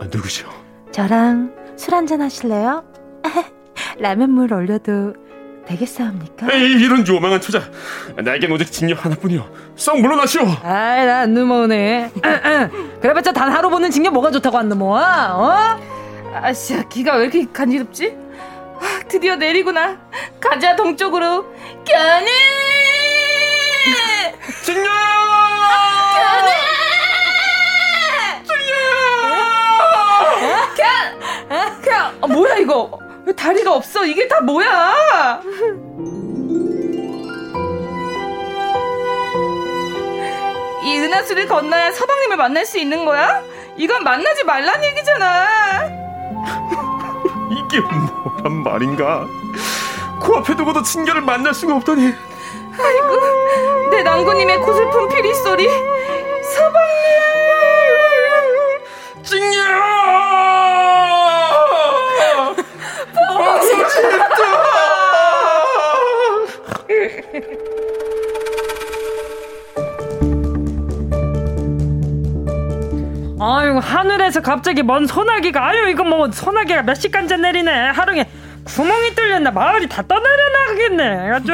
아, 0.00 0.04
누구시오? 0.12 0.48
저랑 0.92 1.52
술 1.76 1.94
한잔 1.94 2.20
하실래요? 2.20 2.84
라면물 3.98 4.52
올려도 4.52 5.14
되겠사옵니까? 5.68 6.46
에이, 6.50 6.72
이런 6.82 7.06
요망한 7.06 7.40
처자. 7.40 7.62
나에겐 8.16 8.50
오직 8.52 8.72
직녀 8.72 8.94
하나뿐이오. 8.94 9.44
썩 9.76 10.00
물러나시오. 10.00 10.42
아이 10.62 11.04
나안 11.06 11.34
넘어오네. 11.34 12.10
그래봤자 13.02 13.32
단 13.32 13.52
하루 13.52 13.68
보는 13.68 13.90
직녀 13.90 14.10
뭐가 14.10 14.30
좋다고 14.30 14.56
안 14.58 14.68
넘어와 14.68 15.34
어? 15.34 15.80
아씨야 16.42 16.82
기가 16.88 17.16
왜 17.16 17.24
이렇게 17.24 17.46
간지럽지? 17.52 18.16
아, 18.80 19.00
드디어 19.08 19.36
내리구나. 19.36 19.98
가자 20.40 20.74
동쪽으로. 20.76 21.44
견우 21.84 22.26
직녀 24.64 24.82
견우 26.14 26.50
직녀 28.46 28.74
견! 30.76 31.82
견! 31.82 32.14
아, 32.22 32.26
뭐야 32.26 32.56
이거 32.58 32.98
왜 33.28 33.34
다리가 33.34 33.74
없어? 33.74 34.06
이게 34.06 34.26
다 34.26 34.40
뭐야? 34.40 35.42
이 40.82 40.98
은하수를 40.98 41.46
건너야 41.46 41.92
서방님을 41.92 42.38
만날 42.38 42.64
수 42.64 42.78
있는 42.78 43.04
거야? 43.04 43.42
이건 43.76 44.02
만나지 44.02 44.44
말란 44.44 44.82
얘기잖아. 44.82 45.84
이게 47.52 47.80
뭐란 47.80 48.52
말인가? 48.64 49.26
코앞에 50.22 50.56
두고도 50.56 50.82
친결을 50.82 51.20
만날 51.20 51.52
수가 51.52 51.76
없다니. 51.76 52.14
아이고, 52.80 53.90
내 53.90 54.02
낭구님의 54.04 54.56
고슬픈 54.60 55.08
피리 55.10 55.34
소리. 55.34 55.68
서방님! 56.54 56.82
찡녀! 59.22 59.98
아이고 73.40 73.78
하늘에서 73.80 74.40
갑자기 74.40 74.82
먼 74.82 75.06
소나기가 75.06 75.64
아유 75.68 75.88
이거 75.88 76.02
뭐 76.04 76.30
소나기가 76.30 76.82
몇 76.82 76.94
시간째 76.94 77.36
내리네. 77.36 77.90
하루에 77.90 78.24
구멍이 78.64 79.14
뚫렸나 79.14 79.50
마을이 79.50 79.88
다 79.88 80.02
떠내려 80.02 80.48
나가겠네. 80.50 81.30
아주 81.30 81.52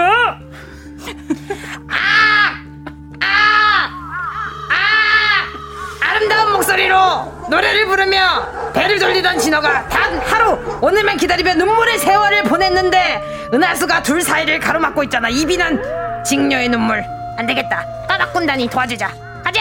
아름다운 6.25 6.53
목소리로 6.53 7.47
노래를 7.51 7.87
부르며 7.87 8.73
배를 8.73 8.99
돌리던 8.99 9.39
진호가 9.39 9.89
단 9.89 10.19
하루 10.21 10.59
오늘만 10.81 11.19
기다리며 11.19 11.55
눈물의 11.55 11.99
세월을 11.99 12.45
보냈는데 12.45 13.51
은하수가 13.53 14.03
둘 14.03 14.23
사이를 14.23 14.59
가로막고 14.59 15.03
있잖아 15.05 15.29
이비는 15.29 16.25
직녀의 16.25 16.71
눈물 16.71 17.05
안 17.37 17.47
되겠다 17.47 17.85
까닭군단이 18.09 18.69
도와주자 18.69 19.09
가자 19.45 19.61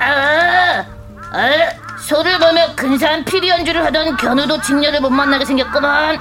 아, 0.00 0.84
아, 1.32 1.70
소를 2.00 2.38
보며 2.38 2.74
근사한 2.74 3.24
피리 3.24 3.50
연주를 3.50 3.84
하던 3.84 4.16
견우도 4.16 4.62
직녀를 4.62 4.98
못 5.00 5.10
만나게 5.10 5.44
생겼구만. 5.44 6.18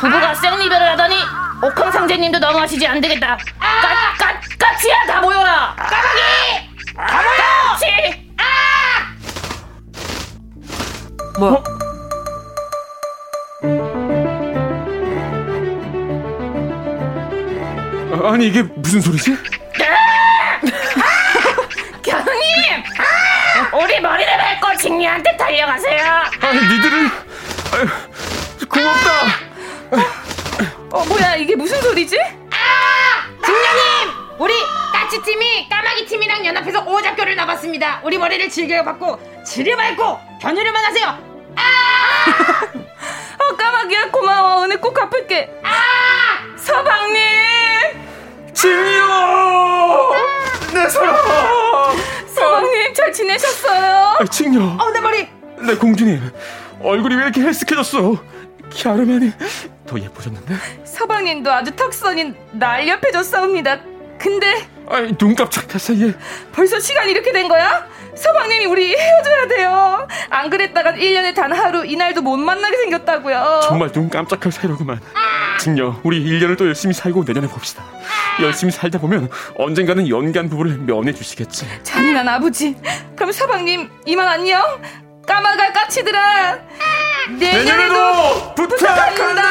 부부가 0.00 0.34
생리별을 0.34 0.90
하더니 0.90 1.14
옥황상제님도 1.62 2.40
너무하시지 2.40 2.84
안 2.84 3.00
되겠다. 3.00 3.38
까, 3.60 4.16
까, 4.18 4.40
까치야 4.58 5.06
다 5.06 5.20
모여라. 5.20 5.76
까마귀 5.78 6.71
까치. 6.94 7.86
아! 8.36 9.14
뭐? 11.38 11.62
아, 18.12 18.32
아니 18.32 18.48
이게 18.48 18.62
무슨 18.62 19.00
소리지? 19.00 19.36
견우님, 22.02 22.84
우리 23.82 24.00
머리를 24.00 24.36
밟고 24.36 24.76
직녀한테 24.76 25.36
달려가세요. 25.36 26.04
아니 26.42 26.60
니들은 26.60 27.10
아유, 27.72 27.86
고맙다. 28.68 29.10
어, 30.90 31.04
뭐야, 31.06 31.36
이게 31.36 31.56
무슨 31.56 31.80
소리지? 31.80 32.18
아! 32.50 33.24
직녀님 33.44 34.14
우리 34.38 34.52
까치팀이 35.12 35.68
까마귀 35.68 36.06
팀이랑 36.06 36.46
연합해서 36.46 36.80
오작교를 36.84 37.36
나봤습니다 37.36 38.00
우리 38.02 38.16
머리를 38.16 38.48
즐겨 38.48 38.82
받고 38.82 39.44
지려 39.44 39.76
밟고 39.76 40.18
견우를 40.40 40.72
만나세요 40.72 41.18
어, 43.38 43.52
까마귀야, 43.56 44.10
고마워. 44.10 44.64
은혜 44.64 44.76
꼭 44.76 44.94
갚을게. 44.94 45.52
아! 45.62 46.56
서방님! 46.56 47.20
직녀! 48.54 50.12
내 50.72 50.88
사랑! 50.88 51.16
서방님, 52.34 52.94
잘 52.94 53.12
지내셨어요? 53.12 54.16
아, 54.18 54.24
직녀! 54.30 54.62
어, 54.62 54.90
내 54.92 55.00
머리! 55.00 55.28
내 55.60 55.74
공주님, 55.74 56.32
얼굴이 56.80 57.16
왜 57.16 57.24
이렇게 57.24 57.42
헬스케졌어? 57.42 58.16
갸름하니 58.82 59.32
더 59.86 59.98
예뻐졌는데? 59.98 60.54
서방님도 60.84 61.52
아주 61.52 61.76
턱선이 61.76 62.32
날렵해졌사옵니다. 62.52 63.80
근데 64.18 64.68
아이, 64.92 65.16
눈 65.16 65.34
깜짝할 65.34 65.80
사이에 65.80 66.12
벌써 66.52 66.78
시간이 66.78 67.10
이렇게 67.12 67.32
된 67.32 67.48
거야? 67.48 67.86
서방님이 68.14 68.66
우리 68.66 68.94
헤어져야 68.94 69.48
돼요. 69.48 70.06
안 70.28 70.50
그랬다간 70.50 70.96
1년에 70.96 71.34
단 71.34 71.50
하루 71.52 71.84
이날도 71.84 72.20
못 72.20 72.36
만나게 72.36 72.76
생겼다고요. 72.76 73.60
정말 73.62 73.90
눈 73.90 74.10
깜짝할 74.10 74.52
사이로구만. 74.52 75.00
직녀, 75.58 75.98
우리 76.02 76.22
1년을 76.22 76.58
또 76.58 76.66
열심히 76.66 76.92
살고 76.92 77.24
내년에 77.26 77.46
봅시다. 77.48 77.82
열심히 78.42 78.70
살다 78.70 78.98
보면 78.98 79.30
언젠가는 79.56 80.06
연기한 80.08 80.50
부부를 80.50 80.76
면해 80.78 81.12
주시겠지. 81.14 81.66
잔인한 81.82 82.28
아버지. 82.28 82.76
그럼 83.16 83.32
서방님 83.32 83.90
이만 84.04 84.28
안녕. 84.28 84.62
까마가 85.26 85.72
까치들아. 85.72 86.58
내년에도 87.38 88.54
부탁한다. 88.54 89.42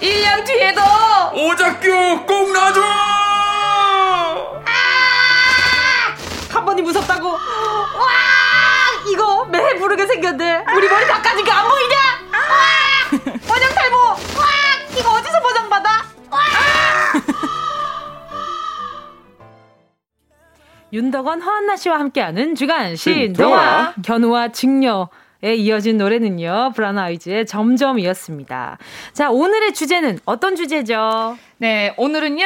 1년 0.00 0.46
뒤에도 0.46 0.80
오작교 1.32 2.26
꼭 2.26 2.52
놔줘. 2.52 2.80
한 6.50 6.64
번이 6.64 6.82
무섭다고? 6.82 7.28
와! 7.30 7.38
이거 9.08 9.44
매 9.46 9.74
부르게 9.78 10.06
생겼네. 10.06 10.64
우리 10.76 10.88
머리 10.88 11.06
다 11.06 11.22
까진 11.22 11.44
게안 11.44 11.68
보이냐? 11.68 11.96
와! 12.32 12.38
원형 13.48 13.70
탈모! 13.74 13.96
와! 13.96 14.16
이거 14.98 15.10
어디서 15.12 15.40
보정받아? 15.40 15.90
와! 16.30 16.38
윤덕원 20.92 21.40
허한나 21.40 21.76
씨와 21.76 22.00
함께하는 22.00 22.56
주간. 22.56 22.96
신동화 22.96 23.94
견우와 24.04 24.48
직녀 24.48 25.08
에 25.42 25.54
이어진 25.54 25.96
노래는요 25.96 26.72
브라운 26.74 26.98
아이즈의 26.98 27.46
점점이었습니다. 27.46 28.78
자 29.12 29.30
오늘의 29.30 29.72
주제는 29.74 30.18
어떤 30.26 30.54
주제죠? 30.54 31.36
네 31.58 31.94
오늘은요 31.96 32.44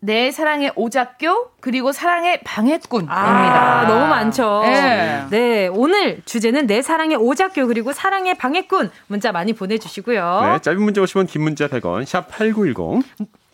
내 0.00 0.30
사랑의 0.30 0.72
오작교 0.76 1.52
그리고 1.60 1.90
사랑의 1.90 2.40
방해꾼입니다. 2.44 3.14
아, 3.16 3.86
너무 3.88 4.06
많죠. 4.06 4.60
네. 4.62 5.24
네, 5.30 5.66
오늘 5.68 6.20
주제는 6.24 6.68
내 6.68 6.82
사랑의 6.82 7.16
오작교 7.16 7.66
그리고 7.66 7.92
사랑의 7.92 8.36
방해꾼 8.36 8.90
문자 9.08 9.32
많이 9.32 9.52
보내주시고요. 9.54 10.40
네, 10.52 10.58
짧은 10.60 10.80
문자 10.80 11.00
50원, 11.00 11.26
긴 11.28 11.42
문자 11.42 11.66
100원, 11.66 12.04
샵 12.04 12.28
8910. 12.28 13.02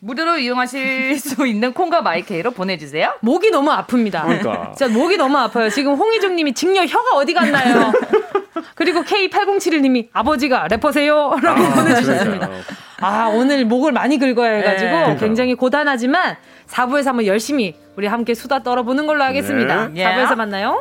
무료로 0.00 0.36
이용하실 0.36 1.16
수 1.18 1.46
있는 1.46 1.72
콩과 1.72 2.02
마이케이로 2.02 2.50
보내주세요. 2.50 3.14
목이 3.20 3.50
너무 3.50 3.70
아픕니다. 3.70 4.24
그러니까. 4.24 4.72
진짜 4.76 4.92
목이 4.92 5.16
너무 5.16 5.38
아파요. 5.38 5.70
지금 5.70 5.94
홍희정 5.94 6.36
님이 6.36 6.52
직녀 6.52 6.84
혀가 6.84 7.16
어디 7.16 7.32
갔나요? 7.32 7.90
그리고 8.74 9.02
K8071님이 9.02 10.08
아버지가 10.12 10.68
래퍼세요? 10.68 11.36
라고 11.42 11.62
아, 11.62 11.74
보내주셨습니다. 11.74 12.46
그러니까요. 12.48 12.62
아, 13.00 13.28
오늘 13.28 13.64
목을 13.64 13.92
많이 13.92 14.18
긁어야 14.18 14.50
해가지고 14.56 14.90
네. 14.90 15.16
굉장히 15.18 15.54
고단하지만 15.54 16.36
4부에서 16.68 17.06
한번 17.06 17.26
열심히 17.26 17.74
우리 17.96 18.06
함께 18.06 18.34
수다 18.34 18.62
떨어보는 18.62 19.06
걸로 19.06 19.24
하겠습니다. 19.24 19.88
네. 19.88 20.04
4부에서 20.04 20.36
만나요. 20.36 20.80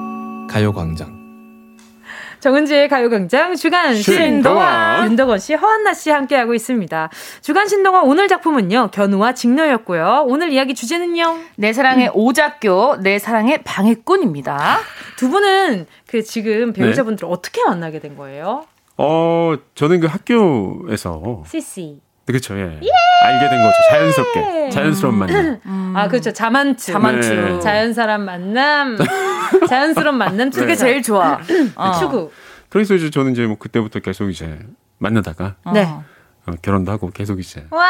가요광장. 0.51 1.21
정은지의 2.41 2.89
가요광장 2.89 3.55
주간 3.55 3.95
신동화. 3.95 5.05
윤덕원 5.05 5.39
씨, 5.39 5.53
허한나 5.53 5.93
씨 5.93 6.09
함께하고 6.09 6.53
있습니다. 6.53 7.09
주간 7.41 7.67
신동화 7.69 8.01
오늘 8.01 8.27
작품은요 8.27 8.89
견우와 8.91 9.33
직녀였고요. 9.33 10.25
오늘 10.27 10.51
이야기 10.51 10.73
주제는요 10.75 11.37
내 11.55 11.71
사랑의 11.71 12.11
오작교, 12.13 12.97
내 13.01 13.17
사랑의 13.17 13.63
방해꾼입니다. 13.63 14.79
두 15.17 15.29
분은 15.29 15.85
그 16.07 16.21
지금 16.23 16.73
배우자분들 16.73 17.25
을 17.25 17.31
어떻게 17.31 17.63
만나게 17.63 17.99
된 17.99 18.17
거예요? 18.17 18.65
어, 18.97 19.53
저는 19.75 20.01
그 20.01 20.07
학교에서 20.07 21.43
CC. 21.45 22.01
그렇죠, 22.25 22.57
예. 22.57 22.79
알게 23.23 23.49
된 23.49 23.61
거죠. 23.61 23.75
자연스럽게. 23.89 24.69
자연스러운 24.69 25.15
만남. 25.15 25.95
아 25.95 26.07
그렇죠 26.07 26.33
자만추. 26.33 26.91
자만추. 26.91 27.33
네. 27.33 27.59
자연 27.59 27.93
사람 27.93 28.25
만남. 28.25 28.97
자연스러운 29.69 30.17
만남. 30.17 30.49
그게 30.49 30.75
추구. 30.75 30.77
제일 30.77 31.01
좋아. 31.01 31.39
어. 31.75 31.91
추구. 31.99 32.31
그래서 32.69 32.95
이제 32.95 33.09
저는 33.09 33.33
이제 33.33 33.45
뭐 33.45 33.57
그때부터 33.57 33.99
계속 33.99 34.29
이제 34.29 34.59
만나다가 34.97 35.55
네. 35.73 35.83
어, 36.45 36.51
결혼도 36.61 36.91
하고 36.91 37.09
계속 37.11 37.39
이제 37.39 37.65
와! 37.69 37.83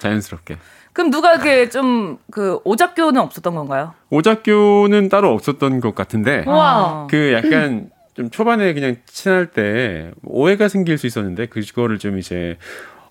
자연스럽게. 0.00 0.58
그럼 0.92 1.10
누가 1.10 1.34
이렇게 1.34 1.68
좀 1.68 2.18
그 2.30 2.58
오작교는 2.64 3.20
없었던 3.20 3.54
건가요? 3.54 3.94
오작교는 4.10 5.08
따로 5.08 5.32
없었던 5.32 5.80
것 5.80 5.94
같은데 5.94 6.44
와. 6.46 7.06
그 7.10 7.32
약간 7.32 7.90
좀 8.14 8.30
초반에 8.30 8.74
그냥 8.74 8.96
친할 9.06 9.46
때 9.46 10.10
오해가 10.24 10.68
생길 10.68 10.98
수 10.98 11.06
있었는데 11.06 11.46
그거를 11.46 11.98
좀 11.98 12.18
이제 12.18 12.58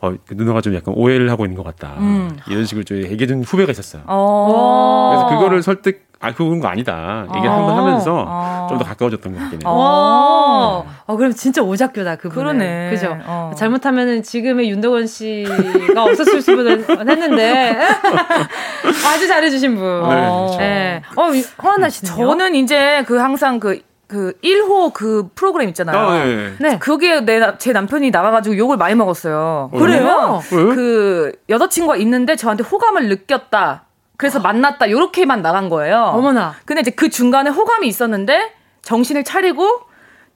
어, 0.02 0.14
그 0.28 0.34
누나가 0.36 0.62
좀 0.62 0.76
약간 0.76 0.94
오해를 0.96 1.30
하고 1.32 1.46
있는 1.46 1.58
것 1.58 1.64
같다. 1.64 1.96
음. 2.00 2.38
이런 2.50 2.66
식으로 2.66 2.84
좀 2.84 2.98
얘기해준 2.98 3.44
후배가 3.44 3.72
있었어요. 3.72 4.04
어. 4.08 5.12
그래서 5.28 5.36
그거를 5.40 5.64
설득, 5.64 6.06
아, 6.26 6.34
그건 6.34 6.60
거 6.60 6.68
아니다. 6.68 7.26
얘기를 7.36 7.50
어. 7.50 7.54
한번 7.54 7.78
하면서 7.78 8.26
어. 8.28 8.68
좀더 8.70 8.84
가까워졌던 8.84 9.34
것 9.34 9.40
같긴 9.40 9.62
해요. 9.62 9.70
어. 9.70 10.86
어, 11.06 11.18
그럼 11.18 11.34
진짜 11.34 11.62
오작교다, 11.62 12.16
그분. 12.16 12.32
그러네. 12.32 12.90
그죠? 12.90 13.18
어. 13.26 13.52
잘못하면은 13.56 14.24
지금의 14.24 14.70
윤덕원 14.70 15.08
씨가 15.08 16.04
없었을 16.04 16.42
수는 16.42 16.84
했는데. 16.90 17.78
아주 19.08 19.28
잘해주신 19.28 19.76
분. 19.76 19.84
네, 19.84 20.16
그렇죠. 20.16 20.58
네. 20.58 21.02
어, 21.16 21.30
허한나 21.64 21.90
씨 21.90 22.04
저는 22.06 22.56
이제 22.56 23.04
그 23.08 23.18
항상 23.18 23.60
그 23.60 23.80
그 24.08 24.34
1호 24.44 24.94
그 24.94 25.30
프로그램 25.34 25.70
있잖아요. 25.70 25.98
아, 25.98 26.24
네. 26.24 26.54
네. 26.60 26.80
거기에 26.80 27.22
내, 27.22 27.40
제 27.58 27.74
남편이 27.74 28.12
나가가지고 28.12 28.58
욕을 28.58 28.78
많이 28.78 28.96
먹었어요. 28.96 29.72
그래요? 29.74 30.42
그 30.50 31.32
여자친구가 31.50 31.98
있는데 31.98 32.36
저한테 32.36 32.64
호감을 32.64 33.10
느꼈다. 33.10 33.85
그래서 34.18 34.40
만났다. 34.40 34.90
요렇게만 34.90 35.42
나간 35.42 35.70
거예요. 35.70 35.98
어머나. 36.14 36.56
근데 36.66 36.82
이제 36.82 36.92
그 36.92 37.10
중간에 37.10 37.50
호감이 37.50 37.88
있었는데 37.88 38.52
정신을 38.82 39.24
차리고 39.24 39.82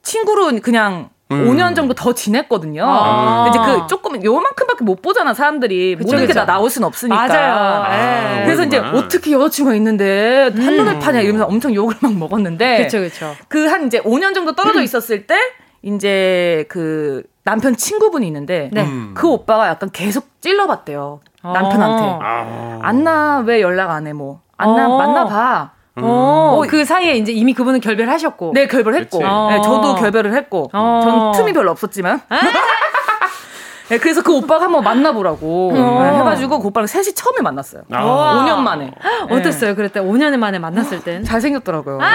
친구로 0.02 0.50
그냥 0.62 1.10
음. 1.32 1.48
5년 1.48 1.76
정도 1.76 1.94
더 1.94 2.12
지냈거든요. 2.12 2.84
아. 2.84 3.44
근데 3.44 3.58
이제 3.58 3.72
그 3.82 3.86
조금 3.86 4.22
요만큼밖에 4.24 4.82
못 4.84 5.00
보잖아 5.00 5.32
사람들이 5.32 5.94
그쵸, 5.96 6.12
모든 6.12 6.26
게 6.26 6.32
다 6.32 6.44
나올 6.44 6.68
수는 6.68 6.88
없으니까. 6.88 7.26
맞아요. 7.28 7.54
아, 7.54 8.44
그래서 8.44 8.64
이제 8.64 8.78
어떻게 8.78 9.30
여자친구가 9.30 9.76
있는데 9.76 10.50
음. 10.56 10.60
한눈을 10.66 10.98
파냐 10.98 11.20
이러면서 11.20 11.46
엄청 11.46 11.72
욕을 11.74 11.94
막 12.00 12.12
먹었는데. 12.14 12.78
그렇죠, 12.78 12.98
그렇죠. 12.98 13.36
그 13.48 13.68
한 13.68 13.86
이제 13.86 14.00
5년 14.00 14.34
정도 14.34 14.54
떨어져 14.56 14.82
있었을 14.82 15.26
때 15.28 15.36
이제 15.82 16.64
그 16.68 17.22
남편 17.44 17.76
친구분이 17.76 18.26
있는데 18.26 18.70
네. 18.72 18.84
음. 18.84 19.12
그 19.14 19.28
오빠가 19.28 19.68
약간 19.68 19.90
계속 19.92 20.28
찔러봤대요 20.40 21.20
남편한테. 21.42 22.18
아. 22.22 22.78
안나 22.82 23.42
왜 23.46 23.60
연락 23.60 23.90
안 23.90 24.06
해? 24.06 24.12
뭐 24.12 24.40
안나 24.56 24.88
어. 24.88 24.98
만나봐. 24.98 25.70
음. 25.98 26.02
어, 26.04 26.62
그 26.68 26.84
사이에 26.84 27.14
이제 27.14 27.32
이미 27.32 27.52
그분은 27.54 27.80
결별하셨고. 27.80 28.52
네, 28.54 28.66
결별했고. 28.66 29.18
네, 29.18 29.60
저도 29.62 29.96
결별을 29.96 30.34
했고. 30.34 30.70
어. 30.72 31.00
전 31.02 31.32
틈이 31.32 31.52
별로 31.52 31.70
없었지만. 31.72 32.20
아. 32.28 32.38
네, 33.88 33.98
그래서 33.98 34.22
그 34.22 34.32
오빠가 34.36 34.66
한번 34.66 34.84
만나보라고 34.84 35.72
어. 35.74 36.02
네, 36.04 36.18
해가지고 36.18 36.60
그 36.60 36.68
오빠랑 36.68 36.86
셋이 36.86 37.12
처음에 37.14 37.40
만났어요. 37.42 37.82
아. 37.90 38.44
5년 38.44 38.58
만에. 38.58 38.92
어땠어요? 39.30 39.74
그랬대 39.74 40.00
5년 40.00 40.36
만에 40.36 40.58
만났을 40.58 41.02
땐? 41.02 41.24
잘생겼더라고요. 41.24 41.98
아. 42.00 42.06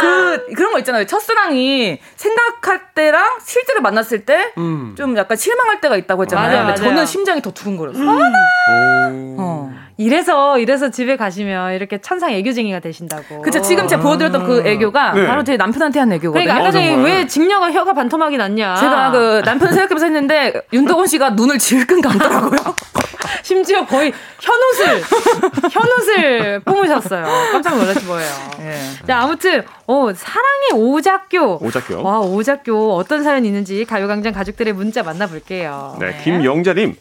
그 0.00 0.54
그런 0.54 0.72
거 0.72 0.78
있잖아요. 0.78 1.06
첫사랑이 1.06 1.98
생각할 2.16 2.92
때랑 2.94 3.38
실제로 3.44 3.80
만났을 3.80 4.24
때좀 4.24 4.54
음. 4.58 5.16
약간 5.16 5.36
실망할 5.36 5.80
때가 5.80 5.96
있다고 5.96 6.22
했잖아요. 6.22 6.48
맞아요, 6.50 6.62
맞아요. 6.64 6.76
저는 6.76 7.06
심장이 7.06 7.42
더 7.42 7.50
두근거렸어요. 7.52 8.10
음. 8.10 9.36
어. 9.38 9.72
이래서 9.98 10.58
이래서 10.58 10.90
집에 10.90 11.16
가시면 11.16 11.72
이렇게 11.74 11.98
천상 11.98 12.30
애교쟁이가 12.32 12.80
되신다고. 12.80 13.40
그쵸 13.40 13.62
지금 13.62 13.88
제가 13.88 14.02
보여드렸던 14.02 14.44
그 14.44 14.62
아. 14.64 14.68
애교가 14.68 15.12
네. 15.12 15.26
바로 15.26 15.42
제 15.42 15.56
남편한테 15.56 16.00
한 16.00 16.12
애교거든요. 16.12 16.44
그러니까 16.44 16.54
아까 16.56 16.70
전에 16.70 17.02
왜 17.02 17.26
직녀가 17.26 17.72
혀가 17.72 17.94
반토막이 17.94 18.36
났냐. 18.36 18.74
제가 18.76 19.10
그 19.10 19.42
남편 19.44 19.72
생각해서 19.72 20.04
했는데 20.04 20.52
윤덕원 20.72 21.06
씨가 21.06 21.30
눈을 21.30 21.58
질끈 21.58 22.02
감더라고요. 22.02 22.58
심지어 23.42 23.84
거의 23.86 24.12
현옷을 24.40 25.02
현옷을 25.70 26.60
뿜으셨어요. 26.60 27.24
깜짝 27.52 27.76
놀라시 27.78 28.06
거예요. 28.06 28.30
네. 28.58 28.78
자 29.06 29.20
아무튼 29.20 29.62
어 29.86 30.12
사랑의 30.14 30.72
오작교. 30.74 31.58
오작교. 31.62 32.02
와 32.02 32.20
오작교 32.20 32.94
어떤 32.96 33.22
사연이 33.22 33.48
있는지 33.48 33.84
가요광장 33.84 34.32
가족들의 34.32 34.72
문자 34.72 35.02
만나볼게요. 35.02 35.96
네, 36.00 36.10
네. 36.12 36.22
김영자님. 36.24 36.96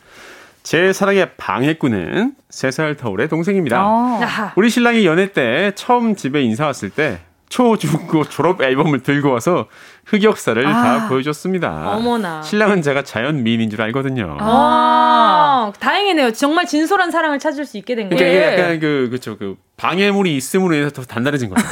제 0.64 0.94
사랑의 0.94 1.30
방해꾼은 1.38 2.34
3살 2.50 2.98
터울의 2.98 3.30
동생입니다. 3.30 3.86
어. 3.86 4.20
우리 4.56 4.72
신랑이 4.72 5.06
연애 5.06 5.32
때 5.32 5.72
처음 5.76 6.16
집에 6.16 6.42
인사 6.42 6.66
왔을 6.66 6.90
때 6.90 7.20
초, 7.50 7.78
중, 7.78 8.08
고 8.08 8.24
졸업 8.24 8.62
앨범을 8.62 9.04
들고 9.04 9.32
와서 9.32 9.68
흑역사를 10.06 10.66
아. 10.68 10.72
다 10.72 11.08
보여줬습니다. 11.08 11.92
어머나. 11.96 12.42
신랑은 12.42 12.82
제가 12.82 13.04
자연 13.04 13.44
미인인 13.44 13.70
줄 13.70 13.82
알거든요. 13.82 14.38
아, 14.40 15.72
다행이네요. 15.80 16.34
정말 16.34 16.66
진솔한 16.66 17.12
사랑을 17.12 17.40
찾을 17.40 17.66
수 17.66 17.78
있게 17.78 17.96
된 17.96 18.10
거예요. 18.10 18.18
그러니까 18.18 18.54
약간 18.54 18.80
그, 18.80 19.10
그쵸, 19.12 19.38
그, 19.38 19.56
방해물이 19.78 20.36
있음으로 20.36 20.76
인해서 20.76 20.92
더 20.92 21.04
단단해진 21.04 21.50
거죠. 21.50 21.66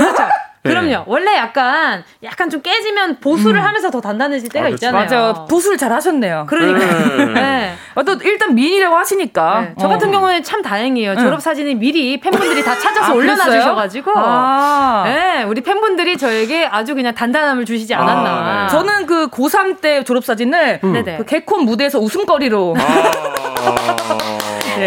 네. 0.63 0.69
그럼요. 0.71 1.03
원래 1.07 1.35
약간 1.35 2.03
약간 2.23 2.49
좀 2.49 2.61
깨지면 2.61 3.19
보수를 3.19 3.59
음. 3.59 3.65
하면서 3.65 3.91
더 3.91 3.99
단단해질 3.99 4.47
때가 4.49 4.65
아, 4.65 4.69
그렇죠. 4.69 4.85
있잖아요. 4.87 5.09
맞아요. 5.09 5.45
보수를 5.49 5.77
잘 5.77 5.91
하셨네요. 5.91 6.45
그러니까. 6.47 6.85
네. 7.17 7.25
네. 7.33 7.73
어, 7.95 8.03
또 8.03 8.13
일단 8.23 8.55
미인이라고 8.55 8.95
하시니까. 8.95 9.61
네. 9.61 9.75
저 9.77 9.89
같은 9.89 10.07
어. 10.07 10.11
경우는 10.11 10.43
참 10.43 10.61
다행이에요. 10.61 11.17
졸업 11.17 11.41
사진을 11.41 11.75
미리 11.75 12.17
팬분들이 12.19 12.63
다 12.63 12.77
찾아서 12.79 13.11
아, 13.11 13.15
올려놔 13.15 13.43
주셔 13.49 13.75
가지고. 13.75 14.13
아. 14.15 15.03
네, 15.05 15.43
우리 15.43 15.61
팬분들이 15.61 16.17
저에게 16.17 16.65
아주 16.65 16.95
그냥 16.95 17.13
단단함을 17.13 17.65
주시지 17.65 17.93
않았나. 17.93 18.29
아, 18.29 18.63
네. 18.63 18.71
저는 18.71 19.05
그 19.05 19.27
고3 19.27 19.81
때 19.81 20.03
졸업 20.05 20.23
사진을 20.23 20.79
음. 20.83 21.03
그 21.17 21.25
개콘 21.25 21.65
무대에서 21.65 21.99
웃음거리로. 21.99 22.75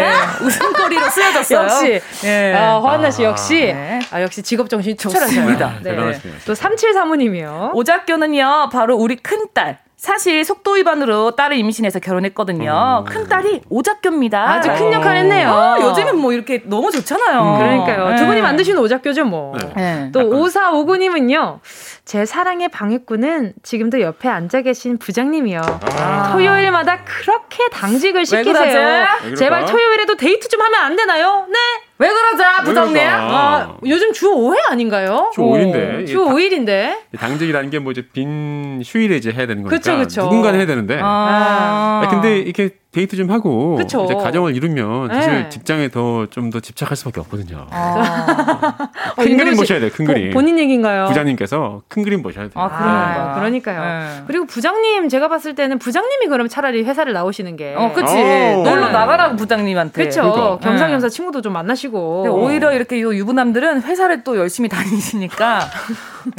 아. 0.01 0.37
예, 0.41 0.45
웃음거리로 0.45 1.09
쓰여졌어요. 1.09 1.59
역시. 1.63 2.01
예. 2.25 2.53
아, 2.53 2.77
허한나 2.79 3.11
씨 3.11 3.23
역시. 3.23 3.71
아, 3.71 3.75
네. 3.75 3.99
아, 4.11 4.21
역시 4.21 4.41
직업 4.41 4.69
정신이 4.69 4.95
투철하십니다. 4.95 5.75
네. 5.83 6.19
또 6.45 6.53
3735님이요. 6.53 7.71
오작교는요, 7.73 8.69
바로 8.71 8.95
우리 8.95 9.15
큰딸. 9.15 9.79
사실 9.97 10.45
속도 10.45 10.73
위반으로 10.73 11.31
딸을 11.35 11.57
임신해서 11.57 11.99
결혼했거든요. 11.99 13.03
음. 13.07 13.11
큰 13.11 13.27
딸이 13.27 13.63
오작교입니다. 13.67 14.47
아주 14.47 14.71
큰 14.71 14.93
역할 14.93 15.17
했네요. 15.17 15.49
아, 15.49 15.79
요즘은 15.81 16.19
뭐 16.19 16.33
이렇게 16.33 16.61
너무 16.65 16.91
좋잖아요. 16.91 17.41
음. 17.41 17.57
그러니까요. 17.57 18.09
네. 18.09 18.15
두 18.15 18.27
분이 18.27 18.41
만드신 18.41 18.77
오작교죠, 18.77 19.25
뭐. 19.25 19.57
네. 19.57 19.71
네. 19.75 20.09
또 20.11 20.19
5459님은요. 20.21 21.59
제 22.07 22.25
사랑의 22.25 22.69
방해꾼은 22.69 23.51
지금도 23.63 23.99
옆에 23.99 24.29
앉아 24.29 24.61
계신 24.61 24.97
부장님이요. 24.97 25.59
아. 25.99 26.31
토요일마다 26.31 27.03
그렇게 27.03 27.67
당직을 27.69 28.25
시키세요. 28.25 29.05
제발 29.37 29.65
토요일에도 29.65 30.15
데이트 30.15 30.47
좀 30.47 30.61
하면 30.61 30.79
안 30.83 30.95
되나요? 30.95 31.45
네. 31.51 31.57
왜 31.99 32.07
그러자, 32.07 32.61
부장님? 32.63 32.97
아, 33.05 33.75
요즘 33.85 34.13
주 34.13 34.29
5회 34.29 34.71
아닌가요? 34.71 35.31
주 35.33 35.41
5일인데. 35.41 36.07
주 36.07 36.19
5일인데. 36.19 36.95
당직이라는 37.19 37.69
게 37.71 37.79
뭐 37.79 37.91
이제 37.91 38.07
빈 38.13 38.81
휴일에 38.85 39.17
이제 39.17 39.31
해야 39.31 39.45
되는 39.45 39.63
거니까. 39.63 39.75
그쵸, 39.77 39.97
그쵸. 39.97 40.21
누군가는 40.23 40.57
해야 40.57 40.65
되는데. 40.65 40.97
아. 41.03 42.03
아 42.05 42.07
근데 42.09 42.37
이렇게 42.39 42.69
데이트 42.97 43.15
좀 43.15 43.29
하고 43.29 43.75
그쵸. 43.75 44.05
이제 44.05 44.15
가정을 44.15 44.55
이루면 44.55 45.09
사실 45.13 45.31
네. 45.33 45.49
직장에 45.49 45.89
더 45.89 46.25
좀 46.31 46.47
더 46.49 46.59
집착할 46.61 46.95
수밖에 46.97 47.19
없거든요. 47.19 47.67
아. 47.69 48.89
큰 49.17 49.33
어, 49.33 49.37
그림 49.37 49.55
보셔야 49.57 49.79
돼요. 49.79 49.89
큰 49.93 50.05
보, 50.05 50.13
그림. 50.13 50.31
본인 50.31 50.57
얘기인가요? 50.57 51.05
부장님께서 51.07 51.81
큰 51.89 52.03
그림 52.03 52.23
보셔야 52.23 52.45
돼요. 52.45 52.53
아, 52.55 52.65
아 52.71 53.35
그러니까요. 53.35 53.81
네. 53.81 54.23
그리고 54.27 54.45
부장님 54.45 55.09
제가 55.09 55.27
봤을 55.27 55.55
때는 55.55 55.77
부장님이 55.77 56.27
그럼 56.27 56.47
차라리 56.47 56.83
회사를 56.83 57.13
나오시는 57.13 57.55
게. 57.57 57.75
어, 57.77 57.91
그렇지. 57.93 58.15
놀러 58.63 58.89
나가라고 58.89 59.35
부장님한테. 59.35 60.01
그렇죠. 60.01 60.21
그러니까. 60.31 60.57
겸사겸사 60.59 61.09
친구도 61.09 61.41
좀 61.41 61.53
만나시고. 61.53 62.23
오히려 62.29 62.71
이렇게 62.73 62.99
유부남들은 62.99 63.83
회사를 63.83 64.23
또 64.23 64.37
열심히 64.37 64.69
다니시니까 64.69 65.59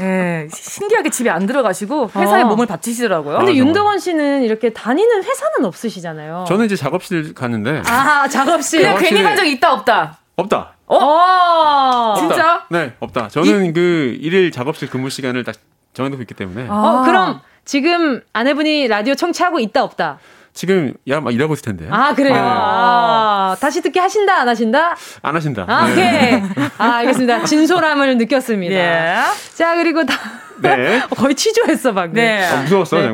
예, 0.00 0.48
신기하게 0.52 1.11
집에 1.11 1.30
안 1.30 1.46
들어가시고 1.46 2.11
회사에 2.16 2.42
어. 2.42 2.46
몸을 2.46 2.66
바치시더라고요. 2.66 3.38
근데 3.38 3.52
아, 3.52 3.54
윤덕원 3.54 3.98
씨는 3.98 4.42
이렇게 4.42 4.72
다니는 4.72 5.22
회사는 5.22 5.64
없으시잖아요. 5.64 6.44
저는 6.49 6.64
이제 6.66 6.74
작업실 6.76 7.34
가는데. 7.34 7.82
아, 7.86 8.26
작업실. 8.28 8.80
그냥 8.82 8.99
괜히 8.99 9.22
간 9.22 9.36
적 9.36 9.44
있다, 9.44 9.72
없다? 9.72 10.18
없다. 10.36 10.72
어? 10.86 10.96
어? 10.96 12.14
진짜? 12.18 12.64
네, 12.70 12.94
없다. 13.01 13.28
저는 13.28 13.66
이... 13.66 13.72
그 13.72 14.16
일일 14.20 14.51
작업실 14.51 14.88
근무 14.90 15.11
시간을 15.11 15.44
딱 15.44 15.55
정해놓고 15.94 16.22
있기 16.22 16.34
때문에. 16.34 16.66
아. 16.68 16.74
어, 16.74 17.03
그럼 17.05 17.40
지금 17.64 18.22
아내분이 18.32 18.88
라디오 18.88 19.14
청취하고 19.14 19.59
있다, 19.61 19.82
없다? 19.84 20.18
지금 20.55 20.94
야 21.09 21.20
막 21.20 21.32
일하고 21.32 21.53
있을 21.55 21.62
텐데. 21.66 21.86
아 21.90 22.14
그래요. 22.14 22.34
네. 22.34 22.40
아, 22.42 23.55
다시 23.61 23.80
듣기 23.80 23.99
하신다 24.01 24.40
안 24.40 24.49
하신다? 24.49 24.96
안 25.22 25.36
하신다. 25.36 25.64
아, 25.68 25.84
오케이. 25.84 25.94
네. 25.96 26.42
아 26.78 26.94
알겠습니다. 26.96 27.44
진솔함을 27.44 28.16
느꼈습니다. 28.18 28.74
예. 28.74 29.14
자 29.55 29.76
그리고 29.76 30.05
다. 30.05 30.14
네. 30.61 31.01
거의 31.16 31.36
취조했어 31.36 31.92
방금. 31.94 32.14
네. 32.14 32.44
아, 32.44 32.62
무서웠어 32.62 32.96
네. 32.99 33.09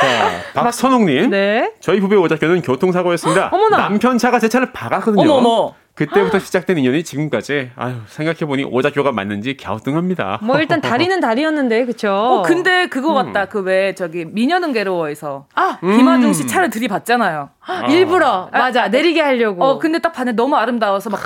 자, 0.00 0.42
박선홍님. 0.54 1.30
네. 1.30 1.72
저희 1.80 2.00
부부의 2.00 2.20
오작교는 2.22 2.62
교통사고였습니다. 2.62 3.50
어머나. 3.52 3.76
남편 3.76 4.18
차가 4.18 4.38
제 4.38 4.48
차를 4.48 4.72
박았거든요. 4.72 5.30
어머머. 5.32 5.74
그때부터 5.98 6.38
시작된 6.38 6.78
인연이 6.78 7.02
지금까지 7.02 7.72
아유 7.74 7.96
생각해 8.06 8.38
보니 8.46 8.62
오작교가 8.64 9.10
맞는지 9.10 9.56
갸우뚱합니다. 9.56 10.38
뭐 10.42 10.58
일단 10.60 10.80
다리는 10.80 11.18
다리였는데 11.18 11.86
그쵸? 11.86 12.12
어 12.12 12.42
근데 12.42 12.86
그거 12.86 13.10
음. 13.20 13.32
같다 13.32 13.46
그왜 13.46 13.96
저기 13.96 14.24
미녀는 14.24 14.72
괴로워에서 14.72 15.46
아 15.56 15.78
김하중 15.80 16.32
씨 16.32 16.44
음. 16.44 16.46
차를 16.46 16.70
들이받잖아요. 16.70 17.50
아. 17.66 17.86
일부러 17.88 18.48
맞아 18.52 18.86
내리게 18.86 19.20
하려고. 19.20 19.64
어 19.64 19.78
근데 19.80 19.98
딱 19.98 20.12
봤는데 20.12 20.36
너무 20.36 20.54
아름다워서 20.54 21.10
막 21.10 21.20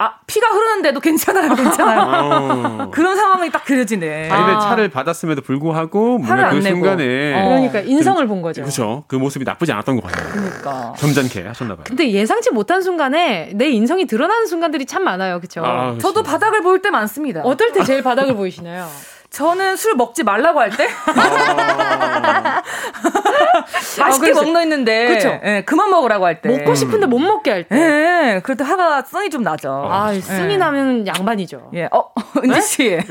아, 0.00 0.14
피가 0.28 0.46
흐르는데도 0.46 1.00
괜찮아요, 1.00 1.54
괜찮아요. 1.56 2.00
어. 2.86 2.90
그런 2.92 3.16
상황이 3.16 3.50
딱 3.50 3.64
그려지네. 3.64 4.28
자기네 4.28 4.52
아. 4.56 4.60
차를 4.60 4.88
받았음에도 4.90 5.42
불구하고 5.42 6.18
뭔가 6.18 6.50
그 6.50 6.62
순간에 6.62 7.34
어. 7.34 7.48
그러니까 7.48 7.80
인성을 7.80 8.24
본 8.28 8.40
거죠. 8.40 8.62
그렇죠. 8.62 9.02
그 9.08 9.16
모습이 9.16 9.44
나쁘지 9.44 9.72
않았던 9.72 10.00
것 10.00 10.04
같아요. 10.04 10.30
그러니까 10.30 10.92
점잖게 10.98 11.48
하셨나 11.48 11.74
봐요. 11.74 11.84
근데 11.84 12.12
예상치 12.12 12.50
못한 12.52 12.80
순간에 12.80 13.50
내 13.54 13.68
인성이 13.70 14.06
드러나는 14.08 14.46
순간들이 14.46 14.86
참 14.86 15.04
많아요, 15.04 15.38
그렇죠? 15.38 15.62
아, 15.64 15.96
저도 16.00 16.22
바닥을 16.24 16.62
보일 16.62 16.82
때 16.82 16.90
많습니다. 16.90 17.42
어떨 17.42 17.72
때 17.72 17.84
제일 17.84 18.02
바닥을 18.02 18.34
보이시나요? 18.34 18.88
저는 19.30 19.76
술 19.76 19.94
먹지 19.94 20.22
말라고 20.24 20.58
할 20.58 20.70
때. 20.70 20.88
아. 21.06 22.62
맛있게 24.00 24.30
어, 24.30 24.34
먹는 24.34 24.62
있는데. 24.62 25.08
그쵸. 25.08 25.38
예, 25.44 25.62
그만 25.66 25.90
먹으라고 25.90 26.24
할 26.24 26.40
때. 26.40 26.48
먹고 26.48 26.74
싶은데 26.74 27.06
못 27.06 27.18
먹게 27.18 27.50
할 27.50 27.64
때. 27.64 27.76
예, 27.76 28.40
그럴 28.42 28.56
때 28.56 28.64
화가 28.64 29.02
썬이 29.02 29.28
좀 29.28 29.42
나죠. 29.42 29.86
아, 29.90 30.12
쓴이 30.14 30.54
예. 30.54 30.56
나면 30.56 31.06
양반이죠. 31.06 31.70
예, 31.74 31.88
어, 31.92 32.10
은지 32.42 32.62
씨. 32.62 32.88
네? 32.88 33.04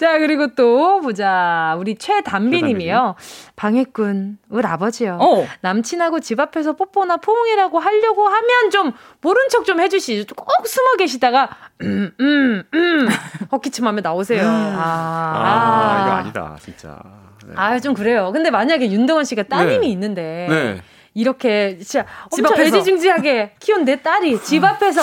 네? 0.00 0.06
자, 0.06 0.18
그리고 0.18 0.48
또 0.54 1.00
보자. 1.00 1.76
우리 1.78 1.94
최담비님이요. 1.96 3.16
방해꾼, 3.56 4.38
을 4.54 4.66
아버지요. 4.66 5.18
어. 5.20 5.46
남친하고 5.60 6.20
집 6.20 6.40
앞에서 6.40 6.72
뽀뽀나 6.72 7.18
포옹이라고 7.18 7.78
하려고 7.78 8.26
하면 8.26 8.70
좀 8.70 8.92
모른 9.20 9.48
척 9.50 9.64
좀 9.66 9.78
해주시죠. 9.80 10.34
꼭 10.34 10.66
숨어 10.66 10.96
계시다가, 10.96 11.50
음, 11.82 12.10
음, 12.18 12.62
음. 12.72 13.08
헛기침하면 13.52 14.02
나오세요. 14.02 14.42
음. 14.42 14.46
아, 14.48 14.80
아, 14.82 15.42
아, 15.44 16.02
이거 16.02 16.16
아니다, 16.16 16.56
진짜. 16.62 16.98
네. 17.46 17.52
아, 17.56 17.78
좀 17.78 17.92
그래요. 17.94 18.30
근데 18.32 18.50
만약에 18.50 18.90
윤동원 18.90 19.24
씨가 19.24 19.42
따님이 19.44 19.80
네. 19.80 19.86
있는데, 19.88 20.46
네. 20.48 20.82
이렇게 21.12 21.76
진짜 21.78 22.06
집 22.30 22.46
엄청. 22.46 22.64
애지중지하게 22.64 23.56
키운 23.60 23.84
내 23.84 24.00
딸이 24.00 24.42
집 24.44 24.64
앞에서, 24.64 25.02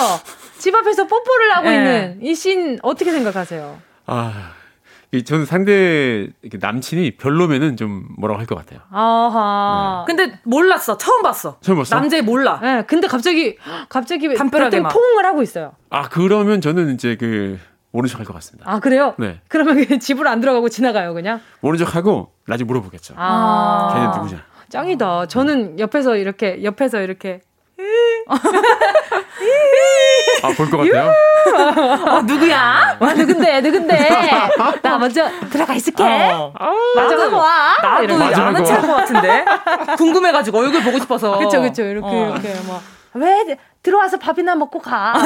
집 0.58 0.74
앞에서 0.74 1.06
뽀뽀를 1.06 1.56
하고 1.56 1.68
네. 1.68 1.76
있는 1.76 2.18
이 2.22 2.34
씬 2.34 2.78
어떻게 2.82 3.12
생각하세요? 3.12 3.78
아, 4.06 4.52
저는 5.24 5.46
상대 5.46 6.28
남친이 6.60 7.16
별로면은 7.16 7.76
좀 7.78 8.06
뭐라고 8.18 8.38
할 8.40 8.46
것 8.46 8.56
같아요. 8.56 8.80
아하. 8.90 10.04
네. 10.06 10.14
근데 10.14 10.38
몰랐어. 10.44 10.98
처음 10.98 11.22
봤어. 11.22 11.58
처음 11.60 11.78
봤어. 11.78 11.96
남자애 11.96 12.20
몰라. 12.22 12.58
네, 12.62 12.82
근데 12.86 13.06
갑자기 13.08 13.56
갑자기 13.88 14.34
담벼락에 14.34 14.82
포옹을 14.82 15.24
하고 15.24 15.42
있어요. 15.42 15.72
아 15.90 16.08
그러면 16.08 16.60
저는 16.60 16.92
이제 16.94 17.16
그 17.16 17.58
모른 17.90 18.08
척할 18.08 18.26
것 18.26 18.34
같습니다. 18.34 18.70
아 18.70 18.80
그래요? 18.80 19.14
네. 19.18 19.40
그러면 19.48 19.98
집으로 19.98 20.28
안 20.28 20.40
들어가고 20.40 20.68
지나가요 20.68 21.14
그냥? 21.14 21.40
모른 21.60 21.78
척하고 21.78 22.32
나중에 22.46 22.66
물어보겠죠. 22.66 23.14
아. 23.16 23.90
걔는 23.94 24.10
누구냐? 24.10 24.44
짱이다. 24.68 25.26
저는 25.28 25.78
옆에서 25.80 26.16
이렇게 26.16 26.62
옆에서 26.62 27.00
이렇게 27.00 27.40
아, 30.42 30.48
볼 30.56 30.70
것 30.70 30.78
같아요? 30.78 31.12
어, 32.06 32.22
누구야? 32.22 32.96
와, 33.00 33.12
누군데, 33.14 33.60
누군데? 33.60 34.08
나 34.82 34.98
먼저 34.98 35.28
들어가 35.50 35.74
있을게. 35.74 36.02
어. 36.04 36.52
마저 36.94 37.36
와. 37.36 37.76
나도 37.82 38.14
아는 38.24 38.64
체것 38.64 38.86
같은데? 38.86 39.44
궁금해가지고 39.96 40.58
얼굴 40.58 40.82
보고 40.82 40.98
싶어서. 40.98 41.38
그쵸, 41.38 41.60
그쵸. 41.62 41.82
이렇게, 41.82 42.06
어. 42.08 42.32
이렇게. 42.34 42.54
뭐. 42.66 42.80
왜 43.14 43.56
들어와서 43.82 44.18
밥이나 44.18 44.54
먹고 44.54 44.78
가. 44.80 45.14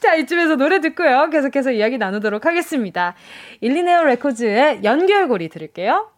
자, 0.00 0.14
이쯤에서 0.14 0.56
노래 0.56 0.80
듣고요. 0.80 1.30
계속해서 1.30 1.70
이야기 1.72 1.98
나누도록 1.98 2.44
하겠습니다. 2.46 3.14
일리네어 3.60 4.04
레코즈의 4.04 4.80
연결고리 4.84 5.48
들을게요. 5.48 6.08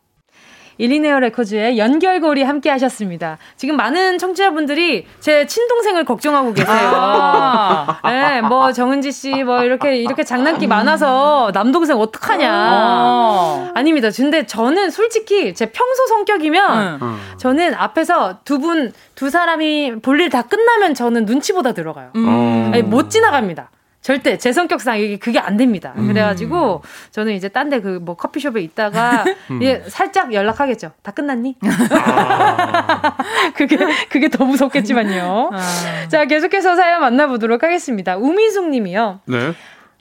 일리네어 0.78 1.20
레코즈의 1.20 1.78
연결고리 1.78 2.42
함께 2.42 2.70
하셨습니다. 2.70 3.38
지금 3.56 3.76
많은 3.76 4.18
청취자분들이 4.18 5.06
제 5.20 5.46
친동생을 5.46 6.04
걱정하고 6.04 6.52
계세요. 6.52 6.76
아~ 6.76 8.00
네, 8.04 8.42
뭐 8.42 8.72
정은지 8.72 9.12
씨 9.12 9.44
뭐 9.44 9.62
이렇게 9.62 9.96
이렇게 9.96 10.24
장난기 10.24 10.66
많아서 10.66 11.50
남동생 11.54 11.96
어떡하냐. 11.98 12.50
아~ 12.52 13.72
아닙니다. 13.74 14.08
근데 14.14 14.46
저는 14.46 14.90
솔직히 14.90 15.54
제 15.54 15.66
평소 15.66 16.06
성격이면 16.06 16.98
응. 17.02 17.16
저는 17.38 17.74
앞에서 17.74 18.38
두 18.44 18.58
분, 18.58 18.92
두 19.14 19.30
사람이 19.30 20.00
볼일 20.02 20.30
다 20.30 20.42
끝나면 20.42 20.94
저는 20.94 21.24
눈치보다 21.26 21.72
들어가요. 21.72 22.10
음. 22.16 22.70
아니, 22.72 22.82
못 22.82 23.10
지나갑니다. 23.10 23.70
절대 24.06 24.38
제 24.38 24.52
성격상 24.52 25.00
이게 25.00 25.16
그게 25.16 25.40
안 25.40 25.56
됩니다. 25.56 25.92
음. 25.96 26.06
그래가지고 26.06 26.82
저는 27.10 27.32
이제 27.32 27.48
딴 27.48 27.68
데 27.70 27.80
그 27.80 27.98
뭐 27.98 28.14
커피숍에 28.14 28.60
있다가 28.60 29.24
음. 29.50 29.60
예, 29.64 29.82
살짝 29.88 30.32
연락하겠죠. 30.32 30.92
다 31.02 31.10
끝났니? 31.10 31.56
아. 31.90 33.16
그게 33.56 33.76
그게 34.08 34.28
더 34.28 34.44
무섭겠지만요. 34.44 35.50
아. 35.52 36.08
자 36.08 36.24
계속해서 36.26 36.76
사연 36.76 37.00
만나보도록 37.00 37.64
하겠습니다. 37.64 38.16
우미숙님이요. 38.16 39.22
네. 39.24 39.52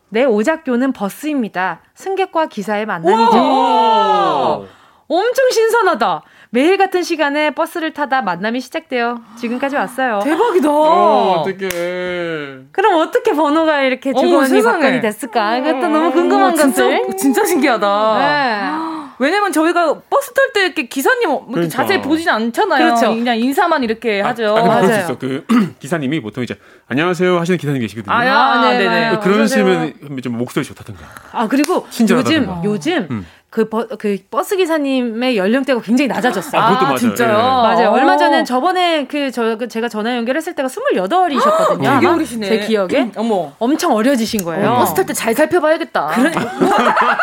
내 0.09 0.23
오작교는 0.23 0.93
버스입니다. 0.93 1.79
승객과 1.95 2.45
기사의 2.45 2.85
만남이죠. 2.85 4.67
엄청 5.07 5.49
신선하다. 5.51 6.23
매일 6.49 6.77
같은 6.77 7.03
시간에 7.03 7.51
버스를 7.51 7.93
타다 7.93 8.21
만남이 8.21 8.61
시작되어 8.61 9.19
지금까지 9.37 9.75
왔어요. 9.75 10.21
대박이다. 10.23 10.69
어, 10.69 11.41
어떡해. 11.41 11.69
그럼 12.71 13.01
어떻게 13.01 13.33
번호가 13.33 13.81
이렇게 13.81 14.13
주거니 14.13 14.63
받거니 14.63 15.01
됐을까? 15.01 15.57
이것도 15.57 15.87
너무 15.89 16.11
궁금한 16.11 16.53
어, 16.53 16.55
진짜, 16.55 16.83
것들. 16.83 17.17
진짜 17.17 17.45
신기하다. 17.45 18.17
네. 18.19 18.95
왜냐면 19.17 19.51
저희가 19.51 20.01
버스 20.09 20.33
탈 20.33 20.51
때 20.53 20.65
이렇게 20.65 20.87
기사님 20.87 21.29
뭐 21.29 21.45
그러니까. 21.49 21.69
자세히 21.69 22.01
보진 22.01 22.29
않잖아요. 22.29 22.83
그렇죠. 22.85 23.13
그냥 23.13 23.37
인사만 23.37 23.83
이렇게 23.83 24.21
아, 24.21 24.29
하죠. 24.29 24.55
아, 24.57 24.63
맞아요. 24.63 25.17
그 25.19 25.45
기사님이 25.79 26.21
보통 26.21 26.43
이제 26.43 26.57
안녕하세요 26.87 27.39
하시는 27.39 27.57
기사님 27.57 27.81
계시거든요. 27.81 28.13
아, 28.13 28.19
아 28.19 28.71
네, 28.71 28.77
네. 28.87 29.19
그러시면 29.21 29.93
좀 30.21 30.37
목소리 30.37 30.65
좋다든가. 30.65 31.01
아 31.31 31.47
그리고 31.47 31.85
요즘 31.99 32.61
요즘 32.63 33.07
음. 33.11 33.25
그, 33.55 33.69
버, 33.69 33.87
그 33.97 34.17
버스 34.29 34.57
기사님의 34.57 35.37
연령대가 35.37 35.79
굉장히 35.79 36.09
낮아졌어요. 36.09 36.61
아, 36.61 36.67
그것도 36.71 36.83
맞아요. 36.87 36.97
진짜요? 36.97 37.29
예. 37.29 37.33
맞아요. 37.37 37.89
얼마 37.91 38.17
전에 38.17 38.43
저번에 38.43 39.07
그, 39.07 39.31
저, 39.31 39.55
그 39.57 39.69
제가 39.69 39.87
전화 39.87 40.13
연결했을 40.17 40.53
때가 40.55 40.67
28이셨거든요. 40.67 41.93
되게 41.95 42.05
어리시네. 42.07 42.47
제 42.49 42.59
기억에. 42.59 43.11
어머. 43.15 43.53
엄청 43.57 43.93
어려지신 43.93 44.43
거예요. 44.43 44.71
어. 44.71 44.77
버스 44.79 44.93
탈 44.93 45.05
때 45.05 45.13
잘 45.13 45.33
살펴봐야겠다. 45.33 46.07
그래, 46.07 46.31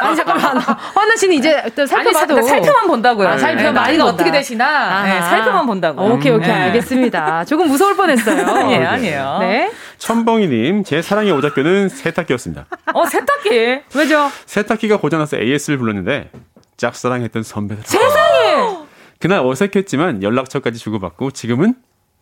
아니, 0.01 0.17
잠깐만. 0.17 0.57
허나 0.57 1.17
씨는 1.17 1.37
이제 1.37 1.63
또 1.77 1.85
살펴봐도. 1.85 2.39
아니, 2.39 2.49
살펴만 2.49 2.87
본다고요. 2.87 3.29
아, 3.29 3.37
살펴 3.37 3.65
네, 3.65 3.71
나이가 3.73 4.07
어떻게 4.07 4.31
되시나. 4.31 5.03
네, 5.03 5.21
살펴만 5.21 5.67
본다고. 5.67 6.03
오케이, 6.15 6.33
오케이. 6.33 6.49
네. 6.49 6.55
알겠습니다. 6.55 7.45
조금 7.45 7.69
무서울 7.69 7.95
뻔했어요. 7.95 8.47
아니에요, 8.57 8.89
아니에요. 8.89 9.37
네. 9.41 9.71
천벙이님, 9.99 10.85
제 10.85 11.03
사랑의 11.03 11.31
오작교는 11.33 11.91
세탁기였습니다. 11.91 12.65
어, 12.95 13.05
세탁기? 13.05 13.83
왜죠? 13.95 14.31
세탁기가 14.47 14.97
고장나서 14.97 15.37
AS를 15.37 15.77
불렀는데, 15.79 16.22
짝사랑했던 16.77 17.43
선배들. 17.43 17.85
세상에! 17.85 18.79
그날 19.19 19.41
어색했지만 19.47 20.23
연락처까지 20.23 20.79
주고받고 20.79 21.31
지금은 21.31 21.75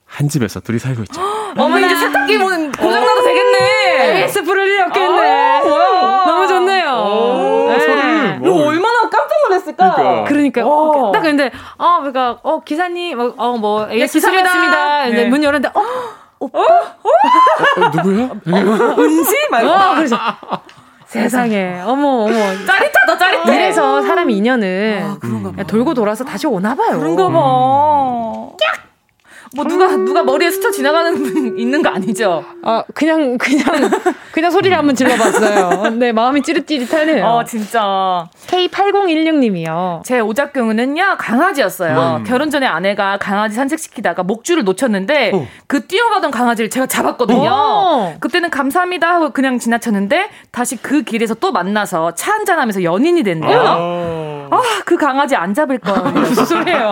한 0.04 0.28
집에서 0.28 0.60
둘이 0.60 0.78
살고 0.78 1.02
있죠. 1.04 1.20
어머, 1.56 1.78
이제 1.78 1.94
세탁기 1.94 2.38
뭐 2.38 2.50
고장나도 2.50 3.22
되겠네! 3.22 4.22
AS 4.24 4.38
일 4.40 4.82
없겠네! 4.82 5.62
아, 5.64 6.24
너무 6.26 6.46
좋네요. 6.46 6.90
오, 6.90 7.68
네. 7.68 8.38
뭐. 8.38 8.66
얼마나 8.66 9.08
깜짝 9.08 9.28
놀랐을까? 9.44 9.94
그러니까. 9.94 10.62
그러니까. 10.62 11.12
딱 11.12 11.20
근데, 11.22 11.50
어, 11.78 11.98
그러니까, 11.98 12.38
어, 12.42 12.60
기사님, 12.62 13.18
어, 13.36 13.56
뭐, 13.56 13.90
AS 13.90 14.18
네, 14.18 14.20
수리했습니다. 14.20 15.06
네. 15.08 15.24
문 15.26 15.42
열었는데, 15.42 15.68
어, 15.78 15.82
오빠? 16.40 16.58
어? 16.58 16.62
어? 16.62 17.82
어 17.82 17.88
누구야? 17.94 18.30
은지? 18.98 19.36
말고. 19.50 19.70
어, 19.70 19.94
그래서. 19.94 20.16
세상에. 21.10 21.80
어머, 21.84 22.24
어머. 22.24 22.32
짜릿하다, 22.66 23.18
짜릿해. 23.18 23.54
이래서 23.54 24.00
사람 24.02 24.30
인연은 24.30 25.16
아, 25.58 25.62
돌고 25.64 25.94
돌아서 25.94 26.24
다시 26.24 26.46
오나 26.46 26.74
봐요. 26.74 26.98
그런가 26.98 27.28
봐. 27.28 27.32
음. 27.32 28.50
뭐 29.54 29.64
누가 29.64 29.88
누가 29.96 30.22
머리에 30.22 30.50
스쳐 30.50 30.70
지나가는 30.70 31.12
분 31.14 31.58
있는 31.58 31.82
거 31.82 31.88
아니죠? 31.88 32.44
아 32.62 32.84
그냥 32.94 33.36
그냥 33.36 33.66
그냥 34.32 34.50
소리를 34.50 34.76
한번 34.76 34.94
질러봤어요. 34.94 35.90
네 35.96 36.12
마음이 36.12 36.42
찌릿찌릿하네요. 36.42 37.24
어 37.26 37.44
진짜. 37.44 38.28
K8016님이요. 38.46 40.04
제 40.04 40.20
오작교는요 40.20 41.16
강아지였어요. 41.18 42.18
음. 42.18 42.24
결혼 42.24 42.50
전에 42.50 42.66
아내가 42.66 43.18
강아지 43.18 43.56
산책시키다가 43.56 44.22
목줄을 44.22 44.62
놓쳤는데 44.64 45.32
어. 45.34 45.46
그 45.66 45.86
뛰어가던 45.86 46.30
강아지를 46.30 46.70
제가 46.70 46.86
잡았거든요. 46.86 47.40
오. 47.40 47.50
어. 47.50 48.14
그때는 48.20 48.50
감사합니다 48.50 49.08
하고 49.12 49.30
그냥 49.30 49.58
지나쳤는데 49.58 50.30
다시 50.52 50.76
그 50.76 51.02
길에서 51.02 51.34
또 51.34 51.50
만나서 51.50 52.14
차 52.14 52.32
한잔 52.32 52.60
하면서 52.60 52.84
연인이 52.84 53.22
됐네요. 53.24 53.64
어. 53.66 54.19
아 54.50 54.80
그 54.90 54.96
강아지 54.96 55.36
안 55.36 55.54
잡을 55.54 55.78
거 55.78 55.92
무슨 56.10 56.44
소리예요? 56.44 56.90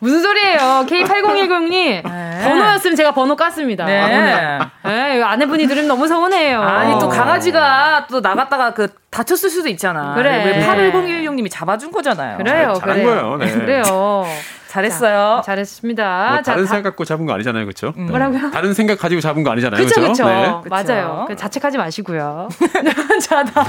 무슨 0.00 0.20
소리예요? 0.20 0.58
K8010님 0.86 2.02
네. 2.02 2.40
번호였으면 2.44 2.94
제가 2.94 3.12
번호 3.12 3.34
깠습니다. 3.36 3.86
네. 3.86 4.58
네. 4.84 5.22
아내분이 5.22 5.66
들으면 5.66 5.88
너무 5.88 6.06
서운해요. 6.06 6.60
아니 6.60 6.98
또 7.00 7.08
강아지가 7.08 8.06
또 8.10 8.20
나갔다가 8.20 8.74
그 8.74 8.88
다쳤을 9.10 9.48
수도 9.48 9.70
있잖아. 9.70 10.14
그래. 10.14 10.62
81016님이 10.66 11.50
잡아준 11.50 11.90
거잖아요. 11.90 12.36
그래요. 12.36 12.74
잘한 12.74 12.96
그래요. 12.96 13.06
거예요. 13.06 13.36
네. 13.38 13.52
그래요. 13.52 14.24
잘했어요. 14.68 15.36
자, 15.44 15.52
잘했습니다. 15.52 16.28
뭐 16.32 16.42
다른 16.42 16.64
자, 16.64 16.74
생각 16.74 16.90
갖고 16.90 17.04
잡은 17.04 17.24
거 17.26 17.32
아니잖아요, 17.34 17.64
그렇죠? 17.64 17.92
음. 17.96 18.06
뭐라고요? 18.06 18.50
다른 18.50 18.72
생각 18.72 18.98
가지고 18.98 19.20
잡은 19.20 19.42
거 19.42 19.50
아니잖아요, 19.50 19.78
그렇죠? 19.78 20.00
그렇죠. 20.00 20.24
네. 20.26 20.60
맞아요. 20.70 21.24
그 21.28 21.36
자책하지 21.36 21.76
마시고요. 21.78 22.48
자, 23.20 23.44
다음 23.44 23.66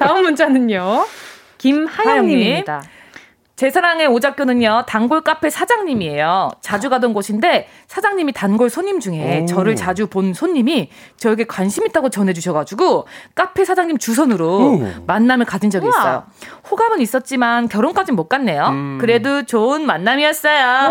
다음 0.00 0.22
문자는요. 0.22 1.04
김하영님입니다. 1.62 2.82
제 3.62 3.70
사랑의 3.70 4.08
오작교는요, 4.08 4.86
단골 4.88 5.20
카페 5.20 5.48
사장님이에요. 5.48 6.50
자주 6.62 6.90
가던 6.90 7.14
곳인데, 7.14 7.68
사장님이 7.86 8.32
단골 8.32 8.68
손님 8.68 8.98
중에 8.98 9.42
오. 9.42 9.46
저를 9.46 9.76
자주 9.76 10.08
본 10.08 10.34
손님이 10.34 10.90
저에게 11.16 11.44
관심 11.44 11.86
있다고 11.86 12.08
전해주셔가지고, 12.10 13.06
카페 13.36 13.64
사장님 13.64 13.98
주선으로 13.98 14.48
오. 14.48 14.82
만남을 15.06 15.46
가진 15.46 15.70
적이 15.70 15.86
우와. 15.86 15.96
있어요. 15.96 16.24
호감은 16.72 17.00
있었지만, 17.00 17.68
결혼까진 17.68 18.16
못 18.16 18.28
갔네요. 18.28 18.66
음. 18.70 18.98
그래도 19.00 19.44
좋은 19.44 19.86
만남이었어요. 19.86 20.88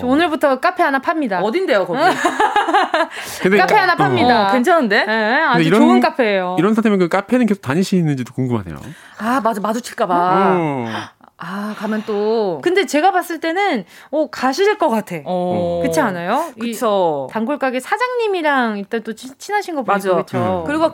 저 0.00 0.06
오늘부터 0.06 0.60
카페 0.60 0.84
하나 0.84 1.00
팝니다. 1.00 1.40
어딘데요, 1.40 1.84
거기? 1.84 1.98
카페 3.58 3.74
하나 3.74 3.96
팝니다. 3.96 4.50
어, 4.50 4.52
괜찮은데? 4.52 5.04
네, 5.04 5.40
아주 5.42 5.64
이런, 5.64 5.80
좋은 5.80 5.98
카페예요. 5.98 6.54
이런 6.60 6.74
상태면 6.74 7.00
그 7.00 7.08
카페는 7.08 7.46
계속 7.46 7.60
다니시는지도 7.60 8.34
궁금하네요. 8.34 8.76
아, 9.18 9.40
맞아, 9.42 9.60
마주칠까봐. 9.60 10.14
어. 10.14 10.86
아, 11.42 11.74
가면 11.76 12.04
또. 12.06 12.60
근데 12.62 12.84
제가 12.86 13.12
봤을 13.12 13.40
때는, 13.40 13.84
어, 14.10 14.28
가실 14.30 14.76
것 14.76 14.88
같아. 14.90 15.16
어. 15.24 15.78
그렇지 15.82 15.98
않아요? 16.00 16.52
그쵸. 16.60 17.28
단골 17.32 17.58
가게 17.58 17.80
사장님이랑 17.80 18.76
일단 18.78 19.02
또 19.02 19.14
친, 19.14 19.32
친하신 19.38 19.74
거 19.74 19.82
보니까. 19.82 20.14
맞아. 20.14 20.38
음. 20.38 20.64
그리고 20.66 20.92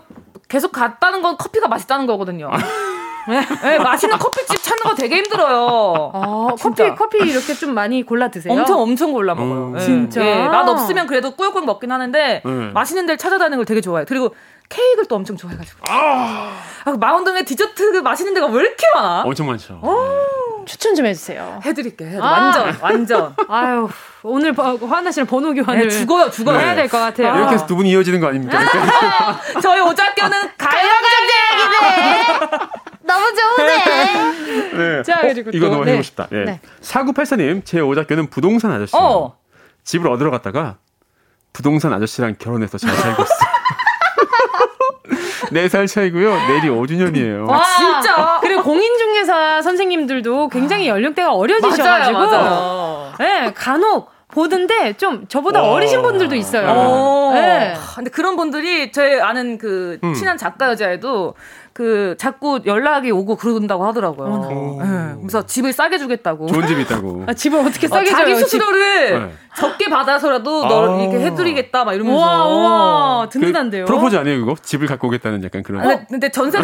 계속 0.48 0.70
갔다는 0.70 1.20
건 1.20 1.36
커피가 1.36 1.66
맛있다는 1.66 2.06
거거든요. 2.06 2.50
네, 3.28 3.40
네, 3.60 3.78
맛있는 3.80 4.18
커피집 4.18 4.62
찾는 4.62 4.84
거 4.84 4.94
되게 4.94 5.16
힘들어요. 5.16 6.12
아, 6.14 6.46
커피, 6.60 6.88
커피 6.94 7.18
이렇게 7.28 7.54
좀 7.54 7.74
많이 7.74 8.04
골라 8.04 8.28
드세요? 8.28 8.52
엄청, 8.52 8.80
엄청 8.80 9.12
골라 9.12 9.34
먹어요. 9.34 9.66
음. 9.66 9.72
네. 9.72 9.80
진짜. 9.80 10.20
네, 10.22 10.48
맛 10.48 10.68
없으면 10.68 11.08
그래도 11.08 11.32
꾸역꾸역 11.32 11.66
먹긴 11.66 11.90
하는데, 11.90 12.42
음. 12.46 12.70
맛있는 12.72 13.06
데를 13.06 13.18
찾아다니는 13.18 13.58
걸 13.58 13.64
되게 13.64 13.80
좋아해요. 13.80 14.04
그리고 14.06 14.32
케이크를 14.68 15.06
또 15.06 15.16
엄청 15.16 15.36
좋아해가지고. 15.36 15.80
아, 15.88 16.52
아 16.84 16.90
마운동에 16.98 17.44
디저트 17.44 17.92
그 17.92 17.98
맛있는 17.98 18.34
데가 18.34 18.46
왜 18.46 18.60
이렇게 18.62 18.84
많아? 18.94 19.22
엄청 19.22 19.46
많죠. 19.46 19.80
오, 19.82 20.64
추천 20.66 20.94
좀 20.94 21.06
해주세요. 21.06 21.60
해드릴게. 21.64 22.18
아. 22.20 22.24
완전, 22.30 22.76
완전. 22.80 23.34
아유, 23.48 23.88
오늘 24.22 24.54
화나 24.56 25.10
씨는 25.10 25.26
번호 25.26 25.52
교환을. 25.54 25.88
네, 25.88 25.90
죽어요, 25.90 26.30
죽어요. 26.30 26.58
해야 26.58 26.74
될 26.74 26.88
것 26.88 26.98
같아요. 26.98 27.36
이렇게 27.36 27.54
해서 27.54 27.66
두 27.66 27.76
분이 27.76 27.90
이어지는 27.90 28.20
거 28.20 28.28
아닙니까? 28.28 28.58
저희 29.62 29.80
오작교는 29.80 30.50
가요광장이네! 30.58 32.26
너무 33.04 33.24
좋은데? 33.34 34.76
네. 34.76 35.02
자, 35.04 35.20
그리고 35.20 35.50
어, 35.50 35.52
이거 35.54 35.68
너무 35.68 35.84
네. 35.84 35.92
해보고 35.92 36.02
싶다. 36.02 36.26
네. 36.30 36.44
네. 36.44 36.60
4984님, 36.82 37.64
제 37.64 37.80
오작교는 37.80 38.30
부동산 38.30 38.72
아저씨. 38.72 38.96
어. 38.96 39.36
집을 39.84 40.10
얻으러 40.10 40.32
갔다가 40.32 40.78
부동산 41.52 41.92
아저씨랑 41.92 42.34
결혼해서 42.38 42.76
잘 42.78 42.92
살고 42.94 43.22
있어. 43.22 43.34
4살 45.50 45.86
차이고요. 45.86 46.34
내일이 46.48 46.68
5주년이에요. 46.68 47.48
와, 47.48 47.62
진짜. 47.62 48.38
그리고 48.40 48.62
공인중개사 48.62 49.62
선생님들도 49.62 50.48
굉장히 50.48 50.88
연령대가 50.88 51.32
어려지셔가지고. 51.32 52.18
맞아요, 52.18 52.30
맞아요. 52.30 53.12
네, 53.18 53.52
간혹 53.54 54.10
보던데 54.28 54.92
좀 54.94 55.26
저보다 55.28 55.62
오. 55.62 55.72
어리신 55.74 56.02
분들도 56.02 56.34
있어요. 56.34 57.32
네. 57.32 57.74
근데 57.94 58.10
그런 58.10 58.36
분들이 58.36 58.92
제 58.92 59.20
아는 59.20 59.56
그 59.56 59.98
음. 60.02 60.14
친한 60.14 60.36
작가 60.36 60.68
여자애도 60.70 61.34
그 61.76 62.14
자꾸 62.18 62.60
연락이 62.64 63.10
오고 63.10 63.36
그런다고 63.36 63.84
하더라고요. 63.84 64.78
네. 64.80 65.14
그래서 65.18 65.44
집을 65.44 65.74
싸게 65.74 65.98
주겠다고. 65.98 66.46
좋은 66.46 66.66
집 66.66 66.80
있다고. 66.80 67.24
아, 67.28 67.34
집을 67.34 67.58
어떻게 67.58 67.86
싸게 67.86 68.08
어, 68.08 68.12
자기 68.12 68.34
수수료를 68.34 69.20
네. 69.20 69.32
적게 69.54 69.90
받아서라도 69.90 70.64
아~ 70.64 70.68
너 70.70 71.02
이렇게 71.02 71.20
해드리겠다 71.26 71.84
막 71.84 71.92
이러면서. 71.92 72.18
와, 72.18 72.46
와 72.46 73.28
든든한데요. 73.28 73.84
그 73.84 73.92
프로포즈 73.92 74.16
아니에요 74.16 74.40
그거? 74.40 74.54
집을 74.62 74.86
갖고 74.86 75.08
오겠다는 75.08 75.44
약간 75.44 75.62
그런. 75.62 75.86
아, 75.86 76.06
근데 76.06 76.30
전세 76.30 76.60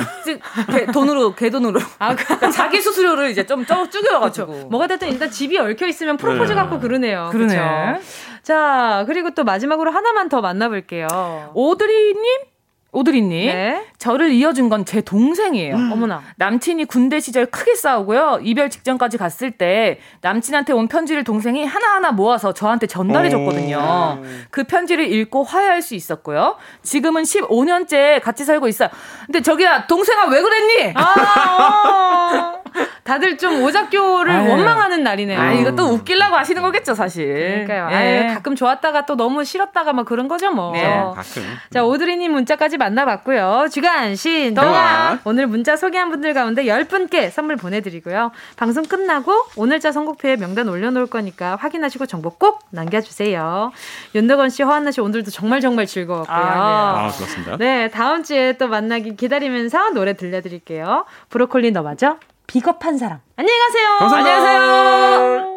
돈으로 0.95 1.35
개 1.35 1.51
돈으로. 1.51 1.79
아, 2.01 2.17
그러니까 2.17 2.51
자기 2.51 2.81
수수료를 2.81 3.29
이제 3.29 3.45
좀 3.45 3.67
쪼개가지고. 3.67 4.47
그렇죠. 4.47 4.69
뭐가 4.71 4.87
됐든 4.87 5.09
일단 5.09 5.31
집이 5.31 5.59
얽혀 5.59 5.89
있으면 5.89 6.17
프로포즈 6.17 6.53
네. 6.53 6.55
갖고 6.55 6.81
그러네요. 6.81 7.29
그러네. 7.33 7.55
그렇죠? 7.55 8.01
자 8.43 9.05
그리고 9.07 9.33
또 9.33 9.45
마지막으로 9.45 9.91
하나만 9.91 10.31
더 10.31 10.41
만나볼게요. 10.41 11.51
오드리님 11.53 12.52
오드리님, 12.93 13.47
네. 13.47 13.85
저를 13.99 14.33
이어준 14.33 14.69
건 14.69 14.85
제 14.85 15.01
동생이에요. 15.01 15.77
음. 15.77 15.93
어머나. 15.93 16.23
남친이 16.37 16.85
군대 16.85 17.21
시절 17.21 17.47
크게 17.47 17.75
싸우고요. 17.75 18.41
이별 18.43 18.69
직전까지 18.69 19.17
갔을 19.17 19.51
때 19.53 19.99
남친한테 20.21 20.73
온 20.75 20.89
편지를 20.89 21.25
동생이 21.25 21.65
하나하나 21.65 22.13
모아서 22.13 22.53
저한테 22.53 22.87
전달해 22.87 23.31
줬거든요. 23.31 24.23
그 24.51 24.65
편지를 24.65 25.11
읽고 25.11 25.45
화해할 25.45 25.81
수 25.83 25.95
있었고요. 25.95 26.57
지금은 26.83 27.23
15년째 27.23 28.21
같이 28.23 28.45
살고 28.45 28.69
있어요. 28.69 28.89
근데 29.27 29.41
저기야, 29.41 29.87
동생아 29.87 30.27
왜 30.27 30.43
그랬니? 30.43 30.93
아, 30.95 32.53
어. 32.59 32.62
다들 33.05 33.37
좀 33.37 33.63
오작교를 33.63 34.33
아유. 34.33 34.51
원망하는 34.51 35.03
날이네요. 35.03 35.41
아, 35.41 35.53
이거 35.53 35.75
또 35.75 35.87
웃기려고 35.87 36.37
하시는 36.37 36.63
거겠죠, 36.63 36.95
사실. 36.95 37.27
그러니까요. 37.67 37.89
예. 37.91 37.95
아유, 37.95 38.35
가끔 38.35 38.55
좋았다가 38.55 39.07
또 39.07 39.17
너무 39.17 39.45
싫었다가 39.45 39.93
뭐 39.93 40.05
그런 40.05 40.29
거죠, 40.29 40.53
뭐. 40.53 40.73
네. 40.73 40.83
가끔. 40.83 41.43
자, 41.71 41.85
오드리님 41.85 42.33
문자까지 42.33 42.79
만나봤고요. 42.79 43.67
주간 43.73 44.15
신 44.15 44.55
동아 44.55 45.19
오늘 45.25 45.47
문자 45.47 45.77
소개한 45.77 46.11
분들 46.11 46.33
가운데 46.35 46.65
10분께 46.65 47.31
선물 47.31 47.57
보내드리고요. 47.57 48.31
방송 48.57 48.85
끝나고 48.85 49.33
오늘자 49.57 49.93
선곡표에 49.93 50.37
명단 50.37 50.69
올려놓을 50.69 51.07
거니까 51.07 51.57
확인하시고 51.57 52.07
정보 52.07 52.31
꼭 52.31 52.61
남겨주세요. 52.71 53.73
윤덕원 54.15 54.51
씨, 54.51 54.63
허안나 54.63 54.91
씨 54.91 55.01
오늘도 55.01 55.31
정말 55.31 55.61
정말 55.61 55.87
즐거웠고요. 55.87 56.37
아, 56.37 56.43
네. 56.43 56.53
아, 56.53 57.11
고맙습니다. 57.11 57.57
네, 57.57 57.89
다음 57.91 58.23
주에 58.23 58.53
또 58.55 58.69
만나기 58.69 59.17
기다리면서 59.17 59.91
노래 59.91 60.15
들려드릴게요. 60.15 61.05
브로콜리 61.31 61.73
너마저 61.73 62.17
비겁한 62.53 62.99
사람. 62.99 63.21
안녕히 63.37 63.59
가세요. 63.61 63.89
감사합니다. 63.99 64.37
안녕히 64.37 64.59
가세요. 64.61 65.53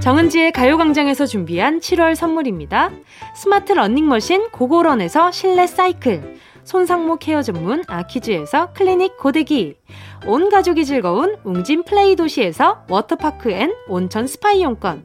정은지의 0.00 0.52
가요광장에서 0.52 1.26
준비한 1.26 1.78
7월 1.78 2.14
선물입니다. 2.14 2.90
스마트 3.36 3.72
러닝머신 3.72 4.48
고고런에서 4.48 5.30
실내 5.30 5.66
사이클, 5.66 6.38
손상모 6.64 7.18
케어 7.18 7.42
전문 7.42 7.84
아키즈에서 7.86 8.72
클리닉 8.72 9.18
고데기, 9.18 9.76
온 10.26 10.48
가족이 10.48 10.86
즐거운 10.86 11.36
웅진 11.44 11.82
플레이 11.84 12.16
도시에서 12.16 12.86
워터파크 12.88 13.50
and 13.50 13.74
온천 13.88 14.26
스파 14.26 14.52
이용권, 14.52 15.04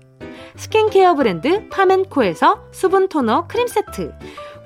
스킨케어 0.61 1.15
브랜드 1.15 1.67
파멘코에서 1.69 2.67
수분 2.69 3.09
토너 3.09 3.47
크림 3.47 3.65
세트, 3.65 4.13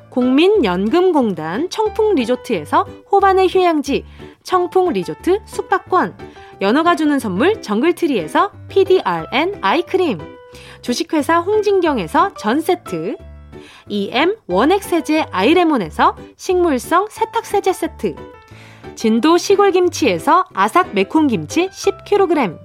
국민연금공단 0.09 1.69
청풍 1.69 2.15
리조트에서 2.15 2.85
호반의 3.09 3.47
휴양지 3.47 4.03
청풍 4.43 4.91
리조트 4.91 5.39
숙박권, 5.45 6.17
연어가 6.59 6.97
주는 6.97 7.17
선물 7.17 7.61
정글트리에서 7.61 8.51
PDRN 8.67 9.59
아이크림. 9.61 10.19
주식회사 10.81 11.39
홍진경에서 11.39 12.33
전세트. 12.33 13.15
EM 13.87 14.35
원액세제 14.47 15.27
아이레몬에서 15.31 16.17
식물성 16.35 17.07
세탁세제 17.09 17.71
세트. 17.71 18.15
진도 18.95 19.37
시골김치에서 19.37 20.43
아삭 20.53 20.93
매콤김치 20.93 21.69
10kg 21.69 22.64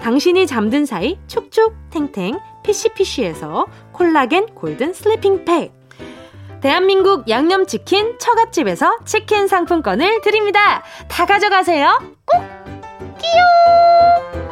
당신이 0.00 0.46
잠든 0.46 0.86
사이 0.86 1.18
촉촉 1.26 1.74
탱탱 1.90 2.38
피시피시에서 2.62 3.66
콜라겐 3.92 4.54
골든 4.54 4.92
슬리핑 4.92 5.44
팩 5.44 5.72
대한민국 6.60 7.28
양념치킨 7.28 8.18
처갓집에서 8.18 8.98
치킨 9.04 9.46
상품권을 9.46 10.22
드립니다. 10.22 10.82
다 11.06 11.26
가져가세요. 11.26 12.00
꼭! 12.24 12.40
끼용! 13.18 14.45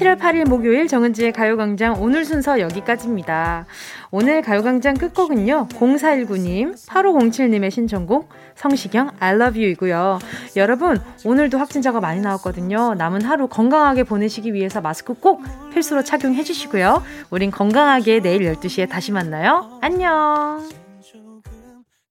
7월 0.00 0.18
8일 0.18 0.48
목요일 0.48 0.88
정은지의 0.88 1.32
가요광장 1.32 2.00
오늘 2.00 2.24
순서 2.24 2.58
여기까지입니다. 2.58 3.66
오늘 4.10 4.40
가요광장 4.40 4.94
끝곡은요. 4.94 5.68
0419님, 5.68 6.74
8507님의 6.86 7.70
신청곡 7.70 8.30
성시경 8.54 9.10
I 9.20 9.34
love 9.34 9.60
you 9.60 9.72
이고요. 9.72 10.18
여러분, 10.56 10.98
오늘도 11.24 11.58
확진자가 11.58 12.00
많이 12.00 12.22
나왔거든요. 12.22 12.94
남은 12.94 13.22
하루 13.22 13.46
건강하게 13.46 14.04
보내시기 14.04 14.54
위해서 14.54 14.80
마스크 14.80 15.12
꼭 15.12 15.42
필수로 15.74 16.02
착용해 16.02 16.44
주시고요. 16.44 17.02
우린 17.28 17.50
건강하게 17.50 18.20
내일 18.20 18.50
12시에 18.54 18.88
다시 18.88 19.12
만나요. 19.12 19.78
안녕! 19.82 20.79